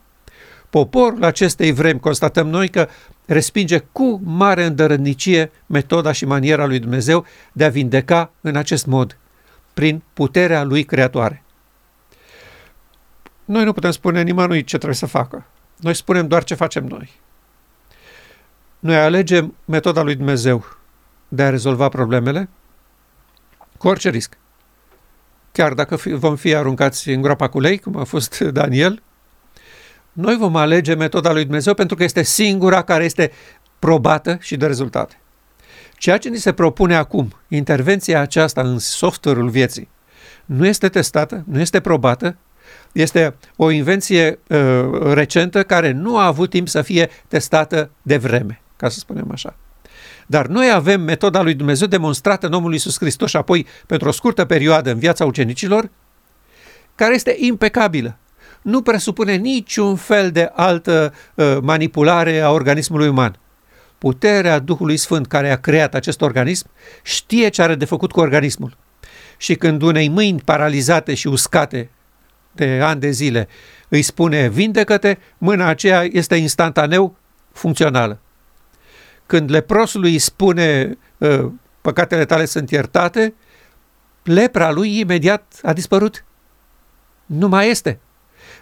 poporul 0.69 1.23
acestei 1.23 1.71
vremi, 1.71 1.99
constatăm 1.99 2.47
noi 2.47 2.67
că 2.69 2.87
respinge 3.25 3.77
cu 3.91 4.21
mare 4.23 4.63
îndărădnicie 4.63 5.51
metoda 5.65 6.11
și 6.11 6.25
maniera 6.25 6.65
lui 6.65 6.79
Dumnezeu 6.79 7.25
de 7.51 7.65
a 7.65 7.69
vindeca 7.69 8.31
în 8.41 8.55
acest 8.55 8.85
mod, 8.85 9.17
prin 9.73 10.01
puterea 10.13 10.63
lui 10.63 10.83
creatoare. 10.83 11.43
Noi 13.49 13.63
nu 13.63 13.73
putem 13.73 13.91
spune 13.91 14.21
nimănui 14.21 14.63
ce 14.63 14.75
trebuie 14.75 14.97
să 14.97 15.05
facă. 15.05 15.45
Noi 15.75 15.93
spunem 15.93 16.27
doar 16.27 16.43
ce 16.43 16.53
facem 16.53 16.85
noi. 16.85 17.11
Noi 18.79 18.95
alegem 18.95 19.55
metoda 19.65 20.01
lui 20.01 20.15
Dumnezeu 20.15 20.65
de 21.27 21.43
a 21.43 21.49
rezolva 21.49 21.89
problemele 21.89 22.49
cu 23.77 23.87
orice 23.87 24.09
risc. 24.09 24.37
Chiar 25.51 25.73
dacă 25.73 25.95
vom 25.95 26.35
fi 26.35 26.55
aruncați 26.55 27.09
în 27.09 27.21
groapa 27.21 27.49
cu 27.49 27.59
lei, 27.59 27.77
cum 27.77 27.97
a 27.97 28.03
fost 28.03 28.39
Daniel, 28.59 29.01
noi 30.11 30.37
vom 30.37 30.55
alege 30.55 30.93
metoda 30.93 31.31
lui 31.31 31.43
Dumnezeu 31.43 31.73
pentru 31.73 31.95
că 31.95 32.03
este 32.03 32.23
singura 32.23 32.81
care 32.81 33.03
este 33.03 33.31
probată 33.79 34.37
și 34.41 34.57
de 34.57 34.65
rezultate. 34.65 35.19
Ceea 35.97 36.17
ce 36.17 36.29
ni 36.29 36.37
se 36.37 36.53
propune 36.53 36.95
acum, 36.95 37.33
intervenția 37.47 38.21
aceasta 38.21 38.61
în 38.61 38.79
software-ul 38.79 39.49
vieții, 39.49 39.89
nu 40.45 40.65
este 40.65 40.89
testată, 40.89 41.43
nu 41.47 41.59
este 41.59 41.79
probată, 41.79 42.35
este 43.01 43.35
o 43.55 43.69
invenție 43.69 44.39
uh, 44.47 44.57
recentă 45.13 45.63
care 45.63 45.91
nu 45.91 46.17
a 46.17 46.25
avut 46.25 46.49
timp 46.49 46.67
să 46.67 46.81
fie 46.81 47.09
testată 47.27 47.89
de 48.01 48.17
vreme, 48.17 48.61
ca 48.77 48.89
să 48.89 48.99
spunem 48.99 49.27
așa. 49.31 49.55
Dar 50.25 50.47
noi 50.47 50.71
avem 50.71 51.01
metoda 51.01 51.41
lui 51.41 51.53
Dumnezeu 51.53 51.87
demonstrată 51.87 52.47
în 52.47 52.53
omul 52.53 52.71
Iisus 52.71 52.97
Hristos 52.97 53.29
și 53.29 53.35
apoi 53.35 53.67
pentru 53.85 54.07
o 54.07 54.11
scurtă 54.11 54.45
perioadă 54.45 54.91
în 54.91 54.99
viața 54.99 55.25
ucenicilor, 55.25 55.89
care 56.95 57.13
este 57.13 57.35
impecabilă. 57.39 58.17
Nu 58.61 58.81
presupune 58.81 59.35
niciun 59.35 59.95
fel 59.95 60.31
de 60.31 60.51
altă 60.53 61.13
uh, 61.35 61.57
manipulare 61.61 62.39
a 62.39 62.51
organismului 62.51 63.07
uman. 63.07 63.39
Puterea 63.97 64.59
Duhului 64.59 64.97
Sfânt 64.97 65.27
care 65.27 65.51
a 65.51 65.59
creat 65.59 65.95
acest 65.95 66.21
organism 66.21 66.69
știe 67.03 67.49
ce 67.49 67.61
are 67.61 67.75
de 67.75 67.85
făcut 67.85 68.11
cu 68.11 68.19
organismul. 68.19 68.77
Și 69.37 69.55
când 69.55 69.81
unei 69.81 70.07
mâini 70.07 70.41
paralizate 70.45 71.13
și 71.13 71.27
uscate 71.27 71.89
de 72.65 72.81
ani 72.81 72.99
de 72.99 73.09
zile 73.09 73.47
îi 73.89 74.01
spune 74.01 74.49
vindecă-te, 74.49 75.17
mâna 75.37 75.67
aceea 75.67 76.03
este 76.03 76.35
instantaneu 76.35 77.15
funcțională. 77.51 78.19
Când 79.25 79.49
leprosului 79.49 80.11
îi 80.11 80.19
spune 80.19 80.97
ă, 81.21 81.51
păcatele 81.81 82.25
tale 82.25 82.45
sunt 82.45 82.69
iertate, 82.69 83.33
lepra 84.23 84.71
lui 84.71 84.99
imediat 84.99 85.59
a 85.63 85.73
dispărut. 85.73 86.23
Nu 87.25 87.47
mai 87.47 87.69
este. 87.69 87.99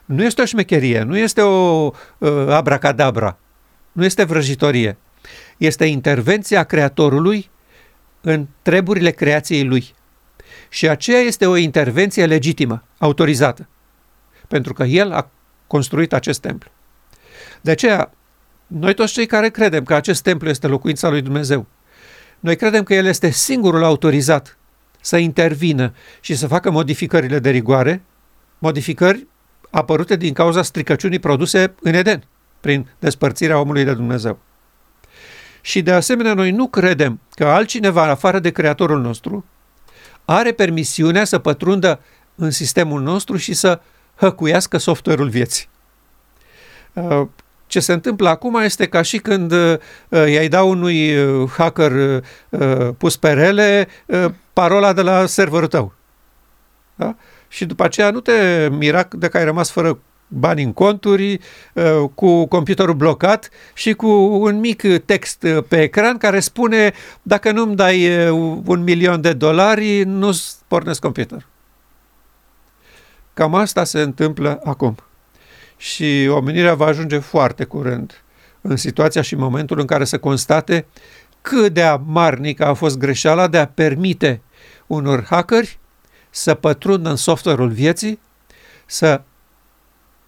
Nu 0.06 0.24
este 0.24 0.42
o 0.42 0.46
șmecherie, 0.46 1.02
nu 1.02 1.18
este 1.18 1.42
o 1.42 1.92
uh, 2.18 2.48
abracadabra, 2.50 3.38
nu 3.92 4.06
este 4.06 4.24
vrăjitorie. 4.24 4.98
Este 5.58 5.86
intervenția 5.86 6.64
Creatorului 6.64 7.50
în 8.22 8.48
treburile 8.62 9.12
creației 9.12 9.64
lui. 9.64 9.96
Și 10.70 10.88
aceea 10.90 11.20
este 11.20 11.46
o 11.46 11.56
intervenție 11.56 12.26
legitimă, 12.26 12.84
autorizată 12.98 13.68
pentru 14.48 14.74
că 14.74 14.84
el 14.84 15.12
a 15.12 15.30
construit 15.68 16.14
acest 16.14 16.42
templu. 16.42 16.70
De 17.62 17.72
aceea, 17.72 18.12
noi 18.68 18.94
toți 18.94 19.14
cei 19.14 19.26
care 19.26 19.50
credem 19.50 19.84
că 19.84 19.94
acest 19.94 20.24
templu 20.24 20.50
este 20.50 20.68
locuința 20.68 21.10
lui 21.10 21.22
Dumnezeu, 21.22 21.66
noi 22.40 22.56
credem 22.56 22.84
că 22.84 22.94
el 22.94 23.06
este 23.06 23.30
singurul 23.30 23.84
autorizat 23.84 24.58
să 25.02 25.18
intervină 25.18 25.94
și 26.20 26.36
să 26.36 26.48
facă 26.48 26.72
modificările 26.72 27.40
de 27.40 27.50
rigoare, 27.50 28.02
modificări 28.58 29.26
apărute 29.70 30.16
din 30.16 30.34
cauza 30.34 30.62
stricăciunii 30.62 31.20
produse 31.20 31.74
în 31.82 31.94
Eden, 31.94 32.24
prin 32.60 32.88
despărțirea 33.00 33.60
omului 33.60 33.84
de 33.84 33.94
Dumnezeu. 33.94 34.40
Și 35.62 35.82
de 35.82 35.92
asemenea, 35.92 36.34
noi 36.34 36.52
nu 36.52 36.68
credem 36.68 37.20
că 37.32 37.46
altcineva, 37.46 38.10
afară 38.10 38.40
de 38.40 38.50
Creatorul 38.50 39.02
nostru, 39.02 39.46
are 40.26 40.52
permisiunea 40.52 41.26
să 41.26 41.38
pătrundă 41.40 42.00
în 42.36 42.52
sistemul 42.52 43.02
nostru 43.02 43.38
și 43.38 43.54
să 43.54 43.80
hăcuiască 44.18 44.78
software-ul 44.78 45.30
vieții. 45.30 45.68
Uh, 46.94 47.28
ce 47.68 47.80
se 47.80 47.94
întâmplă 47.94 48.30
acum 48.30 48.56
este 48.56 48.88
ca 48.88 49.02
și 49.02 49.18
când 49.18 49.52
uh, 49.52 49.78
i-ai 50.10 50.48
da 50.48 50.64
unui 50.64 51.18
uh, 51.18 51.50
hacker 51.58 52.24
pus 52.98 53.18
pe 53.18 53.32
rele 53.32 53.88
parola 54.54 54.94
de 54.94 55.02
la 55.02 55.26
serverul 55.26 55.68
tău. 55.68 55.94
Da? 56.96 57.16
Și 57.48 57.66
după 57.66 57.84
aceea 57.84 58.12
nu 58.12 58.20
te 58.20 58.68
mira 58.72 59.08
de 59.12 59.28
că 59.28 59.38
ai 59.38 59.44
rămas 59.44 59.70
fără 59.70 60.00
bani 60.28 60.64
în 60.64 60.74
conturi, 60.74 61.40
cu 62.14 62.46
computerul 62.46 62.94
blocat 62.94 63.50
și 63.74 63.94
cu 63.94 64.08
un 64.42 64.60
mic 64.60 64.84
text 65.06 65.46
pe 65.68 65.82
ecran 65.82 66.18
care 66.18 66.40
spune 66.40 66.94
dacă 67.22 67.52
nu-mi 67.52 67.76
dai 67.76 68.30
un 68.66 68.84
milion 68.84 69.22
de 69.22 69.34
dolari, 69.34 70.04
nu-ți 70.04 70.56
pornesc 70.68 71.02
computerul. 71.02 71.46
Cam 73.38 73.56
asta 73.56 73.84
se 73.84 74.02
întâmplă 74.02 74.60
acum. 74.64 74.96
Și 75.78 76.28
omenirea 76.32 76.74
va 76.74 76.86
ajunge 76.86 77.18
foarte 77.18 77.64
curând 77.64 78.22
în 78.62 78.76
situația 78.76 79.22
și 79.22 79.36
momentul 79.36 79.80
în 79.80 79.86
care 79.86 80.06
să 80.06 80.18
constate 80.18 80.86
cât 81.42 81.74
de 81.74 81.84
amarnică 81.84 82.66
a 82.66 82.74
fost 82.74 82.98
greșeala 82.98 83.48
de 83.48 83.58
a 83.58 83.68
permite 83.68 84.42
unor 84.88 85.26
hackeri 85.30 85.80
să 86.30 86.54
pătrundă 86.54 87.10
în 87.10 87.16
software-ul 87.16 87.70
vieții, 87.70 88.20
să 88.86 89.22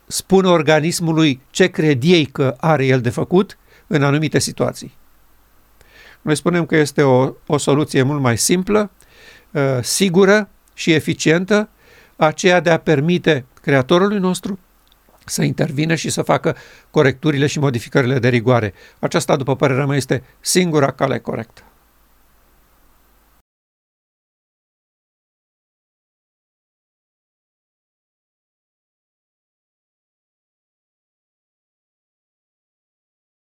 spună 0.08 0.50
organismului 0.50 1.42
ce 1.50 1.68
cred 1.68 2.04
ei 2.04 2.26
că 2.26 2.56
are 2.60 2.86
el 2.86 3.02
de 3.02 3.10
făcut 3.10 3.58
în 3.88 4.04
anumite 4.04 4.40
situații. 4.40 4.94
Noi 6.22 6.36
spunem 6.36 6.66
că 6.66 6.76
este 6.76 7.02
o, 7.02 7.34
o 7.46 7.58
soluție 7.58 8.02
mult 8.02 8.22
mai 8.22 8.38
simplă, 8.38 8.92
uh, 9.52 9.62
sigură 9.82 10.50
și 10.74 10.92
eficientă 10.92 11.70
aceea 12.26 12.60
de 12.60 12.70
a 12.70 12.78
permite 12.78 13.46
Creatorului 13.62 14.20
nostru 14.20 14.60
să 15.26 15.44
intervină 15.44 15.96
și 15.96 16.10
să 16.10 16.22
facă 16.22 16.56
corecturile 16.92 17.48
și 17.48 17.60
modificările 17.60 18.20
de 18.20 18.30
rigoare. 18.30 18.74
Aceasta, 19.00 19.36
după 19.36 19.56
părerea 19.56 19.86
mea, 19.86 19.98
este 19.98 20.24
singura 20.40 20.92
cale 20.92 21.20
corectă. 21.20 21.62